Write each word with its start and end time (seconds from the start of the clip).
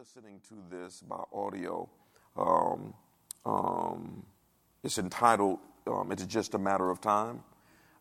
listening 0.00 0.40
to 0.48 0.54
this 0.70 1.02
by 1.02 1.22
audio. 1.30 1.86
Um, 2.34 2.94
um, 3.44 4.24
it's 4.82 4.96
entitled 4.96 5.58
um, 5.86 6.10
It's 6.10 6.24
Just 6.24 6.54
a 6.54 6.58
Matter 6.58 6.88
of 6.88 7.02
Time, 7.02 7.42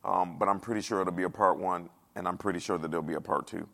um, 0.06 0.38
but 0.40 0.48
I'm 0.48 0.62
pretty 0.62 0.80
sure 0.80 1.02
it'll 1.02 1.12
be 1.12 1.24
a 1.24 1.30
part 1.30 1.60
one, 1.60 1.90
and 2.16 2.26
I'm 2.26 2.38
pretty 2.38 2.60
sure 2.60 2.78
that 2.78 2.90
there'll 2.90 3.06
be 3.06 3.16
a 3.16 3.22
part 3.22 3.48
two. 3.48 3.68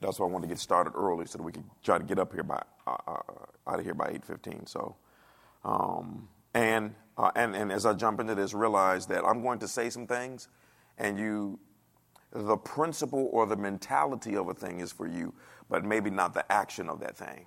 That's 0.00 0.18
why 0.18 0.26
I 0.26 0.30
want 0.30 0.42
to 0.44 0.48
get 0.48 0.58
started 0.58 0.92
early 0.92 1.26
so 1.26 1.36
that 1.36 1.44
we 1.44 1.52
can 1.52 1.64
try 1.82 1.98
to 1.98 2.04
get 2.04 2.18
up 2.18 2.32
here 2.32 2.42
by 2.42 2.62
uh, 2.86 2.96
uh, 3.06 3.20
out 3.66 3.78
of 3.78 3.84
here 3.84 3.92
by 3.92 4.06
8:15. 4.06 4.66
So, 4.66 4.96
um, 5.62 6.30
and 6.54 6.94
uh, 7.18 7.30
and 7.36 7.54
and 7.54 7.70
as 7.70 7.84
I 7.84 7.92
jump 7.92 8.20
into 8.20 8.34
this, 8.34 8.54
realize 8.54 9.06
that 9.08 9.22
I'm 9.22 9.42
going 9.42 9.58
to 9.58 9.68
say 9.68 9.90
some 9.90 10.06
things, 10.06 10.48
and 10.96 11.18
you, 11.18 11.58
the 12.32 12.56
principle 12.56 13.28
or 13.32 13.44
the 13.44 13.56
mentality 13.56 14.34
of 14.34 14.48
a 14.48 14.54
thing 14.54 14.80
is 14.80 14.92
for 14.92 15.06
you, 15.06 15.34
but 15.68 15.84
maybe 15.84 16.08
not 16.08 16.32
the 16.32 16.50
action 16.50 16.88
of 16.88 17.00
that 17.00 17.18
thing. 17.18 17.44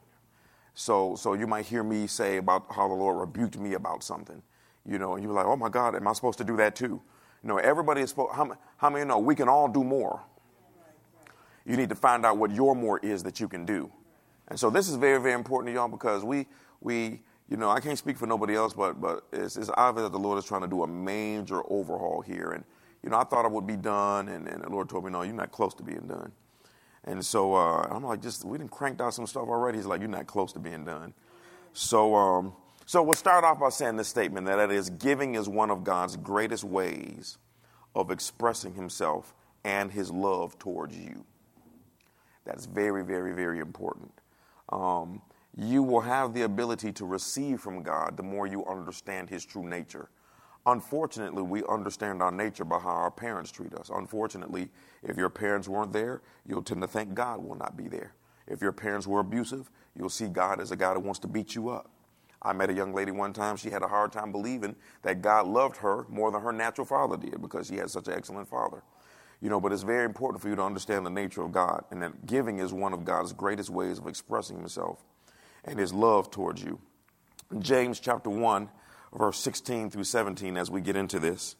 So, 0.79 1.17
so 1.17 1.33
you 1.33 1.45
might 1.45 1.65
hear 1.65 1.83
me 1.83 2.07
say 2.07 2.37
about 2.37 2.67
how 2.71 2.87
the 2.87 2.93
Lord 2.93 3.19
rebuked 3.19 3.59
me 3.59 3.73
about 3.73 4.01
something, 4.01 4.41
you 4.85 4.97
know, 4.97 5.15
and 5.15 5.23
you're 5.25 5.33
like, 5.33 5.45
oh 5.45 5.57
my 5.57 5.67
God, 5.67 5.93
am 5.93 6.07
I 6.07 6.13
supposed 6.13 6.37
to 6.37 6.45
do 6.45 6.55
that 6.55 6.73
too? 6.73 7.01
You 7.43 7.49
know, 7.49 7.57
everybody 7.57 7.99
is 7.99 8.11
supposed, 8.11 8.33
how, 8.33 8.57
how 8.77 8.89
many 8.89 9.03
know 9.03 9.19
we 9.19 9.35
can 9.35 9.49
all 9.49 9.67
do 9.67 9.83
more? 9.83 10.21
You 11.65 11.75
need 11.75 11.89
to 11.89 11.95
find 11.95 12.25
out 12.25 12.37
what 12.37 12.51
your 12.51 12.75
more 12.75 12.97
is 12.99 13.23
that 13.23 13.41
you 13.41 13.49
can 13.49 13.65
do. 13.65 13.91
And 14.47 14.57
so 14.57 14.69
this 14.69 14.87
is 14.87 14.95
very, 14.95 15.19
very 15.19 15.33
important 15.33 15.67
to 15.67 15.73
y'all 15.73 15.89
because 15.89 16.23
we, 16.23 16.47
we, 16.79 17.19
you 17.49 17.57
know, 17.57 17.69
I 17.69 17.81
can't 17.81 17.97
speak 17.97 18.17
for 18.17 18.25
nobody 18.25 18.55
else, 18.55 18.73
but, 18.73 19.01
but 19.01 19.25
it's, 19.33 19.57
it's 19.57 19.69
obvious 19.75 20.05
that 20.05 20.13
the 20.13 20.17
Lord 20.17 20.39
is 20.39 20.45
trying 20.45 20.61
to 20.61 20.67
do 20.69 20.83
a 20.83 20.87
major 20.87 21.61
overhaul 21.69 22.21
here. 22.21 22.51
And, 22.51 22.63
you 23.03 23.09
know, 23.09 23.17
I 23.17 23.25
thought 23.25 23.43
I 23.43 23.49
would 23.49 23.67
be 23.67 23.75
done, 23.75 24.29
and, 24.29 24.47
and 24.47 24.63
the 24.63 24.69
Lord 24.69 24.87
told 24.87 25.03
me, 25.03 25.11
no, 25.11 25.23
you're 25.23 25.33
not 25.33 25.51
close 25.51 25.73
to 25.73 25.83
being 25.83 26.07
done. 26.07 26.31
And 27.05 27.25
so 27.25 27.55
uh, 27.55 27.87
I'm 27.89 28.03
like, 28.03 28.21
just 28.21 28.45
we 28.45 28.57
didn't 28.57 28.71
cranked 28.71 29.01
out 29.01 29.13
some 29.13 29.25
stuff 29.27 29.47
already. 29.47 29.77
He's 29.77 29.85
like, 29.85 30.01
you're 30.01 30.09
not 30.09 30.27
close 30.27 30.53
to 30.53 30.59
being 30.59 30.85
done. 30.85 31.13
So, 31.73 32.15
um, 32.15 32.53
so 32.85 33.03
we'll 33.03 33.13
start 33.13 33.43
off 33.43 33.59
by 33.59 33.69
saying 33.69 33.97
this 33.97 34.07
statement 34.07 34.47
that 34.47 34.59
it 34.59 34.71
is 34.71 34.89
giving 34.89 35.35
is 35.35 35.47
one 35.47 35.69
of 35.69 35.83
God's 35.83 36.17
greatest 36.17 36.63
ways 36.63 37.37
of 37.95 38.11
expressing 38.11 38.73
Himself 38.73 39.33
and 39.63 39.91
His 39.91 40.11
love 40.11 40.57
towards 40.59 40.97
you. 40.97 41.25
That's 42.45 42.65
very, 42.65 43.03
very, 43.03 43.33
very 43.33 43.59
important. 43.59 44.11
Um, 44.69 45.21
you 45.55 45.83
will 45.83 46.01
have 46.01 46.33
the 46.33 46.43
ability 46.43 46.91
to 46.93 47.05
receive 47.05 47.59
from 47.59 47.83
God 47.83 48.17
the 48.17 48.23
more 48.23 48.47
you 48.47 48.65
understand 48.65 49.29
His 49.29 49.45
true 49.45 49.67
nature. 49.67 50.09
Unfortunately, 50.65 51.41
we 51.41 51.63
understand 51.69 52.21
our 52.21 52.31
nature 52.31 52.65
by 52.65 52.79
how 52.79 52.89
our 52.89 53.11
parents 53.11 53.51
treat 53.51 53.73
us. 53.73 53.89
Unfortunately, 53.93 54.69
if 55.03 55.17
your 55.17 55.29
parents 55.29 55.67
weren't 55.67 55.93
there, 55.93 56.21
you'll 56.45 56.63
tend 56.63 56.81
to 56.81 56.87
think 56.87 57.13
God 57.13 57.43
will 57.43 57.55
not 57.55 57.77
be 57.77 57.87
there. 57.87 58.13
If 58.47 58.61
your 58.61 58.71
parents 58.71 59.07
were 59.07 59.19
abusive, 59.19 59.69
you'll 59.95 60.09
see 60.09 60.27
God 60.27 60.59
as 60.59 60.71
a 60.71 60.75
God 60.75 60.95
who 60.95 61.01
wants 61.01 61.19
to 61.19 61.27
beat 61.27 61.55
you 61.55 61.69
up. 61.69 61.89
I 62.41 62.53
met 62.53 62.69
a 62.69 62.73
young 62.73 62.93
lady 62.93 63.11
one 63.11 63.33
time, 63.33 63.57
she 63.57 63.69
had 63.69 63.83
a 63.83 63.87
hard 63.87 64.11
time 64.11 64.31
believing 64.31 64.75
that 65.01 65.21
God 65.21 65.47
loved 65.47 65.77
her 65.77 66.05
more 66.09 66.31
than 66.31 66.41
her 66.41 66.53
natural 66.53 66.85
father 66.85 67.17
did 67.17 67.41
because 67.41 67.67
she 67.67 67.75
had 67.75 67.89
such 67.89 68.07
an 68.07 68.13
excellent 68.13 68.47
father. 68.47 68.81
You 69.41 69.49
know, 69.49 69.59
but 69.59 69.71
it's 69.71 69.83
very 69.83 70.05
important 70.05 70.41
for 70.41 70.49
you 70.49 70.55
to 70.55 70.63
understand 70.63 71.05
the 71.05 71.09
nature 71.09 71.41
of 71.41 71.51
God 71.51 71.83
and 71.91 72.01
that 72.01 72.25
giving 72.25 72.59
is 72.59 72.73
one 72.73 72.93
of 72.93 73.05
God's 73.05 73.33
greatest 73.33 73.69
ways 73.69 73.99
of 73.99 74.07
expressing 74.07 74.57
himself 74.57 75.03
and 75.63 75.79
his 75.79 75.93
love 75.93 76.31
towards 76.31 76.63
you. 76.63 76.79
James 77.59 77.99
chapter 77.99 78.29
1, 78.29 78.69
verse 79.13 79.39
16 79.39 79.89
through 79.89 80.03
17 80.03 80.57
as 80.57 80.69
we 80.69 80.81
get 80.81 80.95
into 80.95 81.19
this. 81.19 81.55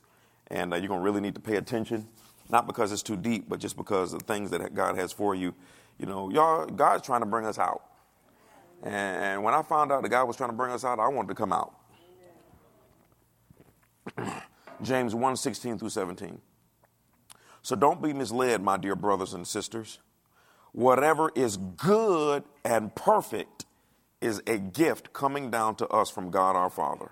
And 0.48 0.74
uh, 0.74 0.78
you're 0.78 0.88
going 0.88 1.02
to 1.02 1.06
really 1.06 1.22
need 1.22 1.36
to 1.36 1.42
pay 1.42 1.56
attention, 1.56 2.08
not 2.50 2.68
because 2.68 2.92
it's 2.92 3.04
too 3.04 3.16
deep, 3.16 3.48
but 3.48 3.60
just 3.60 3.78
because 3.78 4.14
of 4.14 4.24
things 4.24 4.50
that 4.52 4.74
God 4.74 4.98
has 4.98 5.12
for 5.12 5.36
you. 5.36 5.54
You 5.98 6.06
know, 6.06 6.30
y'all, 6.30 6.66
God's 6.66 7.06
trying 7.06 7.22
to 7.22 7.26
bring 7.26 7.46
us 7.46 7.60
out. 7.60 7.84
And 8.84 9.44
when 9.44 9.54
I 9.54 9.62
found 9.62 9.92
out 9.92 10.04
that 10.04 10.10
God 10.10 10.26
was 10.26 10.38
trying 10.38 10.50
to 10.50 10.56
bring 10.56 10.72
us 10.72 10.86
out, 10.86 11.00
I 11.00 11.08
wanted 11.08 11.28
to 11.30 11.36
come 11.36 11.54
out. 11.54 11.76
James 14.82 15.14
1 15.14 15.36
16 15.36 15.78
through 15.78 15.90
17. 15.90 16.40
So 17.62 17.76
don't 17.76 18.02
be 18.02 18.14
misled, 18.14 18.62
my 18.62 18.78
dear 18.78 18.96
brothers 18.96 19.34
and 19.34 19.46
sisters. 19.46 20.00
Whatever 20.72 21.32
is 21.36 21.58
good 21.58 22.44
and 22.64 22.96
perfect 22.96 23.66
is 24.22 24.42
a 24.48 24.58
gift 24.58 25.14
coming 25.14 25.52
down 25.52 25.76
to 25.76 25.88
us 25.88 26.10
from 26.10 26.32
God 26.32 26.56
our 26.56 26.70
Father 26.70 27.12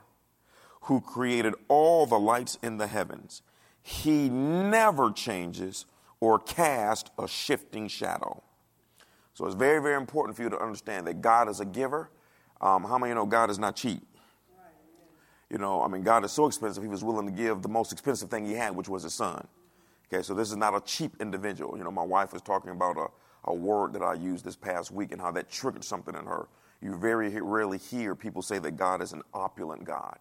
who 0.81 1.01
created 1.01 1.53
all 1.67 2.05
the 2.05 2.19
lights 2.19 2.57
in 2.63 2.77
the 2.77 2.87
heavens. 2.87 3.41
He 3.87 4.27
never 4.27 5.11
changes 5.11 5.85
or 6.19 6.39
casts 6.39 7.09
a 7.17 7.25
shifting 7.25 7.87
shadow. 7.87 8.43
So 9.33 9.45
it's 9.45 9.55
very, 9.55 9.81
very 9.81 9.95
important 9.95 10.35
for 10.35 10.43
you 10.43 10.49
to 10.49 10.59
understand 10.59 11.07
that 11.07 11.21
God 11.21 11.47
is 11.47 11.61
a 11.61 11.65
giver. 11.65 12.09
Um, 12.59 12.83
how 12.83 12.97
many 12.97 13.11
you 13.11 13.15
know 13.15 13.25
God 13.25 13.49
is 13.49 13.57
not 13.57 13.77
cheap? 13.77 14.05
You 15.49 15.57
know, 15.57 15.81
I 15.81 15.87
mean, 15.87 16.03
God 16.03 16.25
is 16.25 16.33
so 16.33 16.47
expensive, 16.47 16.83
He 16.83 16.89
was 16.89 17.01
willing 17.01 17.27
to 17.27 17.31
give 17.31 17.61
the 17.61 17.69
most 17.69 17.93
expensive 17.93 18.29
thing 18.29 18.45
He 18.45 18.55
had, 18.55 18.75
which 18.75 18.89
was 18.89 19.03
His 19.03 19.13
Son. 19.13 19.47
Okay, 20.11 20.21
so 20.21 20.33
this 20.33 20.49
is 20.49 20.57
not 20.57 20.75
a 20.75 20.81
cheap 20.81 21.13
individual. 21.21 21.77
You 21.77 21.85
know, 21.85 21.91
my 21.91 22.03
wife 22.03 22.33
was 22.33 22.41
talking 22.41 22.71
about 22.71 22.97
a, 22.97 23.07
a 23.45 23.53
word 23.53 23.93
that 23.93 24.01
I 24.01 24.15
used 24.15 24.43
this 24.43 24.57
past 24.57 24.91
week 24.91 25.13
and 25.13 25.21
how 25.21 25.31
that 25.31 25.49
triggered 25.49 25.85
something 25.85 26.13
in 26.13 26.25
her. 26.25 26.49
You 26.81 26.97
very 26.97 27.29
rarely 27.39 27.77
hear 27.77 28.15
people 28.15 28.41
say 28.41 28.59
that 28.59 28.71
God 28.75 29.01
is 29.01 29.13
an 29.13 29.21
opulent 29.33 29.85
God. 29.85 30.17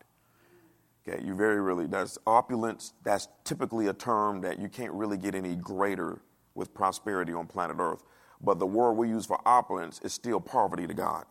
Okay, 1.09 1.23
you 1.25 1.35
very 1.35 1.61
really, 1.61 1.87
that's 1.87 2.19
opulence, 2.27 2.93
that's 3.05 3.29
typically 3.45 3.87
a 3.87 3.93
term 3.93 4.41
that 4.41 4.59
you 4.59 4.69
can't 4.69 4.93
really 4.93 5.17
get 5.17 5.35
any 5.35 5.55
greater 5.55 6.21
with 6.55 6.75
prosperity 6.75 7.33
on 7.33 7.47
planet 7.47 7.77
Earth. 7.79 8.03
But 8.41 8.59
the 8.59 8.67
word 8.67 8.93
we 8.93 9.09
use 9.09 9.25
for 9.25 9.41
opulence 9.47 10.01
is 10.03 10.13
still 10.13 10.41
poverty 10.41 10.87
to 10.87 10.95
God. 10.95 11.25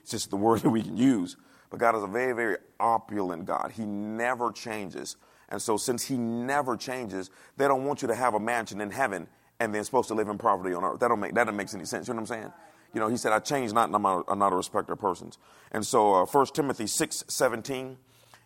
It's 0.00 0.10
just 0.10 0.30
the 0.30 0.36
word 0.36 0.60
that 0.62 0.70
we 0.70 0.82
can 0.82 0.96
use. 0.96 1.36
But 1.70 1.78
God 1.78 1.96
is 1.96 2.02
a 2.02 2.08
very, 2.08 2.32
very 2.32 2.56
opulent 2.80 3.46
God. 3.46 3.72
He 3.74 3.84
never 3.84 4.50
changes. 4.52 5.16
And 5.48 5.60
so, 5.62 5.76
since 5.76 6.04
He 6.04 6.16
never 6.16 6.76
changes, 6.76 7.30
they 7.56 7.68
don't 7.68 7.84
want 7.84 8.02
you 8.02 8.08
to 8.08 8.14
have 8.14 8.34
a 8.34 8.40
mansion 8.40 8.80
in 8.80 8.90
heaven 8.90 9.28
and 9.60 9.74
then 9.74 9.84
supposed 9.84 10.08
to 10.08 10.14
live 10.14 10.28
in 10.28 10.38
poverty 10.38 10.74
on 10.74 10.82
earth. 10.82 11.00
That 11.00 11.08
don't 11.08 11.20
make 11.20 11.34
that 11.34 11.44
don't 11.44 11.56
make 11.56 11.72
any 11.72 11.84
sense. 11.84 12.08
You 12.08 12.14
know 12.14 12.20
what 12.20 12.30
I'm 12.30 12.42
saying? 12.42 12.52
You 12.92 13.00
know, 13.00 13.08
He 13.08 13.16
said, 13.16 13.32
"I 13.32 13.38
change 13.38 13.72
not, 13.72 13.88
and 13.88 13.94
I'm 13.94 14.38
not, 14.38 14.52
a 14.52 14.56
respecter 14.56 14.94
of 14.94 14.98
persons." 14.98 15.38
And 15.70 15.86
so, 15.86 16.14
uh, 16.14 16.26
1 16.26 16.46
Timothy 16.54 16.86
six 16.86 17.24
seventeen 17.28 17.98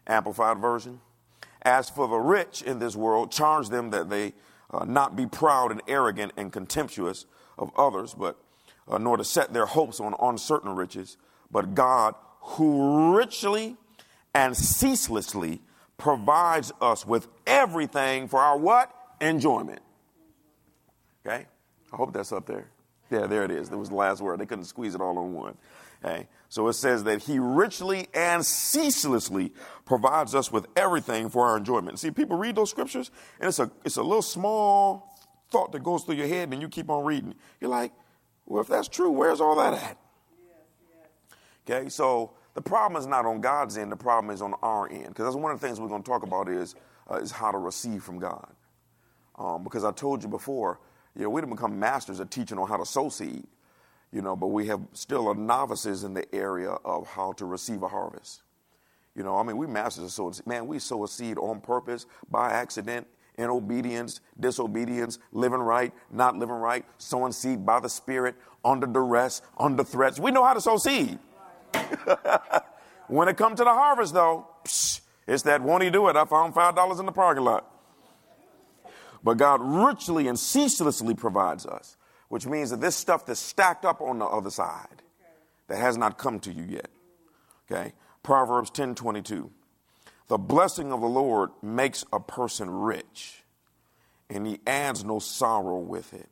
Amplified 0.09 0.59
Version. 0.59 1.01
As 1.63 1.91
for 1.91 2.09
the 2.09 2.17
rich 2.17 2.63
in 2.63 2.79
this 2.79 2.97
world, 2.97 3.31
charge 3.31 3.69
them 3.69 3.91
that 3.91 4.09
they 4.11 4.33
uh, 4.71 4.85
not 4.85 5.17
be 5.17 5.27
proud 5.27 5.71
and 5.71 5.83
arrogant 5.89 6.33
and 6.37 6.53
contemptuous 6.53 7.27
of 7.59 7.71
others, 7.77 8.15
but 8.15 8.39
uh, 8.89 8.99
nor 8.99 9.17
to 9.17 9.25
set 9.25 9.53
their 9.53 9.67
hopes 9.67 10.01
on 10.01 10.15
uncertain 10.21 10.75
riches, 10.75 11.17
but 11.51 11.75
God, 11.75 12.15
who 12.41 13.15
richly 13.17 13.77
and 14.35 14.57
ceaselessly 14.57 15.61
provides 15.97 16.73
us 16.81 17.07
with 17.07 17.29
everything 17.47 18.29
for 18.29 18.41
our 18.41 18.57
what? 18.57 18.95
Enjoyment. 19.21 19.81
Okay? 21.27 21.47
I 21.93 21.97
hope 21.97 22.13
that's 22.13 22.33
up 22.33 22.47
there. 22.47 22.69
Yeah, 23.11 23.27
there 23.27 23.45
it 23.45 23.51
is. 23.51 23.69
That 23.69 23.79
was 23.79 23.89
the 23.89 23.97
last 23.97 24.21
word. 24.21 24.39
They 24.39 24.47
couldn't 24.47 24.67
squeeze 24.67 24.95
it 24.95 25.01
all 25.01 25.19
on 25.19 25.33
one. 25.33 25.57
Okay? 26.05 26.29
So 26.49 26.67
it 26.69 26.75
says 26.75 27.05
that 27.05 27.23
he 27.23 27.39
richly 27.39 28.09
and 28.15 28.45
ceaselessly 28.45 29.53
provides 29.85 30.35
us 30.35 30.51
with 30.51 30.67
everything 30.77 31.29
for 31.29 31.47
our 31.47 31.59
enjoyment. 31.59 31.99
See, 31.99 32.11
people 32.11 32.39
read 32.39 32.57
those 32.57 32.71
scriptures, 32.71 33.11
and 33.39 33.49
it's 33.49 33.59
a 33.59 33.71
it's 33.85 33.97
a 33.97 34.03
little 34.03 34.23
small 34.23 35.19
thought 35.51 35.73
that 35.73 35.83
goes 35.83 36.05
through 36.05 36.17
your 36.17 36.27
head, 36.27 36.53
and 36.53 36.63
you 36.63 36.69
keep 36.69 36.89
on 36.89 37.05
reading. 37.05 37.35
You're 37.61 37.71
like, 37.71 37.93
well, 38.47 38.63
if 38.63 38.69
that's 38.69 38.89
true, 38.89 39.11
where's 39.11 39.41
all 39.41 39.57
that 39.57 39.75
at? 39.75 39.99
Okay, 41.69 41.91
so 41.91 42.33
the 42.55 42.63
problem 42.63 42.99
is 42.99 43.07
not 43.07 43.27
on 43.27 43.43
God's 43.43 43.77
end. 43.77 43.93
The 43.93 43.97
problem 43.97 44.35
is 44.35 44.41
on 44.41 44.55
our 44.63 44.91
end, 44.91 45.09
because 45.09 45.27
that's 45.27 45.37
one 45.37 45.53
of 45.53 45.61
the 45.61 45.67
things 45.67 45.79
we're 45.79 45.89
going 45.89 46.03
to 46.03 46.11
talk 46.11 46.23
about 46.23 46.49
is 46.49 46.75
uh, 47.11 47.17
is 47.17 47.31
how 47.31 47.51
to 47.51 47.59
receive 47.59 48.03
from 48.03 48.19
God. 48.19 48.49
Um, 49.37 49.65
because 49.65 49.85
I 49.85 49.93
told 49.93 50.23
you 50.23 50.31
before, 50.31 50.81
you 51.15 51.25
know, 51.25 51.31
we 51.31 51.43
didn't 51.43 51.55
become 51.55 51.79
masters 51.79 52.21
at 52.21 52.31
teaching 52.31 52.59
on 52.59 52.69
how 52.69 52.79
to 52.79 52.87
sow 52.87 53.11
seed 53.11 53.47
you 54.13 54.23
know, 54.23 54.35
but 54.35 54.49
we 54.49 54.67
have 54.67 54.81
still 54.93 55.31
a 55.31 55.35
novices 55.35 56.05
in 56.05 56.15
the 56.15 56.35
area 56.35 56.71
of 56.71 57.07
how 57.07 57.33
to 57.33 57.45
receive 57.45 57.83
a 57.83 57.89
harvest. 57.89 58.43
You 59.15 59.23
know, 59.23 59.37
I 59.37 59.43
mean, 59.43 59.57
we 59.57 59.67
masters 59.67 60.05
of 60.05 60.11
sowing. 60.13 60.35
Man, 60.47 60.67
we 60.67 60.79
sow 60.79 61.05
a 61.05 61.09
seed 61.09 61.39
on 61.39 61.61
purpose, 61.61 62.07
by 62.31 62.53
accident, 62.53 63.07
in 63.37 63.47
obedience, 63.51 64.21
disobedience, 64.39 65.19
living 65.33 65.61
right, 65.61 65.93
not 66.11 66.37
living 66.37 66.57
right, 66.57 66.85
sowing 66.99 67.33
seed 67.33 67.67
by 67.67 67.81
the 67.81 67.89
Spirit, 67.89 68.37
under 68.65 68.87
duress, 68.87 69.43
under 69.59 69.85
threats. 69.85 70.19
We 70.19 70.31
know 70.31 70.45
how 70.45 70.55
to 70.55 70.61
sow 70.61 70.77
seed. 70.77 71.19
when 73.09 73.29
it 73.29 73.37
comes 73.37 73.59
to 73.59 73.65
the 73.65 73.73
harvest, 73.73 74.15
though, 74.15 74.47
psh, 74.65 75.01
it's 75.27 75.43
that 75.43 75.63
won't 75.63 75.83
he 75.83 75.91
do 75.91 76.09
it? 76.09 76.17
I 76.17 76.25
found 76.25 76.55
five 76.55 76.75
dollars 76.75 76.99
in 76.99 77.07
the 77.07 77.13
parking 77.13 77.45
lot. 77.45 77.71
But 79.23 79.37
God 79.37 79.61
richly 79.61 80.29
and 80.29 80.39
ceaselessly 80.39 81.15
provides 81.15 81.67
us 81.67 81.98
which 82.29 82.47
means 82.47 82.71
that 82.71 82.81
this 82.81 82.97
stuff 82.97 83.27
that's 83.27 83.41
stacked 83.41 83.85
up 83.85 84.01
on 84.01 84.19
the 84.19 84.25
other 84.25 84.51
side 84.51 85.03
that 85.69 85.79
has 85.79 85.97
not 85.97 86.19
come 86.19 86.41
to 86.41 86.53
you 86.53 86.65
yet. 86.65 86.89
Okay? 87.71 87.93
Proverbs 88.23 88.71
10 88.71 88.95
22. 88.95 89.51
The 90.29 90.39
blessing 90.39 90.93
of 90.93 91.01
the 91.01 91.09
Lord 91.09 91.51
makes 91.63 92.05
a 92.13 92.21
person 92.21 92.69
rich, 92.69 93.43
and 94.29 94.47
he 94.47 94.61
adds 94.67 95.05
no 95.05 95.19
sorrow 95.19 95.79
with 95.79 96.13
it. 96.13 96.29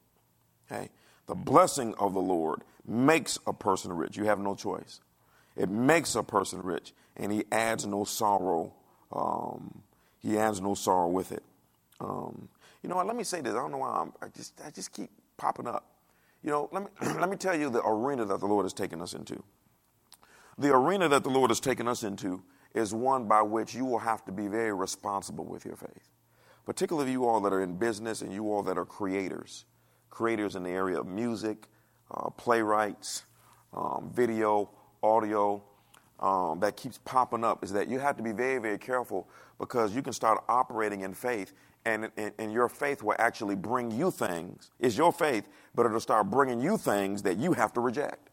Okay? 0.71 0.91
The 1.27 1.35
blessing 1.35 1.95
of 1.99 2.13
the 2.13 2.21
Lord 2.21 2.63
makes 2.87 3.39
a 3.47 3.53
person 3.53 3.93
rich. 3.93 4.17
You 4.17 4.25
have 4.25 4.39
no 4.39 4.55
choice. 4.55 5.01
It 5.57 5.71
makes 5.71 6.15
a 6.15 6.23
person 6.23 6.63
rich, 6.63 6.93
and 7.17 7.33
he 7.33 7.45
adds 7.51 7.87
no 7.87 8.05
sorrow. 8.05 8.75
Um, 9.11 9.83
he 10.19 10.39
adds 10.39 10.61
no 10.61 10.75
sorrow 10.75 11.09
with 11.09 11.33
it. 11.33 11.43
Um, 12.01 12.49
you 12.83 12.91
know 12.91 12.97
what? 12.97 13.07
Let 13.07 13.17
me 13.17 13.25
say 13.25 13.41
this. 13.41 13.55
I 13.55 13.57
don't 13.57 13.71
know 13.71 13.79
why 13.79 14.03
I'm, 14.03 14.13
I 14.21 14.29
just 14.29 14.61
I 14.65 14.71
just 14.71 14.93
keep 14.93 15.11
popping 15.37 15.67
up. 15.67 15.87
You 16.43 16.51
know, 16.51 16.69
let 16.73 16.83
me 16.83 16.89
let 17.21 17.29
me 17.29 17.37
tell 17.37 17.57
you 17.59 17.71
the 17.71 17.83
arena 17.85 18.25
that 18.25 18.41
the 18.41 18.47
Lord 18.47 18.65
has 18.65 18.73
taken 18.73 19.01
us 19.01 19.15
into. 19.15 19.43
The 20.59 20.73
arena 20.73 21.09
that 21.09 21.23
the 21.23 21.31
Lord 21.31 21.51
has 21.51 21.61
taken 21.61 21.87
us 21.87 22.03
into 22.03 22.43
is 22.75 22.95
one 22.95 23.27
by 23.27 23.43
which 23.43 23.75
you 23.75 23.85
will 23.85 23.99
have 23.99 24.25
to 24.27 24.33
be 24.33 24.49
very 24.49 24.73
responsible 24.73 25.45
with 25.45 25.65
your 25.65 25.77
faith. 25.77 26.11
Particularly 26.65 27.13
you 27.13 27.27
all 27.27 27.41
that 27.43 27.53
are 27.53 27.63
in 27.63 27.77
business 27.77 28.23
and 28.23 28.33
you 28.33 28.51
all 28.53 28.63
that 28.65 28.77
are 28.77 28.85
creators, 28.85 29.65
creators 30.11 30.57
in 30.57 30.63
the 30.63 30.71
area 30.71 30.99
of 30.99 31.07
music, 31.07 31.69
uh, 32.11 32.31
playwrights, 32.31 33.25
um, 33.73 34.11
video, 34.15 34.71
audio, 35.03 35.63
um, 36.21 36.61
that 36.61 36.77
keeps 36.77 36.99
popping 37.05 37.45
up 37.45 37.63
is 37.63 37.73
that 37.73 37.89
you 37.89 37.99
have 37.99 38.17
to 38.17 38.23
be 38.23 38.33
very, 38.33 38.59
very 38.59 38.79
careful 38.79 39.29
because 39.59 39.95
you 39.95 40.03
can 40.03 40.13
start 40.13 40.43
operating 40.49 41.03
in 41.03 41.13
faith 41.15 41.53
and, 41.87 42.11
and, 42.17 42.33
and, 42.39 42.53
your 42.53 42.69
faith 42.69 43.03
will 43.03 43.15
actually 43.19 43.55
bring 43.55 43.91
you 43.91 44.11
things. 44.11 44.71
It's 44.81 44.99
your 44.99 45.13
faith, 45.13 45.49
but 45.75 45.87
it'll 45.87 46.01
start 46.01 46.31
bringing 46.31 46.61
you 46.61 46.77
things 46.77 47.23
that 47.23 47.39
you 47.39 47.53
have 47.53 47.73
to 47.75 47.81
reject. 47.81 48.29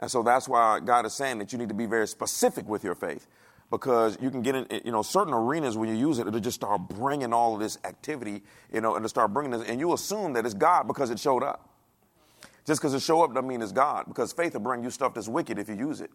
And 0.00 0.10
so 0.10 0.22
that's 0.22 0.48
why 0.48 0.80
God 0.80 1.06
is 1.06 1.12
saying 1.12 1.38
that 1.38 1.52
you 1.52 1.58
need 1.58 1.68
to 1.68 1.74
be 1.74 1.86
very 1.86 2.08
specific 2.08 2.66
with 2.66 2.82
your 2.82 2.94
faith 2.94 3.26
because 3.70 4.16
you 4.20 4.30
can 4.30 4.42
get 4.42 4.54
in, 4.54 4.66
you 4.84 4.92
know, 4.92 5.02
certain 5.02 5.34
arenas 5.34 5.76
when 5.76 5.88
you 5.88 5.94
use 5.94 6.18
it, 6.18 6.26
it'll 6.26 6.40
just 6.40 6.54
start 6.54 6.88
bringing 6.88 7.32
all 7.32 7.54
of 7.54 7.60
this 7.60 7.78
activity, 7.84 8.42
you 8.72 8.80
know, 8.80 8.94
and 8.94 9.04
it'll 9.04 9.10
start 9.10 9.32
bringing 9.32 9.50
this, 9.50 9.68
and 9.68 9.78
you 9.78 9.92
assume 9.92 10.32
that 10.32 10.46
it's 10.46 10.54
God 10.54 10.86
because 10.86 11.10
it 11.10 11.18
showed 11.18 11.42
up. 11.42 11.68
Just 12.64 12.80
because 12.80 12.94
it 12.94 13.00
showed 13.02 13.24
up 13.24 13.34
doesn't 13.34 13.48
mean 13.48 13.60
it's 13.60 13.72
God 13.72 14.04
because 14.08 14.32
faith 14.32 14.54
will 14.54 14.60
bring 14.60 14.82
you 14.82 14.90
stuff 14.90 15.14
that's 15.14 15.28
wicked 15.28 15.58
if 15.58 15.68
you 15.68 15.74
use 15.74 16.00
it. 16.00 16.10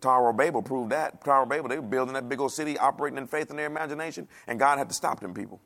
Tower 0.00 0.30
of 0.30 0.36
Babel 0.36 0.62
proved 0.62 0.90
that. 0.92 1.22
Tower 1.24 1.42
of 1.42 1.48
Babel, 1.48 1.68
they 1.68 1.78
were 1.78 1.82
building 1.86 2.14
that 2.14 2.28
big 2.28 2.40
old 2.40 2.52
city, 2.52 2.78
operating 2.78 3.18
in 3.18 3.26
faith 3.26 3.50
in 3.50 3.56
their 3.56 3.66
imagination, 3.66 4.28
and 4.46 4.58
God 4.58 4.78
had 4.78 4.88
to 4.88 4.94
stop 4.94 5.20
them 5.20 5.34
people. 5.34 5.60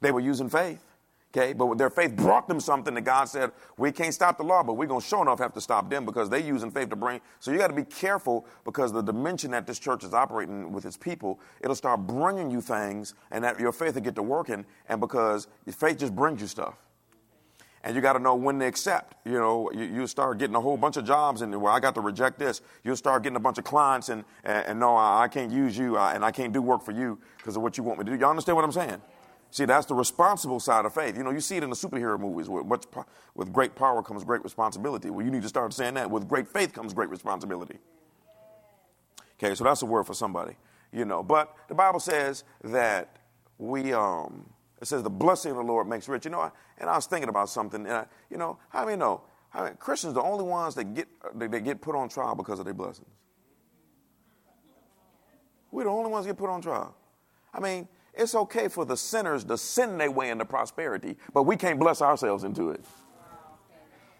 They 0.00 0.12
were 0.12 0.20
using 0.20 0.48
faith. 0.48 0.82
Okay, 1.36 1.52
but 1.52 1.78
their 1.78 1.90
faith 1.90 2.14
brought 2.14 2.46
them 2.46 2.60
something 2.60 2.94
that 2.94 3.00
God 3.00 3.24
said, 3.24 3.50
we 3.76 3.90
can't 3.90 4.14
stop 4.14 4.38
the 4.38 4.44
law, 4.44 4.62
but 4.62 4.74
we're 4.74 4.86
going 4.86 5.00
to 5.00 5.06
show 5.06 5.20
enough 5.20 5.40
have 5.40 5.52
to 5.54 5.60
stop 5.60 5.90
them 5.90 6.04
because 6.04 6.30
they 6.30 6.40
using 6.40 6.70
faith 6.70 6.90
to 6.90 6.96
bring. 6.96 7.20
So 7.40 7.50
you 7.50 7.58
got 7.58 7.66
to 7.68 7.74
be 7.74 7.82
careful 7.82 8.46
because 8.64 8.92
the 8.92 9.02
dimension 9.02 9.50
that 9.50 9.66
this 9.66 9.80
church 9.80 10.04
is 10.04 10.14
operating 10.14 10.70
with 10.70 10.86
its 10.86 10.96
people, 10.96 11.40
it'll 11.60 11.74
start 11.74 12.06
bringing 12.06 12.52
you 12.52 12.60
things 12.60 13.14
and 13.32 13.42
that 13.42 13.58
your 13.58 13.72
faith 13.72 13.94
will 13.96 14.02
get 14.02 14.14
to 14.14 14.22
working. 14.22 14.64
And 14.88 15.00
because 15.00 15.48
your 15.66 15.74
faith 15.74 15.98
just 15.98 16.14
brings 16.14 16.40
you 16.40 16.46
stuff. 16.46 16.83
And 17.84 17.94
you 17.94 18.00
got 18.00 18.14
to 18.14 18.18
know 18.18 18.34
when 18.34 18.58
to 18.60 18.66
accept. 18.66 19.14
You 19.26 19.34
know, 19.34 19.70
you, 19.70 19.84
you, 19.84 20.06
start 20.06 20.38
getting 20.38 20.56
a 20.56 20.60
whole 20.60 20.78
bunch 20.78 20.96
of 20.96 21.04
jobs 21.04 21.42
and, 21.42 21.54
well, 21.60 21.72
I 21.72 21.80
got 21.80 21.94
to 21.96 22.00
reject 22.00 22.38
this. 22.38 22.62
You'll 22.82 22.96
start 22.96 23.22
getting 23.22 23.36
a 23.36 23.40
bunch 23.40 23.58
of 23.58 23.64
clients 23.64 24.08
and, 24.08 24.24
and, 24.42 24.66
and 24.66 24.80
no, 24.80 24.96
I, 24.96 25.24
I, 25.24 25.28
can't 25.28 25.52
use 25.52 25.76
you 25.76 25.98
I, 25.98 26.14
and 26.14 26.24
I 26.24 26.30
can't 26.30 26.52
do 26.52 26.62
work 26.62 26.82
for 26.82 26.92
you 26.92 27.18
because 27.36 27.56
of 27.56 27.62
what 27.62 27.76
you 27.76 27.84
want 27.84 27.98
me 27.98 28.06
to 28.06 28.12
do. 28.12 28.18
Y'all 28.18 28.30
understand 28.30 28.56
what 28.56 28.64
I'm 28.64 28.72
saying? 28.72 29.02
See, 29.50 29.66
that's 29.66 29.86
the 29.86 29.94
responsible 29.94 30.60
side 30.60 30.86
of 30.86 30.94
faith. 30.94 31.16
You 31.16 31.24
know, 31.24 31.30
you 31.30 31.40
see 31.40 31.58
it 31.58 31.62
in 31.62 31.68
the 31.68 31.76
superhero 31.76 32.18
movies 32.18 32.48
where 32.48 32.64
much, 32.64 32.86
with 33.34 33.52
great 33.52 33.74
power 33.74 34.02
comes 34.02 34.24
great 34.24 34.42
responsibility. 34.42 35.10
Well, 35.10 35.24
you 35.24 35.30
need 35.30 35.42
to 35.42 35.48
start 35.48 35.72
saying 35.74 35.94
that. 35.94 36.10
With 36.10 36.26
great 36.26 36.48
faith 36.48 36.72
comes 36.72 36.94
great 36.94 37.10
responsibility. 37.10 37.78
Okay, 39.38 39.54
so 39.54 39.62
that's 39.62 39.82
a 39.82 39.86
word 39.86 40.04
for 40.04 40.14
somebody, 40.14 40.56
you 40.90 41.04
know. 41.04 41.22
But 41.22 41.54
the 41.68 41.74
Bible 41.74 42.00
says 42.00 42.44
that 42.64 43.18
we, 43.58 43.92
um, 43.92 44.46
it 44.84 44.88
says 44.88 45.02
the 45.02 45.08
blessing 45.08 45.50
of 45.50 45.56
the 45.56 45.62
Lord 45.62 45.88
makes 45.88 46.10
rich. 46.10 46.26
You 46.26 46.30
know, 46.30 46.52
and 46.76 46.90
I 46.90 46.96
was 46.96 47.06
thinking 47.06 47.30
about 47.30 47.48
something. 47.48 47.86
And 47.86 47.94
I, 47.94 48.06
you 48.28 48.36
know, 48.36 48.58
how 48.68 48.84
many 48.84 48.98
know? 48.98 49.22
How 49.48 49.64
many, 49.64 49.76
Christians 49.76 50.10
are 50.10 50.14
the 50.14 50.22
only 50.22 50.44
ones 50.44 50.74
that 50.74 50.92
get, 50.92 51.08
that 51.34 51.64
get 51.64 51.80
put 51.80 51.96
on 51.96 52.10
trial 52.10 52.34
because 52.34 52.58
of 52.58 52.66
their 52.66 52.74
blessings. 52.74 53.08
We're 55.70 55.84
the 55.84 55.90
only 55.90 56.10
ones 56.10 56.26
that 56.26 56.32
get 56.32 56.38
put 56.38 56.50
on 56.50 56.60
trial. 56.60 56.94
I 57.54 57.60
mean, 57.60 57.88
it's 58.12 58.34
okay 58.34 58.68
for 58.68 58.84
the 58.84 58.94
sinners 58.94 59.42
to 59.44 59.56
sin 59.56 59.96
their 59.96 60.10
way 60.10 60.28
into 60.28 60.44
prosperity, 60.44 61.16
but 61.32 61.44
we 61.44 61.56
can't 61.56 61.80
bless 61.80 62.02
ourselves 62.02 62.44
into 62.44 62.68
it. 62.68 62.84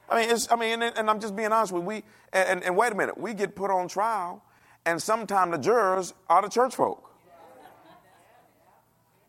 I 0.09 0.27
mean, 0.27 0.37
I 0.51 0.57
mean, 0.57 0.83
and, 0.83 0.97
and 0.97 1.11
I'm 1.11 1.21
just 1.21 1.37
being 1.37 1.53
honest 1.53 1.73
with 1.73 1.83
you. 1.83 1.89
We, 1.89 2.05
and, 2.33 2.65
and, 2.65 2.75
wait 2.75 2.93
a 2.93 2.95
minute, 2.95 3.19
we 3.19 3.35
get 3.35 3.55
put 3.55 3.71
on 3.71 3.87
trial, 3.87 4.43
and 4.87 5.01
sometimes 5.03 5.53
the 5.53 5.59
jurors 5.59 6.15
are 6.31 6.41
the 6.41 6.49
church 6.49 6.75
folk. 6.75 7.11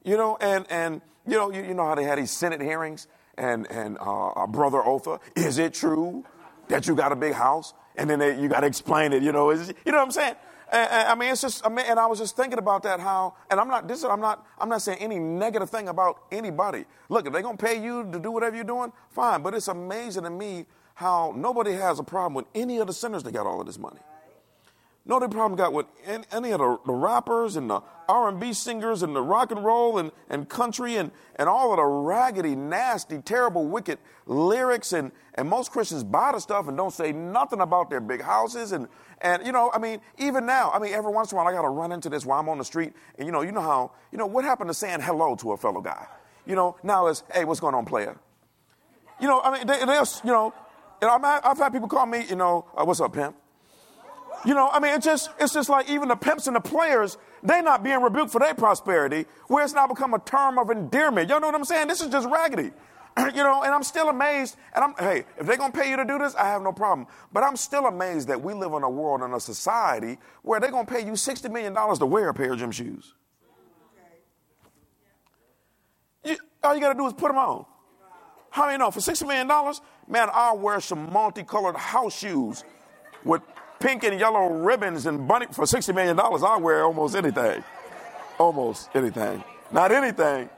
You 0.06 0.16
know, 0.16 0.38
and, 0.40 0.66
and 0.70 1.02
you 1.28 1.36
know, 1.38 1.52
you, 1.52 1.64
you 1.64 1.74
know 1.74 1.86
how 1.86 1.96
they 1.96 2.04
had 2.04 2.18
these 2.20 2.32
Senate 2.32 2.62
hearings, 2.62 3.08
and, 3.38 3.70
and 3.72 3.98
uh, 4.00 4.48
Brother 4.48 4.84
Otha, 4.84 5.20
is 5.36 5.58
it 5.58 5.74
true 5.74 6.26
that 6.70 6.88
you 6.88 6.96
got 6.96 7.12
a 7.12 7.16
big 7.16 7.34
house? 7.34 7.74
And 7.98 8.10
then 8.10 8.20
they, 8.20 8.40
you 8.40 8.50
got 8.50 8.62
to 8.62 8.68
explain 8.68 9.14
it, 9.14 9.24
you 9.24 9.32
know, 9.32 9.52
is, 9.52 9.70
you 9.86 9.92
know 9.92 10.00
what 10.00 10.06
I'm 10.06 10.12
saying? 10.12 10.36
And, 10.72 10.92
and, 10.92 11.08
I 11.10 11.16
mean, 11.16 11.32
it's 11.32 11.42
just, 11.42 11.66
I 11.66 11.70
mean, 11.70 11.86
and 11.88 12.00
I 12.00 12.08
was 12.08 12.20
just 12.20 12.36
thinking 12.36 12.60
about 12.60 12.84
that. 12.84 13.00
How, 13.00 13.36
and 13.52 13.60
I'm 13.60 13.68
not, 13.70 13.88
this, 13.88 14.04
I'm 14.04 14.22
not, 14.22 14.46
I'm 14.60 14.70
not 14.70 14.82
saying 14.82 15.00
any 15.00 15.20
negative 15.20 15.70
thing 15.70 15.88
about 15.90 16.24
anybody. 16.32 16.86
Look, 17.10 17.28
if 17.28 17.34
they're 17.34 17.42
gonna 17.44 17.58
pay 17.58 17.82
you 17.82 18.10
to 18.12 18.20
do 18.20 18.32
whatever 18.32 18.56
you're 18.56 18.66
doing, 18.66 18.92
fine. 19.10 19.44
But 19.44 19.54
it's 19.56 19.70
amazing 19.70 20.24
to 20.24 20.30
me 20.32 20.66
how 20.96 21.34
nobody 21.38 21.74
has 21.74 22.00
a 22.00 22.04
problem 22.04 22.34
with 22.34 22.46
any 22.56 22.80
of 22.80 22.88
the 22.88 22.94
sinners 22.94 23.24
that 23.24 23.34
got 23.34 23.46
all 23.48 23.62
of 23.62 23.68
this 23.68 23.80
money. 23.80 24.00
No, 25.08 25.20
the 25.20 25.30
problem 25.30 25.56
got 25.56 25.72
with 25.72 25.86
any 26.32 26.52
of 26.52 26.60
the, 26.60 26.80
the, 26.84 26.94
rappers 26.94 27.58
and 27.58 27.70
the 27.70 27.82
R&B 28.10 28.54
singers 28.54 29.04
and 29.04 29.16
the 29.16 29.22
rock 29.22 29.52
and 29.52 29.64
roll 29.64 30.00
and, 30.00 30.12
and 30.32 30.50
country 30.50 30.96
and, 30.98 31.12
and 31.36 31.48
all 31.48 31.72
of 31.72 31.78
the 31.78 31.84
raggedy, 31.84 32.56
nasty, 32.56 33.20
terrible, 33.20 33.68
wicked 33.68 34.00
lyrics. 34.26 34.94
And, 34.94 35.12
and 35.36 35.48
most 35.48 35.72
Christians 35.72 36.04
buy 36.04 36.32
the 36.32 36.40
stuff 36.40 36.68
and 36.68 36.76
don't 36.76 36.92
say 36.92 37.12
nothing 37.12 37.62
about 37.62 37.92
their 37.92 38.00
big 38.00 38.24
houses. 38.24 38.72
And, 38.72 38.88
and, 39.22 39.46
you 39.46 39.52
know, 39.52 39.70
I 39.72 39.78
mean, 39.78 40.02
even 40.18 40.48
now, 40.48 40.72
I 40.72 40.80
mean, 40.80 40.92
every 40.92 41.12
once 41.12 41.32
in 41.32 41.38
a 41.38 41.38
while 41.38 41.48
I 41.48 41.56
got 41.56 41.62
to 41.62 41.70
run 41.70 41.92
into 41.92 42.10
this 42.10 42.26
while 42.26 42.40
I'm 42.40 42.50
on 42.50 42.58
the 42.58 42.66
street. 42.66 42.94
And, 43.20 43.28
you 43.28 43.32
know, 43.32 43.42
you 43.42 43.52
know 43.52 43.62
how, 43.62 43.92
you 44.12 44.18
know, 44.18 44.26
what 44.26 44.44
happened 44.44 44.72
to 44.72 44.74
saying 44.74 45.02
hello 45.02 45.36
to 45.36 45.52
a 45.52 45.58
fellow 45.58 45.82
guy? 45.82 46.08
You 46.48 46.56
know, 46.56 46.78
now 46.82 47.06
it's, 47.08 47.24
hey, 47.32 47.46
what's 47.46 47.60
going 47.60 47.76
on, 47.76 47.86
player? 47.86 48.18
You 49.22 49.28
know, 49.28 49.40
I 49.40 49.56
mean, 49.56 49.68
they, 49.68 49.86
they're, 49.86 50.04
you 50.24 50.32
know, 50.32 50.52
you 51.00 51.08
know 51.08 51.20
I've 51.22 51.60
had 51.60 51.72
people 51.72 51.88
call 51.88 52.08
me, 52.08 52.26
you 52.28 52.36
know, 52.36 52.66
uh, 52.76 52.84
what's 52.86 53.00
up, 53.00 53.14
pimp? 53.14 53.36
You 54.46 54.54
know, 54.54 54.70
I 54.70 54.80
mean, 54.80 54.94
it's 54.94 55.06
just, 55.06 55.32
it's 55.40 55.54
just 55.54 55.70
like 55.70 55.90
even 55.90 56.08
the 56.08 56.16
pimps 56.16 56.46
and 56.46 56.56
the 56.56 56.62
players, 56.62 57.18
they're 57.42 57.64
not 57.64 57.84
being 57.84 58.02
rebuked 58.02 58.32
for 58.32 58.40
their 58.40 58.54
prosperity, 58.54 59.26
where 59.48 59.64
it's 59.64 59.74
now 59.74 59.88
become 59.88 60.14
a 60.14 60.20
term 60.20 60.60
of 60.60 60.70
endearment. 60.70 61.30
Y'all 61.30 61.40
know 61.40 61.48
what 61.48 61.56
I'm 61.56 61.66
saying? 61.66 61.88
This 61.88 62.02
is 62.02 62.10
just 62.10 62.28
raggedy. 62.30 62.72
you 63.18 63.44
know, 63.44 63.64
and 63.64 63.74
I'm 63.74 63.84
still 63.84 64.10
amazed. 64.10 64.58
And 64.76 64.84
I'm, 64.84 64.94
hey, 65.00 65.26
if 65.38 65.48
they're 65.48 65.58
to 65.58 65.72
pay 65.72 65.90
you 65.90 65.96
to 65.98 66.06
do 66.06 66.20
this, 66.20 66.36
I 66.36 66.48
have 66.48 66.62
no 66.62 66.72
problem. 66.72 67.08
But 67.34 67.44
I'm 67.44 67.56
still 67.56 67.88
amazed 67.88 68.28
that 68.28 68.42
we 68.42 68.54
live 68.54 68.74
in 68.74 68.84
a 68.84 68.90
world 68.90 69.22
and 69.22 69.34
a 69.34 69.40
society 69.40 70.18
where 70.44 70.60
they're 70.60 70.72
to 70.72 70.86
pay 70.86 71.00
you 71.00 71.14
$60 71.14 71.52
million 71.52 71.74
to 71.74 72.06
wear 72.06 72.30
a 72.30 72.34
pair 72.34 72.54
of 72.54 72.60
gym 72.60 72.72
shoes. 72.72 73.14
You, 76.24 76.38
all 76.64 76.76
you 76.76 76.82
got 76.82 76.94
to 76.94 77.00
do 77.00 77.08
is 77.08 77.14
put 77.14 77.30
them 77.30 77.38
on. 77.38 77.66
How 78.50 78.66
many 78.66 78.78
know? 78.78 78.92
For 78.92 79.00
$60 79.00 79.28
million, 79.28 79.48
man, 80.08 80.30
I'll 80.32 80.58
wear 80.58 80.80
some 80.80 81.12
multicolored 81.12 81.76
house 81.76 82.18
shoes 82.18 82.64
with 83.24 83.42
pink 83.86 84.04
and 84.04 84.20
yellow 84.20 84.48
ribbons 84.48 85.06
and 85.06 85.28
bunny 85.28 85.46
for 85.52 85.64
$60 85.64 85.94
million, 85.94 86.20
I'll 86.20 86.60
wear 86.60 86.84
almost 86.84 87.16
anything. 87.16 87.64
Almost 88.40 88.90
anything. 88.96 89.44
Not 89.72 89.92
anything, 89.92 90.50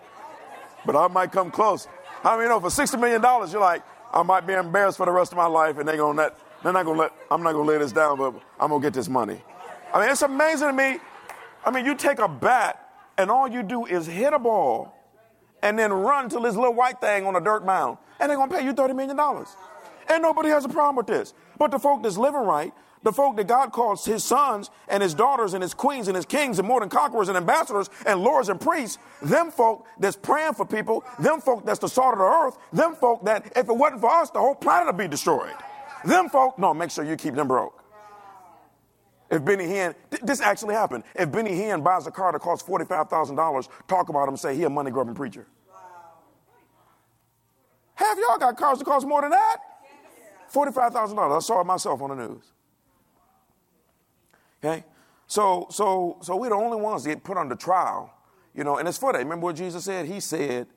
but 0.86 0.96
I 0.96 1.10
might 1.10 1.34
come 1.34 1.52
close. 1.52 1.90
How 2.24 2.38
many 2.38 2.48
know 2.48 2.62
for 2.62 2.70
$60 2.70 2.98
million, 2.98 3.22
you're 3.52 3.60
like, 3.60 3.84
I 4.14 4.24
might 4.24 4.48
be 4.48 4.54
embarrassed 4.54 4.96
for 4.96 5.06
the 5.06 5.12
rest 5.12 5.34
of 5.34 5.38
my 5.38 5.46
life 5.46 5.78
and 5.78 5.86
they're 5.86 5.98
gonna 5.98 6.18
let, 6.18 6.38
they're 6.64 6.72
not 6.72 6.86
gonna 6.86 7.00
let, 7.00 7.12
I'm 7.30 7.44
not 7.44 7.52
gonna 7.52 7.68
lay 7.68 7.78
this 7.78 7.92
down, 7.92 8.18
but 8.18 8.34
I'm 8.62 8.70
gonna 8.70 8.82
get 8.82 8.94
this 8.94 9.10
money. 9.10 9.42
I 9.94 10.00
mean, 10.00 10.10
it's 10.10 10.22
amazing 10.22 10.70
to 10.70 10.74
me. 10.74 10.98
I 11.66 11.72
mean, 11.72 11.86
you 11.86 11.96
take 11.96 12.20
a 12.20 12.30
bat 12.30 12.90
and 13.18 13.30
all 13.30 13.48
you 13.50 13.62
do 13.62 13.86
is 13.86 14.08
hit 14.08 14.32
a 14.32 14.40
ball 14.40 14.96
and 15.62 15.78
then 15.78 15.92
run 15.92 16.30
to 16.30 16.40
this 16.40 16.56
little 16.56 16.74
white 16.74 17.02
thing 17.02 17.26
on 17.26 17.36
a 17.36 17.42
dirt 17.42 17.66
mound 17.66 17.98
and 18.22 18.30
they're 18.30 18.38
gonna 18.38 18.56
pay 18.56 18.64
you 18.64 18.74
$30 18.74 18.96
million. 18.96 19.20
And 20.10 20.24
nobody 20.24 20.48
has 20.48 20.64
a 20.64 20.70
problem 20.70 20.96
with 20.96 21.08
this. 21.08 21.34
But 21.58 21.72
the 21.72 21.80
folk 21.80 22.04
that's 22.04 22.18
living 22.18 22.40
right, 22.40 22.72
the 23.08 23.14
folk 23.14 23.38
that 23.38 23.48
God 23.48 23.72
calls 23.72 24.04
his 24.04 24.22
sons 24.22 24.70
and 24.90 25.02
his 25.02 25.14
daughters 25.14 25.54
and 25.54 25.64
his 25.64 25.74
queens 25.74 26.10
and 26.10 26.16
his 26.18 26.26
kings 26.26 26.60
and 26.60 26.68
more 26.68 26.82
than 26.82 26.90
conquerors 26.90 27.30
and 27.30 27.38
ambassadors 27.38 27.90
and 28.06 28.20
lords 28.20 28.50
and 28.50 28.60
priests, 28.60 28.98
them 29.22 29.50
folk 29.50 29.86
that's 29.98 30.18
praying 30.18 30.56
for 30.56 30.66
people, 30.66 31.06
them 31.18 31.40
folk 31.40 31.66
that's 31.66 31.80
the 31.80 31.88
salt 31.88 32.12
of 32.12 32.20
the 32.20 32.26
earth, 32.26 32.58
them 32.74 32.96
folk 32.96 33.24
that 33.24 33.46
if 33.56 33.70
it 33.70 33.78
wasn't 33.78 34.02
for 34.02 34.10
us, 34.10 34.30
the 34.32 34.40
whole 34.40 34.56
planet 34.56 34.88
would 34.88 34.98
be 34.98 35.08
destroyed. 35.08 35.56
Them 36.04 36.28
folk, 36.28 36.60
no, 36.60 36.74
make 36.74 36.92
sure 36.92 37.06
you 37.06 37.16
keep 37.16 37.34
them 37.34 37.48
broke. 37.48 37.82
If 39.32 39.46
Benny 39.46 39.64
Hinn, 39.64 39.96
th- 40.12 40.24
this 40.24 40.42
actually 40.42 40.76
happened. 40.76 41.06
If 41.16 41.32
Benny 41.32 41.52
Hinn 41.52 41.86
buys 41.86 42.08
a 42.08 42.12
car 42.12 42.34
that 42.34 42.40
costs 42.40 42.68
$45,000, 42.68 43.70
talk 43.88 44.10
about 44.10 44.28
him, 44.28 44.36
say 44.36 44.54
he 44.54 44.64
a 44.64 44.70
money 44.70 44.92
grubbing 44.92 45.16
preacher. 45.16 45.48
Half 47.96 48.18
y'all 48.18 48.38
got 48.38 48.58
cars 48.58 48.80
that 48.80 48.86
cost 48.86 49.08
more 49.08 49.22
than 49.22 49.32
that. 49.32 49.58
$45,000. 50.54 51.38
I 51.38 51.40
saw 51.40 51.62
it 51.62 51.66
myself 51.66 52.02
on 52.02 52.10
the 52.10 52.28
news. 52.28 52.44
Okay? 54.64 54.84
So, 55.28 55.68
so, 55.70 56.18
so 56.22 56.36
we're 56.36 56.50
the 56.50 56.56
only 56.56 56.78
ones 56.78 57.04
that 57.04 57.10
get 57.10 57.24
put 57.24 57.38
under 57.38 57.56
trial, 57.56 58.14
you 58.56 58.64
know, 58.64 58.78
and 58.78 58.88
it's 58.88 58.98
for 58.98 59.12
that. 59.14 59.20
Remember 59.20 59.46
what 59.46 59.56
Jesus 59.56 59.84
said? 59.84 60.06
He 60.06 60.20
said, 60.20 60.68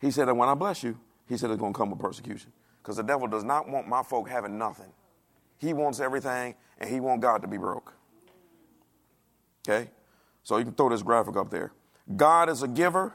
He 0.00 0.10
said 0.10 0.28
that 0.28 0.34
when 0.34 0.48
I 0.48 0.54
bless 0.54 0.82
you, 0.82 0.98
He 1.28 1.36
said 1.36 1.50
it's 1.50 1.60
going 1.60 1.72
to 1.72 1.78
come 1.78 1.90
with 1.90 2.00
persecution. 2.00 2.52
Because 2.82 2.96
the 2.96 3.02
devil 3.02 3.26
does 3.26 3.44
not 3.44 3.68
want 3.68 3.86
my 3.86 4.02
folk 4.02 4.28
having 4.28 4.56
nothing. 4.56 4.90
He 5.58 5.74
wants 5.74 6.00
everything, 6.00 6.54
and 6.78 6.88
he 6.88 7.00
wants 7.00 7.22
God 7.22 7.42
to 7.42 7.48
be 7.48 7.58
broke. 7.58 7.92
Okay? 9.68 9.90
So 10.42 10.56
you 10.56 10.64
can 10.64 10.74
throw 10.74 10.88
this 10.88 11.02
graphic 11.02 11.36
up 11.36 11.50
there. 11.50 11.72
God 12.16 12.48
is 12.48 12.62
a 12.62 12.68
giver. 12.68 13.12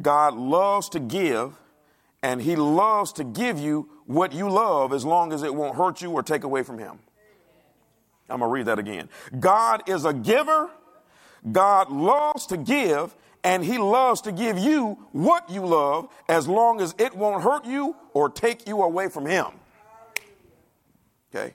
God 0.00 0.34
loves 0.34 0.90
to 0.90 1.00
give, 1.00 1.58
and 2.22 2.42
he 2.42 2.54
loves 2.54 3.12
to 3.14 3.24
give 3.24 3.58
you 3.58 3.88
what 4.06 4.32
you 4.32 4.50
love 4.50 4.92
as 4.92 5.04
long 5.04 5.32
as 5.32 5.42
it 5.42 5.54
won't 5.54 5.76
hurt 5.76 6.02
you 6.02 6.10
or 6.10 6.22
take 6.22 6.44
away 6.44 6.62
from 6.62 6.78
him. 6.78 6.98
I'm 8.30 8.38
going 8.38 8.48
to 8.48 8.52
read 8.52 8.66
that 8.66 8.78
again. 8.78 9.08
God 9.38 9.88
is 9.88 10.04
a 10.04 10.12
giver. 10.12 10.70
God 11.50 11.90
loves 11.90 12.46
to 12.46 12.56
give, 12.56 13.14
and 13.42 13.64
he 13.64 13.78
loves 13.78 14.20
to 14.22 14.32
give 14.32 14.58
you 14.58 14.98
what 15.12 15.48
you 15.50 15.64
love 15.64 16.08
as 16.28 16.46
long 16.46 16.80
as 16.80 16.94
it 16.98 17.14
won't 17.14 17.42
hurt 17.42 17.64
you 17.64 17.96
or 18.12 18.28
take 18.28 18.68
you 18.68 18.82
away 18.82 19.08
from 19.08 19.26
him. 19.26 19.46
Okay? 21.34 21.54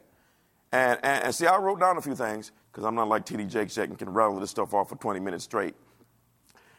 And, 0.72 1.00
and, 1.04 1.26
and 1.26 1.36
see, 1.36 1.46
I 1.46 1.58
wrote 1.58 1.80
down 1.80 1.98
a 1.98 2.02
few 2.02 2.16
things 2.16 2.52
because 2.72 2.84
I'm 2.84 2.96
not 2.96 3.08
like 3.08 3.26
TD 3.26 3.50
Jakes 3.50 3.78
yet 3.78 3.90
and 3.90 3.98
can 3.98 4.10
rattle 4.10 4.40
this 4.40 4.50
stuff 4.50 4.74
off 4.74 4.90
for 4.90 4.96
20 4.96 5.20
minutes 5.20 5.44
straight. 5.44 5.76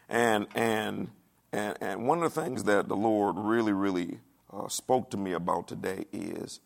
And, 0.09 0.47
and, 0.55 1.09
and, 1.53 1.77
and 1.81 2.07
one 2.07 2.23
of 2.23 2.35
the 2.35 2.43
things 2.43 2.65
that 2.65 2.89
the 2.89 2.97
Lord 2.97 3.37
really, 3.39 3.73
really 3.73 4.19
uh, 4.53 4.69
spoke 4.69 5.11
to 5.11 5.17
me 5.17 5.33
about 5.33 5.69
today 5.69 6.05
is, 6.13 6.61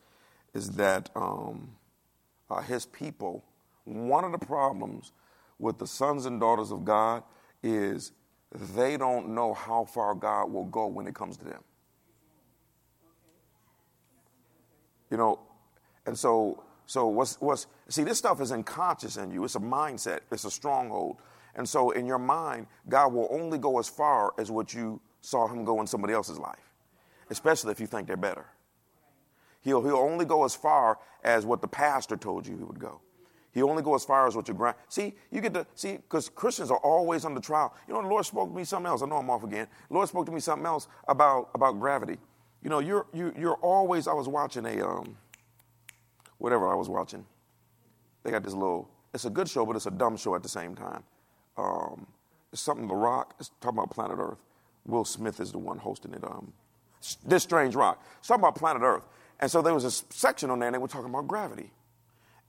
is 0.54 0.72
that 0.72 1.10
um, 1.14 1.72
uh, 2.50 2.60
his 2.60 2.86
people, 2.86 3.44
one 3.84 4.24
of 4.24 4.32
the 4.32 4.38
problems 4.38 5.12
with 5.58 5.78
the 5.78 5.86
sons 5.86 6.26
and 6.26 6.40
daughters 6.40 6.72
of 6.72 6.84
God 6.84 7.22
is 7.62 8.12
they 8.74 8.96
don't 8.96 9.28
know 9.34 9.54
how 9.54 9.84
far 9.84 10.14
God 10.14 10.50
will 10.52 10.64
go 10.64 10.86
when 10.86 11.06
it 11.06 11.14
comes 11.14 11.36
to 11.38 11.44
them. 11.44 11.62
You 15.10 15.16
know, 15.16 15.40
and 16.06 16.18
so 16.18 16.62
so 16.86 17.06
what's 17.06 17.40
what's 17.40 17.66
see 17.88 18.04
this 18.04 18.18
stuff 18.18 18.40
is 18.40 18.52
unconscious 18.52 19.16
in 19.16 19.30
you. 19.30 19.44
It's 19.44 19.54
a 19.54 19.60
mindset. 19.60 20.20
It's 20.32 20.44
a 20.44 20.50
stronghold. 20.50 21.18
And 21.54 21.68
so 21.68 21.90
in 21.90 22.06
your 22.06 22.18
mind, 22.18 22.66
God 22.88 23.12
will 23.12 23.28
only 23.30 23.58
go 23.58 23.78
as 23.78 23.88
far 23.88 24.32
as 24.38 24.50
what 24.50 24.72
you 24.72 25.00
saw 25.20 25.46
him 25.48 25.64
go 25.64 25.80
in 25.80 25.86
somebody 25.86 26.14
else's 26.14 26.38
life, 26.38 26.72
especially 27.28 27.72
if 27.72 27.80
you 27.80 27.86
think 27.86 28.06
they're 28.06 28.16
better. 28.16 28.46
He'll, 29.62 29.82
he'll 29.82 29.96
only 29.96 30.24
go 30.24 30.44
as 30.44 30.54
far 30.54 30.98
as 31.22 31.44
what 31.44 31.60
the 31.60 31.68
pastor 31.68 32.16
told 32.16 32.46
you 32.46 32.56
he 32.56 32.64
would 32.64 32.78
go. 32.78 33.00
He'll 33.52 33.68
only 33.68 33.82
go 33.82 33.94
as 33.94 34.04
far 34.04 34.26
as 34.26 34.36
what 34.36 34.46
your 34.46 34.56
grand. 34.56 34.76
See, 34.88 35.14
you 35.30 35.40
get 35.40 35.52
to 35.54 35.66
see 35.74 35.96
because 35.96 36.28
Christians 36.28 36.70
are 36.70 36.78
always 36.78 37.24
under 37.24 37.40
trial. 37.40 37.74
You 37.88 37.94
know, 37.94 38.02
the 38.02 38.08
Lord 38.08 38.24
spoke 38.24 38.50
to 38.50 38.54
me 38.54 38.64
something 38.64 38.88
else. 38.88 39.02
I 39.02 39.06
know 39.06 39.16
I'm 39.16 39.28
off 39.28 39.42
again. 39.42 39.66
The 39.88 39.94
Lord 39.94 40.08
spoke 40.08 40.26
to 40.26 40.32
me 40.32 40.40
something 40.40 40.66
else 40.66 40.86
about 41.08 41.50
about 41.54 41.80
gravity. 41.80 42.18
You 42.62 42.70
know, 42.70 42.78
you're 42.78 43.06
you, 43.12 43.34
you're 43.36 43.56
always. 43.56 44.06
I 44.06 44.12
was 44.12 44.28
watching 44.28 44.66
a 44.66 44.86
um, 44.86 45.16
whatever 46.38 46.70
I 46.70 46.74
was 46.76 46.88
watching. 46.88 47.26
They 48.22 48.30
got 48.30 48.44
this 48.44 48.54
little. 48.54 48.88
It's 49.12 49.24
a 49.24 49.30
good 49.30 49.48
show, 49.48 49.66
but 49.66 49.74
it's 49.74 49.86
a 49.86 49.90
dumb 49.90 50.16
show 50.16 50.36
at 50.36 50.44
the 50.44 50.48
same 50.48 50.76
time. 50.76 51.02
Um, 51.56 52.06
it's 52.52 52.62
something 52.62 52.86
The 52.86 52.94
Rock. 52.94 53.34
It's 53.40 53.50
talking 53.60 53.78
about 53.78 53.90
planet 53.90 54.18
Earth. 54.20 54.38
Will 54.86 55.04
Smith 55.04 55.40
is 55.40 55.50
the 55.50 55.58
one 55.58 55.78
hosting 55.78 56.14
it. 56.14 56.22
Um, 56.22 56.52
this 57.26 57.42
strange 57.42 57.74
rock. 57.74 58.04
It's 58.18 58.28
talking 58.28 58.42
about 58.42 58.54
planet 58.56 58.82
Earth. 58.82 59.06
And 59.40 59.50
so 59.50 59.62
there 59.62 59.74
was 59.74 59.84
a 59.84 59.90
section 59.90 60.50
on 60.50 60.60
there, 60.60 60.68
and 60.68 60.74
they 60.74 60.78
were 60.78 60.88
talking 60.88 61.10
about 61.10 61.26
gravity 61.26 61.72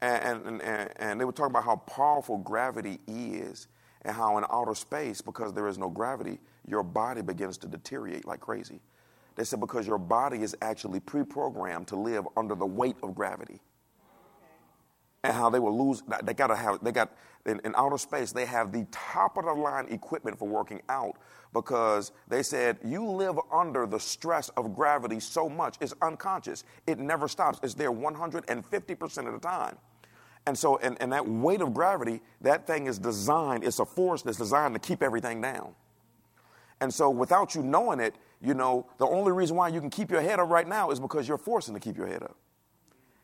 and, 0.01 0.45
and, 0.45 0.61
and, 0.61 0.89
and 0.97 1.21
they 1.21 1.25
were 1.25 1.31
talking 1.31 1.51
about 1.51 1.63
how 1.63 1.75
powerful 1.77 2.37
gravity 2.37 2.99
is 3.07 3.67
and 4.01 4.15
how 4.15 4.37
in 4.37 4.45
outer 4.51 4.73
space, 4.73 5.21
because 5.21 5.53
there 5.53 5.67
is 5.67 5.77
no 5.77 5.89
gravity, 5.89 6.39
your 6.67 6.83
body 6.83 7.21
begins 7.21 7.57
to 7.59 7.67
deteriorate 7.67 8.25
like 8.25 8.39
crazy. 8.39 8.79
They 9.35 9.43
said 9.43 9.59
because 9.59 9.87
your 9.87 9.99
body 9.99 10.41
is 10.41 10.55
actually 10.61 10.99
pre 10.99 11.23
programmed 11.23 11.87
to 11.87 11.95
live 11.95 12.27
under 12.35 12.55
the 12.55 12.65
weight 12.65 12.97
of 13.03 13.13
gravity. 13.15 13.61
And 15.23 15.33
how 15.33 15.51
they 15.51 15.59
will 15.59 15.87
lose, 15.87 16.01
they 16.23 16.33
got 16.33 16.47
to 16.47 16.55
have, 16.55 16.83
they 16.83 16.91
got, 16.91 17.11
in, 17.45 17.61
in, 17.63 17.75
outer 17.77 17.99
space, 17.99 18.31
they 18.31 18.45
have 18.45 18.71
the 18.71 18.87
top 18.91 19.37
of 19.37 19.45
the 19.45 19.53
line 19.53 19.87
equipment 19.89 20.39
for 20.39 20.47
working 20.47 20.81
out 20.89 21.15
because 21.53 22.11
they 22.27 22.43
said 22.43 22.77
you 22.83 23.05
live 23.05 23.37
under 23.51 23.85
the 23.85 23.99
stress 23.99 24.49
of 24.49 24.75
gravity 24.75 25.19
so 25.19 25.49
much, 25.49 25.77
it's 25.81 25.93
unconscious. 26.01 26.63
It 26.87 26.99
never 26.99 27.27
stops. 27.27 27.59
It's 27.63 27.73
there 27.73 27.91
150% 27.91 29.27
of 29.27 29.33
the 29.33 29.39
time. 29.39 29.77
And 30.47 30.57
so, 30.57 30.77
and, 30.77 30.97
and 30.99 31.11
that 31.11 31.27
weight 31.27 31.61
of 31.61 31.73
gravity, 31.73 32.21
that 32.41 32.65
thing 32.65 32.87
is 32.87 32.97
designed, 32.97 33.63
it's 33.63 33.79
a 33.79 33.85
force 33.85 34.21
that's 34.23 34.37
designed 34.37 34.73
to 34.73 34.79
keep 34.79 35.03
everything 35.03 35.41
down. 35.41 35.75
And 36.79 36.91
so, 36.91 37.11
without 37.11 37.53
you 37.53 37.61
knowing 37.61 37.99
it, 37.99 38.15
you 38.41 38.55
know, 38.55 38.87
the 38.97 39.05
only 39.05 39.31
reason 39.31 39.55
why 39.55 39.67
you 39.67 39.79
can 39.79 39.91
keep 39.91 40.09
your 40.09 40.21
head 40.21 40.39
up 40.39 40.49
right 40.49 40.67
now 40.67 40.89
is 40.89 40.99
because 40.99 41.27
you're 41.27 41.37
forcing 41.37 41.75
to 41.75 41.79
keep 41.79 41.95
your 41.95 42.07
head 42.07 42.23
up. 42.23 42.35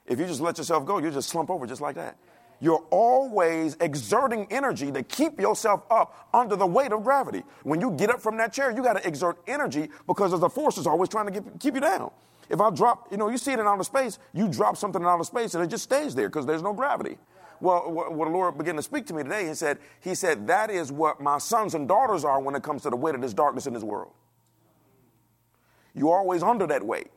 If 0.05 0.19
you 0.19 0.27
just 0.27 0.41
let 0.41 0.59
yourself 0.59 0.85
go, 0.85 0.99
you'll 0.99 1.11
just 1.11 1.29
slump 1.29 1.49
over 1.49 1.65
just 1.65 1.81
like 1.81 1.95
that. 1.95 2.17
You're 2.59 2.83
always 2.89 3.77
exerting 3.79 4.47
energy 4.49 4.91
to 4.91 5.03
keep 5.03 5.39
yourself 5.39 5.83
up 5.91 6.29
under 6.33 6.55
the 6.55 6.65
weight 6.65 6.91
of 6.91 7.03
gravity. 7.03 7.43
When 7.63 7.81
you 7.81 7.91
get 7.91 8.09
up 8.09 8.21
from 8.21 8.37
that 8.37 8.51
chair, 8.51 8.71
you 8.71 8.81
got 8.81 8.93
to 8.93 9.07
exert 9.07 9.37
energy 9.47 9.89
because 10.07 10.31
there's 10.31 10.43
a 10.43 10.49
force 10.49 10.75
that's 10.75 10.87
always 10.87 11.09
trying 11.09 11.27
to 11.27 11.31
keep, 11.31 11.59
keep 11.59 11.75
you 11.75 11.81
down. 11.81 12.11
If 12.49 12.61
I 12.61 12.69
drop, 12.71 13.07
you 13.11 13.17
know, 13.17 13.29
you 13.29 13.37
see 13.37 13.51
it 13.51 13.59
in 13.59 13.67
outer 13.67 13.83
space, 13.83 14.19
you 14.33 14.47
drop 14.47 14.77
something 14.77 15.01
in 15.01 15.07
outer 15.07 15.23
space 15.23 15.53
and 15.53 15.63
it 15.63 15.67
just 15.67 15.83
stays 15.83 16.15
there 16.15 16.29
because 16.29 16.45
there's 16.45 16.63
no 16.63 16.73
gravity. 16.73 17.17
Well, 17.59 17.91
what, 17.91 18.25
the 18.25 18.31
Lord 18.31 18.57
began 18.57 18.75
to 18.75 18.83
speak 18.83 19.05
to 19.07 19.13
me 19.13 19.23
today, 19.23 19.47
He 19.47 19.53
said, 19.53 19.79
He 19.99 20.15
said, 20.15 20.47
that 20.47 20.69
is 20.69 20.91
what 20.91 21.19
my 21.19 21.39
sons 21.39 21.75
and 21.75 21.87
daughters 21.87 22.23
are 22.23 22.39
when 22.39 22.55
it 22.55 22.63
comes 22.63 22.83
to 22.83 22.89
the 22.89 22.95
weight 22.95 23.15
of 23.15 23.21
this 23.21 23.33
darkness 23.33 23.67
in 23.67 23.73
this 23.73 23.83
world. 23.83 24.13
You're 25.93 26.15
always 26.15 26.43
under 26.43 26.67
that 26.67 26.83
weight. 26.83 27.07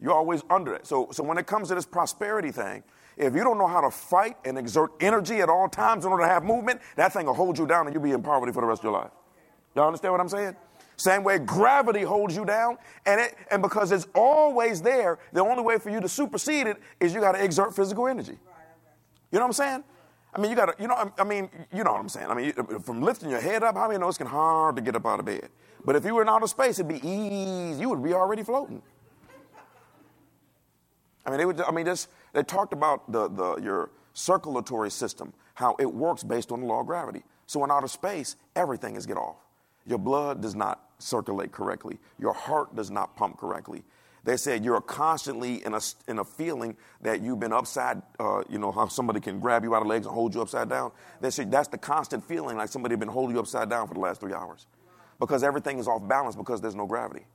You're 0.00 0.14
always 0.14 0.42
under 0.50 0.74
it. 0.74 0.86
So, 0.86 1.08
so 1.12 1.22
when 1.22 1.38
it 1.38 1.46
comes 1.46 1.68
to 1.68 1.74
this 1.74 1.86
prosperity 1.86 2.50
thing, 2.50 2.82
if 3.16 3.34
you 3.34 3.44
don't 3.44 3.58
know 3.58 3.66
how 3.66 3.80
to 3.80 3.90
fight 3.90 4.36
and 4.44 4.58
exert 4.58 4.90
energy 5.00 5.40
at 5.40 5.48
all 5.48 5.68
times 5.68 6.04
in 6.04 6.12
order 6.12 6.24
to 6.24 6.28
have 6.28 6.44
movement, 6.44 6.80
that 6.96 7.12
thing 7.12 7.26
will 7.26 7.34
hold 7.34 7.58
you 7.58 7.66
down 7.66 7.86
and 7.86 7.94
you'll 7.94 8.02
be 8.02 8.12
in 8.12 8.22
poverty 8.22 8.52
for 8.52 8.60
the 8.60 8.66
rest 8.66 8.80
of 8.80 8.84
your 8.84 8.92
life. 8.92 9.10
Y'all 9.74 9.86
understand 9.86 10.12
what 10.12 10.20
I'm 10.20 10.28
saying? 10.28 10.56
Same 10.96 11.24
way 11.24 11.38
gravity 11.38 12.02
holds 12.02 12.36
you 12.36 12.44
down, 12.44 12.78
and 13.04 13.20
it, 13.20 13.34
and 13.50 13.60
because 13.60 13.90
it's 13.90 14.06
always 14.14 14.80
there, 14.80 15.18
the 15.32 15.40
only 15.40 15.62
way 15.62 15.78
for 15.78 15.90
you 15.90 16.00
to 16.00 16.08
supersede 16.08 16.68
it 16.68 16.76
is 17.00 17.12
you 17.12 17.20
got 17.20 17.32
to 17.32 17.42
exert 17.42 17.74
physical 17.74 18.06
energy. 18.06 18.38
You 19.32 19.38
know 19.38 19.46
what 19.46 19.46
I'm 19.46 19.52
saying? 19.52 19.84
I 20.32 20.40
mean, 20.40 20.50
you 20.50 20.56
got 20.56 20.66
to, 20.66 20.82
you 20.82 20.88
know, 20.88 21.12
I 21.18 21.24
mean, 21.24 21.48
you 21.72 21.82
know 21.82 21.92
what 21.92 22.00
I'm 22.00 22.08
saying. 22.08 22.26
I 22.28 22.34
mean, 22.34 22.52
from 22.80 23.02
lifting 23.02 23.30
your 23.30 23.40
head 23.40 23.62
up, 23.64 23.76
how 23.76 23.88
many 23.88 23.98
know 23.98 24.08
it's 24.08 24.18
hard 24.18 24.76
to 24.76 24.82
get 24.82 24.94
up 24.94 25.06
out 25.06 25.18
of 25.18 25.26
bed? 25.26 25.48
But 25.84 25.96
if 25.96 26.04
you 26.04 26.14
were 26.14 26.22
in 26.22 26.28
outer 26.28 26.46
space, 26.46 26.78
it'd 26.78 26.88
be 26.88 27.06
easy. 27.06 27.80
You 27.80 27.88
would 27.90 28.02
be 28.02 28.14
already 28.14 28.42
floating. 28.42 28.82
I 31.26 31.30
mean, 31.30 31.38
they 31.38 31.46
would. 31.46 31.60
I 31.60 31.70
mean, 31.70 31.86
just 31.86 32.08
they 32.34 32.42
talked 32.42 32.72
about 32.72 33.10
the, 33.10 33.28
the 33.28 33.56
your 33.56 33.90
circulatory 34.12 34.90
system, 34.90 35.32
how 35.54 35.76
it 35.78 35.92
works 35.92 36.22
based 36.22 36.52
on 36.52 36.60
the 36.60 36.66
law 36.66 36.80
of 36.80 36.86
gravity. 36.86 37.22
So 37.46 37.64
in 37.64 37.70
outer 37.70 37.88
space, 37.88 38.36
everything 38.54 38.96
is 38.96 39.06
get 39.06 39.16
off. 39.16 39.36
Your 39.86 39.98
blood 39.98 40.42
does 40.42 40.54
not 40.54 40.82
circulate 40.98 41.52
correctly. 41.52 41.98
Your 42.18 42.32
heart 42.32 42.74
does 42.74 42.90
not 42.90 43.16
pump 43.16 43.38
correctly. 43.38 43.84
They 44.24 44.38
said 44.38 44.64
you're 44.64 44.80
constantly 44.80 45.64
in 45.64 45.74
a, 45.74 45.80
in 46.08 46.18
a 46.18 46.24
feeling 46.24 46.76
that 47.02 47.20
you've 47.20 47.38
been 47.38 47.52
upside, 47.52 48.00
uh, 48.18 48.42
you 48.48 48.58
know, 48.58 48.72
how 48.72 48.88
somebody 48.88 49.20
can 49.20 49.38
grab 49.38 49.62
you 49.64 49.70
by 49.70 49.80
the 49.80 49.84
legs 49.84 50.06
and 50.06 50.14
hold 50.14 50.34
you 50.34 50.42
upside 50.42 50.68
down. 50.68 50.92
They 51.20 51.30
said 51.30 51.50
that's 51.50 51.68
the 51.68 51.78
constant 51.78 52.24
feeling 52.24 52.56
like 52.56 52.70
somebody 52.70 52.94
has 52.94 53.00
been 53.00 53.08
holding 53.08 53.36
you 53.36 53.40
upside 53.40 53.68
down 53.68 53.86
for 53.86 53.94
the 53.94 54.00
last 54.00 54.20
three 54.20 54.32
hours 54.32 54.66
because 55.20 55.44
everything 55.44 55.78
is 55.78 55.86
off 55.86 56.06
balance 56.08 56.36
because 56.36 56.60
there's 56.60 56.74
no 56.74 56.86
gravity. 56.86 57.26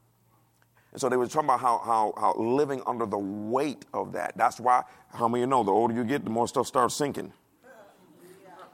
And 0.91 0.99
so 0.99 1.09
they 1.09 1.17
were 1.17 1.27
talking 1.27 1.47
about 1.47 1.59
how, 1.59 1.79
how, 1.79 2.13
how 2.17 2.33
living 2.35 2.81
under 2.87 3.05
the 3.05 3.17
weight 3.17 3.85
of 3.93 4.13
that. 4.13 4.35
That's 4.35 4.59
why, 4.59 4.83
how 5.13 5.27
many 5.27 5.41
you 5.41 5.47
know, 5.47 5.63
the 5.63 5.71
older 5.71 5.93
you 5.93 6.03
get, 6.03 6.23
the 6.23 6.29
more 6.29 6.47
stuff 6.47 6.67
starts 6.67 6.95
sinking. 6.95 7.31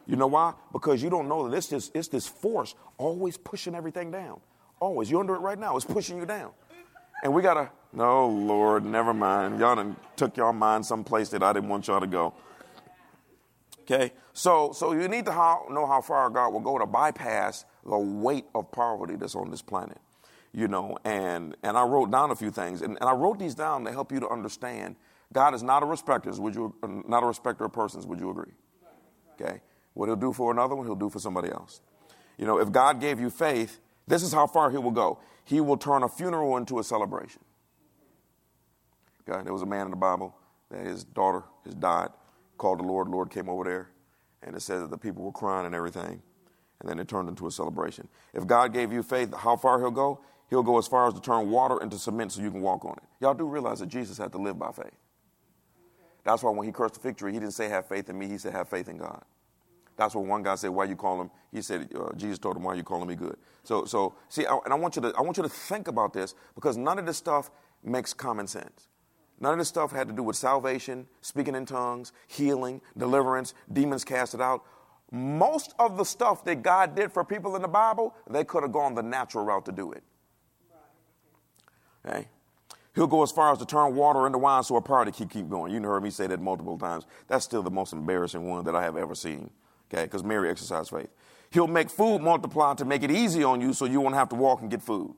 You 0.08 0.16
know 0.16 0.28
why? 0.28 0.54
Because 0.72 1.02
you 1.02 1.10
don't 1.10 1.28
know 1.28 1.50
that 1.50 1.58
it's 1.58 1.68
this, 1.68 1.92
it's 1.94 2.08
this 2.08 2.28
force 2.28 2.76
always 2.98 3.38
pushing 3.38 3.76
everything 3.76 4.12
down. 4.12 4.40
Always. 4.80 5.10
You're 5.10 5.20
under 5.20 5.36
it 5.36 5.40
right 5.40 5.58
now. 5.58 5.76
It's 5.76 5.86
pushing 5.86 6.18
you 6.18 6.26
down. 6.26 6.52
And 7.24 7.34
we 7.34 7.42
got 7.42 7.56
to, 7.56 7.70
no, 7.92 8.30
Lord, 8.30 8.86
never 8.86 9.14
mind. 9.14 9.60
Y'all 9.60 9.76
done 9.76 9.96
took 10.16 10.38
your 10.38 10.54
mind 10.54 10.86
someplace 10.86 11.30
that 11.30 11.42
I 11.42 11.54
didn't 11.54 11.70
want 11.70 11.88
y'all 11.88 12.00
to 12.00 12.08
go. 12.08 12.34
Okay? 13.82 14.14
So, 14.34 14.74
so 14.74 14.94
you 14.94 15.08
need 15.08 15.26
to 15.26 15.32
how, 15.32 15.66
know 15.72 15.88
how 15.88 16.02
far 16.02 16.30
God 16.30 16.50
will 16.50 16.60
go 16.60 16.78
to 16.78 16.86
bypass 16.86 17.66
the 17.84 17.98
weight 17.98 18.46
of 18.54 18.72
poverty 18.72 19.16
that's 19.16 19.36
on 19.36 19.50
this 19.50 19.62
planet. 19.62 19.98
You 20.56 20.70
know, 20.70 20.98
and, 21.04 21.58
and 21.64 21.78
I 21.78 21.84
wrote 21.84 22.12
down 22.12 22.32
a 22.32 22.36
few 22.36 22.50
things. 22.50 22.82
And, 22.82 22.98
and 23.02 23.10
I 23.10 23.12
wrote 23.12 23.40
these 23.40 23.56
down 23.56 23.84
to 23.84 23.92
help 23.92 24.14
you 24.14 24.22
to 24.22 24.30
understand 24.30 24.96
God 25.34 25.54
is 25.54 25.62
not 25.62 25.84
a 25.84 25.86
respecter. 25.86 26.32
Would 26.32 26.56
you, 26.56 26.74
uh, 26.82 26.88
not 27.06 27.24
a 27.24 27.26
respecter 27.26 27.66
of 27.66 27.74
persons. 27.74 28.06
Would 28.08 28.22
you 28.22 28.30
agree? 28.30 28.54
Okay? 29.34 29.60
What 29.96 30.08
he'll 30.08 30.16
do 30.16 30.32
for 30.32 30.52
another 30.52 30.74
one, 30.74 30.86
he'll 30.86 30.96
do 30.96 31.10
for 31.10 31.20
somebody 31.20 31.50
else. 31.50 31.82
You 32.38 32.46
know, 32.46 32.58
if 32.58 32.72
God 32.72 33.02
gave 33.02 33.20
you 33.20 33.30
faith, 33.30 33.82
this 34.08 34.24
is 34.24 34.32
how 34.32 34.48
far 34.48 34.72
he 34.72 34.78
will 34.78 34.92
go. 34.92 35.20
He 35.44 35.60
will 35.60 35.76
turn 35.76 36.04
a 36.04 36.08
funeral 36.08 36.56
into 36.56 36.80
a 36.80 36.84
celebration. 36.86 37.42
Okay, 39.28 39.44
there 39.44 39.52
was 39.52 39.62
a 39.62 39.66
man 39.66 39.88
in 39.88 39.92
the 39.92 39.98
Bible 39.98 40.34
that 40.70 40.86
his 40.86 41.04
daughter 41.04 41.44
has 41.66 41.76
died, 41.76 42.10
called 42.58 42.80
the 42.80 42.84
Lord. 42.84 43.10
Lord 43.10 43.30
came 43.30 43.50
over 43.50 43.66
there, 43.66 43.90
and 44.42 44.56
it 44.56 44.62
says 44.62 44.84
that 44.84 44.90
the 44.90 44.98
people 44.98 45.24
were 45.24 45.34
crying 45.34 45.66
and 45.66 45.76
everything, 45.76 46.22
and 46.80 46.90
then 46.90 47.00
it 47.00 47.10
turned 47.10 47.28
into 47.28 47.46
a 47.46 47.52
celebration. 47.52 48.08
If 48.34 48.48
God 48.48 48.72
gave 48.72 48.94
you 48.94 49.04
faith, 49.04 49.34
how 49.36 49.58
far 49.58 49.80
he'll 49.80 49.92
go? 49.92 50.22
He'll 50.50 50.64
go 50.64 50.78
as 50.78 50.88
far 50.88 51.08
as 51.08 51.14
to 51.14 51.22
turn 51.22 51.50
water 51.50 51.82
into 51.82 51.98
cement 51.98 52.32
so 52.32 52.42
you 52.42 52.52
can 52.52 52.62
walk 52.62 52.86
on 52.86 52.94
it. 52.94 53.04
Y'all 53.20 53.34
do 53.34 53.48
realize 53.48 53.80
that 53.80 53.90
Jesus 53.90 54.18
had 54.18 54.32
to 54.32 54.38
live 54.38 54.58
by 54.60 54.72
faith. 54.72 54.98
That's 56.24 56.42
why 56.42 56.52
when 56.52 56.66
he 56.66 56.72
cursed 56.72 56.96
the 56.96 57.00
fig 57.00 57.18
tree, 57.18 57.34
he 57.34 57.40
didn't 57.40 57.54
say 57.54 57.70
have 57.70 57.88
faith 57.88 58.10
in 58.10 58.18
me, 58.18 58.28
he 58.28 58.38
said 58.38 58.54
have 58.54 58.68
faith 58.68 58.90
in 58.90 58.98
God. 58.98 59.24
That's 59.98 60.14
what 60.14 60.26
one 60.26 60.44
guy 60.44 60.56
said, 60.56 60.72
why 60.72 60.86
you 60.86 60.96
call 60.96 61.22
him? 61.22 61.32
He 61.52 61.62
said, 61.62 61.90
uh, 61.96 62.14
Jesus 62.16 62.38
told 62.38 62.58
him, 62.58 62.64
why 62.64 62.74
you 62.74 62.84
calling 62.84 63.08
me 63.08 63.16
good? 63.16 63.38
So, 63.64 63.86
so 63.86 64.16
see, 64.28 64.46
I, 64.46 64.58
and 64.66 64.74
I 64.74 64.76
want, 64.76 64.96
you 64.96 65.02
to, 65.04 65.14
I 65.18 65.22
want 65.22 65.38
you 65.38 65.44
to 65.44 65.50
think 65.50 65.88
about 65.88 66.14
this 66.14 66.36
because 66.54 66.76
none 66.76 67.00
of 67.00 67.06
this 67.06 67.18
stuff 67.18 67.50
makes 67.84 68.14
common 68.14 68.48
sense. 68.48 68.88
None 69.40 69.54
of 69.54 69.60
this 69.60 69.68
stuff 69.68 69.92
had 69.92 70.08
to 70.08 70.14
do 70.14 70.24
with 70.24 70.36
salvation, 70.36 71.08
speaking 71.22 71.56
in 71.56 71.66
tongues, 71.66 72.12
healing, 72.28 72.82
deliverance, 72.98 73.54
demons 73.72 74.04
casted 74.04 74.42
out. 74.42 74.64
Most 75.12 75.74
of 75.78 75.98
the 75.98 76.04
stuff 76.04 76.44
that 76.46 76.62
God 76.62 76.96
did 76.96 77.12
for 77.12 77.24
people 77.24 77.56
in 77.56 77.62
the 77.62 77.68
Bible, 77.68 78.16
they 78.30 78.44
could 78.44 78.64
have 78.64 78.72
gone 78.72 78.96
the 78.96 79.04
natural 79.04 79.46
route 79.46 79.66
to 79.66 79.72
do 79.72 79.92
it. 79.92 80.04
Okay? 82.06 82.28
He'll 82.96 83.08
go 83.08 83.24
as 83.24 83.32
far 83.32 83.52
as 83.52 83.58
to 83.60 83.66
turn 83.66 83.96
water 83.96 84.26
into 84.26 84.38
wine 84.38 84.64
so 84.64 84.78
a 84.78 84.82
party 84.82 85.12
can 85.12 85.28
keep 85.28 85.50
going. 85.50 85.74
You 85.74 85.82
heard 85.82 86.02
me 86.02 86.10
say 86.10 86.28
that 86.28 86.40
multiple 86.40 86.78
times. 86.78 87.06
That's 87.28 87.44
still 87.44 87.62
the 87.62 87.72
most 87.72 87.92
embarrassing 87.92 88.48
one 88.48 88.64
that 88.66 88.76
I 88.76 88.84
have 88.84 88.96
ever 88.96 89.14
seen. 89.14 89.50
Okay, 89.94 90.06
because 90.06 90.24
Mary 90.24 90.50
exercised 90.50 90.90
faith. 90.90 91.10
He'll 91.52 91.68
make 91.68 91.90
food 91.90 92.22
multiply 92.22 92.74
to 92.76 92.86
make 92.86 93.04
it 93.04 93.12
easy 93.12 93.44
on 93.44 93.62
you 93.62 93.74
so 93.74 93.86
you 93.86 94.02
won't 94.02 94.16
have 94.16 94.30
to 94.30 94.36
walk 94.36 94.62
and 94.62 94.72
get 94.72 94.82
food. 94.82 95.14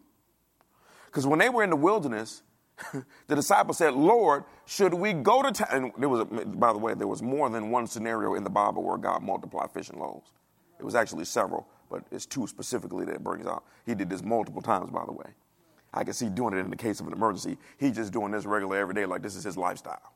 Because 1.05 1.25
when 1.25 1.39
they 1.39 1.49
were 1.49 1.63
in 1.63 1.69
the 1.69 1.75
wilderness, 1.75 2.41
the 3.27 3.35
disciples 3.35 3.77
said, 3.77 3.93
Lord, 3.93 4.43
should 4.65 4.93
we 4.93 5.13
go 5.13 5.41
to 5.41 5.51
town? 5.51 5.67
And 5.71 5.91
there 5.97 6.09
was, 6.09 6.21
a, 6.21 6.25
by 6.25 6.73
the 6.73 6.79
way, 6.79 6.93
there 6.95 7.07
was 7.07 7.21
more 7.21 7.49
than 7.49 7.71
one 7.71 7.87
scenario 7.87 8.35
in 8.35 8.43
the 8.43 8.49
Bible 8.49 8.83
where 8.83 8.97
God 8.97 9.23
multiplied 9.23 9.71
fish 9.71 9.89
and 9.89 9.99
loaves. 9.99 10.31
It 10.79 10.83
was 10.83 10.95
actually 10.95 11.25
several, 11.25 11.67
but 11.89 12.03
it's 12.11 12.25
two 12.25 12.45
specifically 12.45 13.05
that 13.05 13.15
it 13.15 13.23
brings 13.23 13.47
out. 13.47 13.63
He 13.85 13.95
did 13.95 14.09
this 14.09 14.23
multiple 14.23 14.61
times, 14.61 14.91
by 14.91 15.05
the 15.05 15.13
way. 15.13 15.33
I 15.93 16.03
can 16.03 16.13
see 16.13 16.29
doing 16.29 16.53
it 16.53 16.57
in 16.57 16.69
the 16.69 16.75
case 16.75 16.99
of 16.99 17.07
an 17.07 17.13
emergency. 17.13 17.57
He's 17.77 17.95
just 17.95 18.13
doing 18.13 18.31
this 18.31 18.45
regular 18.45 18.77
every 18.77 18.93
day, 18.93 19.05
like 19.05 19.21
this 19.21 19.35
is 19.35 19.43
his 19.43 19.57
lifestyle. 19.57 20.13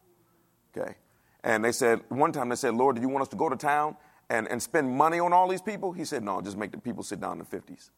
Okay. 0.75 0.96
And 1.44 1.63
they 1.63 1.72
said, 1.72 2.01
one 2.10 2.32
time 2.32 2.50
they 2.50 2.56
said, 2.56 2.75
Lord, 2.75 2.96
do 2.96 3.01
you 3.01 3.10
want 3.10 3.24
us 3.24 3.30
to 3.30 3.36
go 3.36 3.50
to 3.50 3.56
town 3.56 3.96
and, 4.30 4.48
and 4.48 4.62
spend 4.62 4.96
money 4.96 5.20
on 5.20 5.34
all 5.34 5.48
these 5.48 5.62
people? 5.62 5.92
He 5.92 6.06
said, 6.06 6.24
no, 6.24 6.42
just 6.42 6.58
make 6.58 6.72
the 6.72 6.78
people 6.78 7.04
sit 7.04 7.20
down 7.20 7.34
in 7.34 7.40
the 7.40 7.58
50s. 7.58 7.90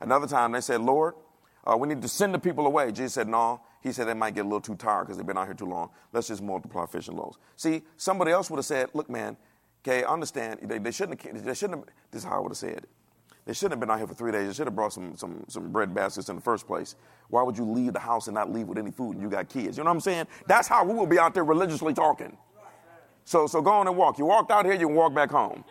Another 0.00 0.26
time 0.26 0.52
they 0.52 0.60
said, 0.60 0.80
Lord, 0.80 1.14
uh, 1.64 1.76
we 1.76 1.88
need 1.88 2.02
to 2.02 2.08
send 2.08 2.34
the 2.34 2.38
people 2.38 2.66
away. 2.66 2.90
Jesus 2.90 3.14
said, 3.14 3.28
no. 3.28 3.60
He 3.82 3.92
said 3.92 4.06
they 4.06 4.14
might 4.14 4.34
get 4.34 4.42
a 4.42 4.48
little 4.48 4.60
too 4.60 4.74
tired 4.74 5.04
because 5.04 5.16
they've 5.16 5.26
been 5.26 5.38
out 5.38 5.46
here 5.46 5.54
too 5.54 5.66
long. 5.66 5.90
Let's 6.12 6.28
just 6.28 6.42
multiply 6.42 6.86
fish 6.86 7.08
and 7.08 7.16
loaves. 7.16 7.38
See, 7.56 7.82
somebody 7.96 8.30
else 8.32 8.50
would 8.50 8.58
have 8.58 8.64
said, 8.64 8.90
look, 8.94 9.08
man, 9.08 9.36
okay, 9.80 10.04
understand. 10.04 10.60
They, 10.62 10.78
they 10.78 10.92
shouldn't 10.92 11.20
have, 11.22 11.44
they 11.44 11.54
shouldn't 11.54 11.80
have, 11.80 11.94
this 12.10 12.22
is 12.22 12.28
how 12.28 12.36
I 12.36 12.40
would 12.40 12.50
have 12.50 12.56
said 12.56 12.78
it. 12.78 12.88
They 13.44 13.52
shouldn't 13.52 13.72
have 13.72 13.80
been 13.80 13.90
out 13.90 13.98
here 13.98 14.06
for 14.06 14.14
three 14.14 14.30
days. 14.30 14.46
They 14.46 14.54
should 14.54 14.68
have 14.68 14.76
brought 14.76 14.92
some, 14.92 15.16
some, 15.16 15.44
some 15.48 15.72
bread 15.72 15.92
baskets 15.92 16.28
in 16.28 16.36
the 16.36 16.42
first 16.42 16.66
place. 16.66 16.94
Why 17.28 17.42
would 17.42 17.58
you 17.58 17.64
leave 17.64 17.92
the 17.92 17.98
house 17.98 18.28
and 18.28 18.34
not 18.34 18.52
leave 18.52 18.68
with 18.68 18.78
any 18.78 18.92
food 18.92 19.14
and 19.14 19.22
you 19.22 19.28
got 19.28 19.48
kids? 19.48 19.76
You 19.76 19.84
know 19.84 19.90
what 19.90 19.96
I'm 19.96 20.00
saying? 20.00 20.26
That's 20.46 20.68
how 20.68 20.84
we 20.84 20.94
will 20.94 21.06
be 21.06 21.18
out 21.18 21.34
there 21.34 21.44
religiously 21.44 21.92
talking. 21.92 22.36
So, 23.24 23.46
so 23.46 23.60
go 23.60 23.70
on 23.70 23.88
and 23.88 23.96
walk. 23.96 24.18
You 24.18 24.26
walked 24.26 24.50
out 24.50 24.64
here, 24.64 24.74
you 24.74 24.86
can 24.86 24.94
walk 24.94 25.14
back 25.14 25.30
home. 25.30 25.64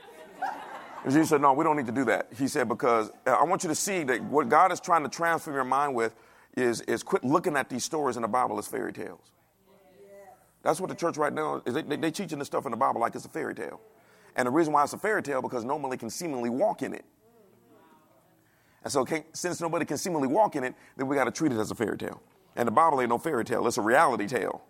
And 1.04 1.14
Jesus 1.14 1.30
said, 1.30 1.42
No, 1.42 1.54
we 1.54 1.64
don't 1.64 1.78
need 1.78 1.88
to 1.88 1.92
do 1.92 2.06
that. 2.06 2.28
He 2.38 2.48
said, 2.48 2.68
Because 2.68 3.10
uh, 3.26 3.32
I 3.32 3.44
want 3.44 3.64
you 3.64 3.70
to 3.70 3.76
see 3.76 4.04
that 4.04 4.24
what 4.24 4.50
God 4.50 4.72
is 4.72 4.80
trying 4.80 5.04
to 5.04 5.10
transform 5.10 5.56
your 5.56 5.66
mind 5.66 5.96
with 5.96 6.16
is, 6.56 6.82
is 6.82 7.04
quit 7.04 7.24
looking 7.24 7.56
at 7.56 7.70
these 7.70 7.84
stories 7.84 8.18
in 8.18 8.22
the 8.22 8.28
Bible 8.28 8.60
as 8.60 8.68
fairy 8.68 8.94
tales. 8.94 9.32
That's 10.64 10.80
what 10.80 10.90
the 10.90 10.96
church 10.96 11.18
right 11.18 11.34
now 11.34 11.62
is. 11.66 11.74
They, 11.74 11.82
they, 11.82 11.96
they 11.96 12.12
teaching 12.12 12.38
this 12.38 12.48
stuff 12.48 12.66
in 12.66 12.72
the 12.72 12.78
Bible 12.78 13.02
like 13.02 13.16
it's 13.16 13.26
a 13.26 13.30
fairy 13.30 13.56
tale. 13.56 13.82
And 14.36 14.46
the 14.46 14.52
reason 14.52 14.74
why 14.74 14.84
it's 14.84 14.94
a 14.94 14.98
fairy 14.98 15.24
tale 15.24 15.42
because 15.42 15.66
nobody 15.66 15.98
can 15.98 16.10
seemingly 16.10 16.50
walk 16.50 16.84
in 16.84 16.94
it. 16.94 17.06
And 18.84 18.92
so, 18.92 19.06
since 19.34 19.62
nobody 19.62 19.86
can 19.86 19.98
seemingly 19.98 20.28
walk 20.28 20.56
in 20.56 20.64
it, 20.64 20.74
then 20.98 21.08
we 21.08 21.16
got 21.16 21.26
to 21.26 21.32
treat 21.32 21.52
it 21.52 21.60
as 21.60 21.72
a 21.72 21.76
fairy 21.76 21.98
tale. 21.98 22.22
And 22.56 22.68
the 22.68 22.72
Bible 22.72 23.00
ain't 23.00 23.10
no 23.10 23.18
fairy 23.18 23.46
tale; 23.46 23.68
it's 23.68 23.78
a 23.78 23.82
reality 23.82 24.28
tale. 24.28 24.64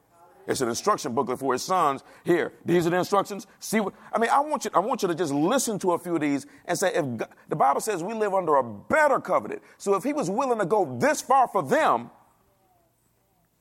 It's 0.47 0.61
an 0.61 0.69
instruction 0.69 1.13
booklet 1.13 1.39
for 1.39 1.53
his 1.53 1.61
sons. 1.61 2.03
Here, 2.25 2.51
these 2.65 2.87
are 2.87 2.89
the 2.89 2.97
instructions. 2.97 3.47
See 3.59 3.79
what 3.79 3.93
I 4.11 4.17
mean. 4.17 4.29
I 4.29 4.39
want 4.39 4.65
you. 4.65 4.71
I 4.73 4.79
want 4.79 5.01
you 5.01 5.07
to 5.07 5.15
just 5.15 5.33
listen 5.33 5.79
to 5.79 5.93
a 5.93 5.99
few 5.99 6.15
of 6.15 6.21
these 6.21 6.45
and 6.65 6.77
say, 6.77 6.93
if 6.93 7.05
God, 7.17 7.29
the 7.47 7.55
Bible 7.55 7.79
says 7.79 8.03
we 8.03 8.13
live 8.13 8.33
under 8.33 8.55
a 8.55 8.63
better 8.63 9.19
covenant, 9.19 9.61
so 9.77 9.95
if 9.95 10.03
He 10.03 10.13
was 10.13 10.29
willing 10.29 10.59
to 10.59 10.65
go 10.65 10.97
this 10.99 11.21
far 11.21 11.47
for 11.47 11.63
them, 11.63 12.09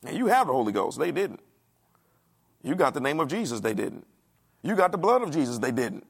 and 0.04 0.16
you 0.16 0.26
have 0.26 0.46
the 0.46 0.52
Holy 0.52 0.72
Ghost, 0.72 0.98
they 0.98 1.12
didn't. 1.12 1.40
You 2.62 2.74
got 2.74 2.94
the 2.94 3.00
name 3.00 3.20
of 3.20 3.28
Jesus, 3.28 3.60
they 3.60 3.74
didn't. 3.74 4.06
You 4.62 4.74
got 4.74 4.92
the 4.92 4.98
blood 4.98 5.22
of 5.22 5.30
Jesus, 5.30 5.58
they 5.58 5.72
didn't. 5.72 6.06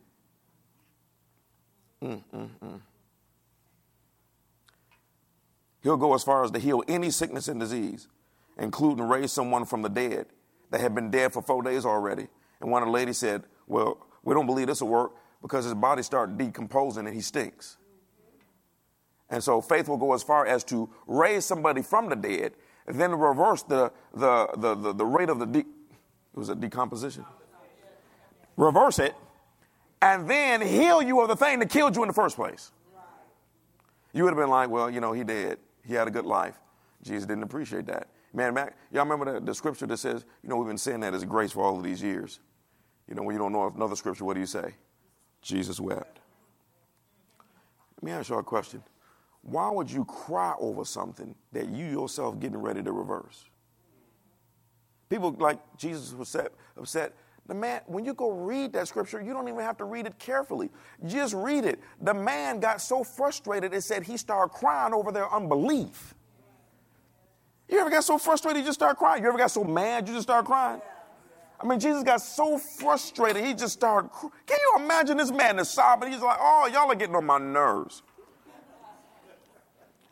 Mm, 2.02 2.22
mm, 2.34 2.48
mm. 2.62 2.80
He'll 5.82 5.96
go 5.96 6.14
as 6.14 6.22
far 6.22 6.44
as 6.44 6.50
to 6.50 6.58
heal 6.58 6.82
any 6.88 7.10
sickness 7.10 7.48
and 7.48 7.58
disease, 7.58 8.08
including 8.58 9.04
raise 9.08 9.32
someone 9.32 9.64
from 9.64 9.82
the 9.82 9.88
dead 9.88 10.26
that 10.70 10.80
had 10.80 10.94
been 10.94 11.10
dead 11.10 11.32
for 11.32 11.42
four 11.42 11.62
days 11.62 11.84
already. 11.84 12.28
And 12.60 12.70
one 12.70 12.82
of 12.82 12.88
the 12.88 12.92
ladies 12.92 13.18
said, 13.18 13.44
Well, 13.66 14.06
we 14.22 14.34
don't 14.34 14.46
believe 14.46 14.66
this 14.66 14.82
will 14.82 14.88
work 14.88 15.12
because 15.42 15.64
his 15.64 15.74
body 15.74 16.02
started 16.02 16.36
decomposing 16.36 17.06
and 17.06 17.14
he 17.14 17.22
stinks. 17.22 17.78
And 19.30 19.42
so 19.42 19.60
faith 19.60 19.88
will 19.88 19.96
go 19.96 20.12
as 20.12 20.22
far 20.22 20.46
as 20.46 20.64
to 20.64 20.90
raise 21.06 21.44
somebody 21.44 21.82
from 21.82 22.08
the 22.08 22.16
dead, 22.16 22.52
then 22.86 23.12
reverse 23.12 23.62
the, 23.62 23.92
the, 24.12 24.48
the, 24.56 24.74
the, 24.74 24.92
the 24.92 25.06
rate 25.06 25.28
of 25.28 25.38
the 25.38 25.46
de- 25.46 25.60
it 25.60 25.66
was 26.34 26.48
a 26.48 26.54
decomposition. 26.54 27.24
Reverse 28.56 28.98
it, 28.98 29.14
and 30.02 30.28
then 30.28 30.60
heal 30.60 31.00
you 31.00 31.20
of 31.20 31.28
the 31.28 31.36
thing 31.36 31.60
that 31.60 31.70
killed 31.70 31.96
you 31.96 32.02
in 32.02 32.08
the 32.08 32.14
first 32.14 32.36
place. 32.36 32.72
You 34.12 34.24
would 34.24 34.30
have 34.30 34.38
been 34.38 34.50
like, 34.50 34.68
well, 34.68 34.90
you 34.90 35.00
know, 35.00 35.12
he 35.12 35.24
did. 35.24 35.58
He 35.84 35.94
had 35.94 36.08
a 36.08 36.10
good 36.10 36.26
life. 36.26 36.58
Jesus 37.02 37.26
didn't 37.26 37.44
appreciate 37.44 37.86
that. 37.86 38.08
Man, 38.32 38.54
Mac, 38.54 38.76
y'all 38.92 39.04
remember 39.04 39.40
the, 39.40 39.44
the 39.44 39.54
scripture 39.54 39.86
that 39.86 39.96
says, 39.96 40.24
you 40.42 40.48
know, 40.48 40.56
we've 40.56 40.68
been 40.68 40.78
saying 40.78 41.00
that 41.00 41.14
as 41.14 41.24
grace 41.24 41.52
for 41.52 41.64
all 41.64 41.76
of 41.76 41.82
these 41.82 42.02
years. 42.02 42.40
You 43.08 43.14
know, 43.14 43.22
when 43.22 43.34
you 43.34 43.40
don't 43.40 43.52
know 43.52 43.72
another 43.74 43.96
scripture, 43.96 44.24
what 44.24 44.34
do 44.34 44.40
you 44.40 44.46
say? 44.46 44.74
Jesus 45.42 45.80
wept. 45.80 46.20
Let 47.96 48.02
me 48.02 48.12
ask 48.12 48.28
you 48.28 48.36
a 48.36 48.42
question. 48.42 48.82
Why 49.42 49.70
would 49.70 49.90
you 49.90 50.04
cry 50.04 50.54
over 50.58 50.84
something 50.84 51.34
that 51.52 51.68
you 51.68 51.86
yourself 51.86 52.38
getting 52.38 52.58
ready 52.58 52.82
to 52.82 52.92
reverse? 52.92 53.46
People 55.08 55.34
like 55.38 55.58
Jesus 55.76 56.12
was 56.12 56.20
upset, 56.20 56.52
upset. 56.76 57.14
The 57.50 57.56
man, 57.56 57.80
when 57.86 58.04
you 58.04 58.14
go 58.14 58.30
read 58.30 58.72
that 58.74 58.86
scripture, 58.86 59.20
you 59.20 59.32
don't 59.32 59.48
even 59.48 59.58
have 59.62 59.76
to 59.78 59.84
read 59.84 60.06
it 60.06 60.16
carefully. 60.20 60.70
Just 61.04 61.34
read 61.34 61.64
it. 61.64 61.80
The 62.00 62.14
man 62.14 62.60
got 62.60 62.80
so 62.80 63.02
frustrated, 63.02 63.74
it 63.74 63.82
said 63.82 64.04
he 64.04 64.16
started 64.16 64.54
crying 64.54 64.94
over 64.94 65.10
their 65.10 65.28
unbelief. 65.34 66.14
You 67.68 67.80
ever 67.80 67.90
got 67.90 68.04
so 68.04 68.18
frustrated 68.18 68.60
you 68.60 68.66
just 68.66 68.78
start 68.78 68.98
crying? 68.98 69.24
You 69.24 69.28
ever 69.30 69.36
got 69.36 69.50
so 69.50 69.64
mad 69.64 70.06
you 70.06 70.14
just 70.14 70.28
start 70.28 70.44
crying? 70.44 70.80
I 71.60 71.66
mean, 71.66 71.80
Jesus 71.80 72.04
got 72.04 72.20
so 72.20 72.56
frustrated, 72.56 73.44
he 73.44 73.52
just 73.52 73.72
started. 73.72 74.12
Can 74.12 74.30
you 74.56 74.84
imagine 74.84 75.16
this 75.16 75.32
man 75.32 75.58
is 75.58 75.68
sobbing? 75.68 76.12
He's 76.12 76.22
like, 76.22 76.38
oh, 76.40 76.70
y'all 76.72 76.88
are 76.88 76.94
getting 76.94 77.16
on 77.16 77.26
my 77.26 77.38
nerves. 77.38 78.04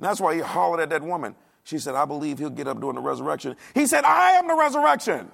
And 0.01 0.09
that's 0.09 0.21
why 0.21 0.35
he 0.35 0.41
hollered 0.41 0.81
at 0.81 0.91
that 0.91 1.05
woman. 1.05 1.37
She 1.63 1.79
said, 1.79 1.95
I 1.95 2.05
believe 2.05 2.41
he'll 2.41 2.51
get 2.51 2.67
up 2.67 2.81
during 2.81 2.97
the 2.97 3.01
resurrection. 3.01 3.55
He 3.75 3.87
said, 3.87 4.03
I 4.03 4.33
am 4.33 4.49
the 4.49 4.57
resurrection. 4.57 5.31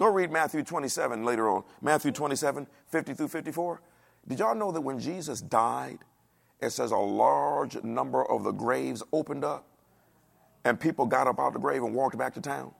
Go 0.00 0.10
read 0.10 0.32
Matthew 0.32 0.62
27 0.62 1.26
later 1.26 1.50
on. 1.50 1.62
Matthew 1.82 2.10
27, 2.10 2.66
50 2.88 3.12
through 3.12 3.28
54. 3.28 3.82
Did 4.26 4.38
y'all 4.38 4.54
know 4.54 4.72
that 4.72 4.80
when 4.80 4.98
Jesus 4.98 5.42
died, 5.42 5.98
it 6.58 6.70
says 6.70 6.90
a 6.90 6.96
large 6.96 7.82
number 7.84 8.24
of 8.24 8.42
the 8.42 8.50
graves 8.50 9.02
opened 9.12 9.44
up 9.44 9.66
and 10.64 10.80
people 10.80 11.04
got 11.04 11.26
up 11.26 11.38
out 11.38 11.48
of 11.48 11.52
the 11.52 11.58
grave 11.58 11.82
and 11.82 11.94
walked 11.94 12.16
back 12.16 12.32
to 12.32 12.40
town. 12.40 12.72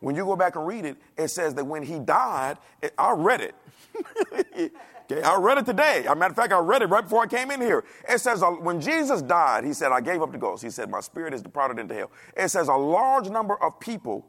When 0.00 0.16
you 0.16 0.24
go 0.24 0.34
back 0.34 0.56
and 0.56 0.66
read 0.66 0.84
it, 0.86 0.96
it 1.16 1.28
says 1.28 1.54
that 1.54 1.64
when 1.64 1.84
he 1.84 2.00
died, 2.00 2.58
it, 2.82 2.94
I 2.98 3.12
read 3.12 3.40
it. 3.40 3.54
okay, 5.12 5.22
I 5.22 5.36
read 5.36 5.58
it 5.58 5.66
today. 5.66 6.00
As 6.00 6.06
a 6.06 6.16
matter 6.16 6.32
of 6.32 6.36
fact, 6.36 6.52
I 6.52 6.58
read 6.58 6.82
it 6.82 6.86
right 6.86 7.04
before 7.04 7.22
I 7.22 7.28
came 7.28 7.52
in 7.52 7.60
here. 7.60 7.84
It 8.08 8.18
says 8.18 8.42
uh, 8.42 8.50
when 8.50 8.80
Jesus 8.80 9.22
died, 9.22 9.62
he 9.62 9.72
said, 9.72 9.92
I 9.92 10.00
gave 10.00 10.20
up 10.20 10.32
the 10.32 10.38
ghost. 10.38 10.64
He 10.64 10.70
said, 10.70 10.90
My 10.90 11.00
spirit 11.00 11.32
is 11.32 11.42
departed 11.42 11.78
into 11.78 11.94
hell. 11.94 12.10
It 12.36 12.48
says 12.48 12.66
a 12.66 12.74
large 12.74 13.30
number 13.30 13.54
of 13.62 13.78
people 13.78 14.26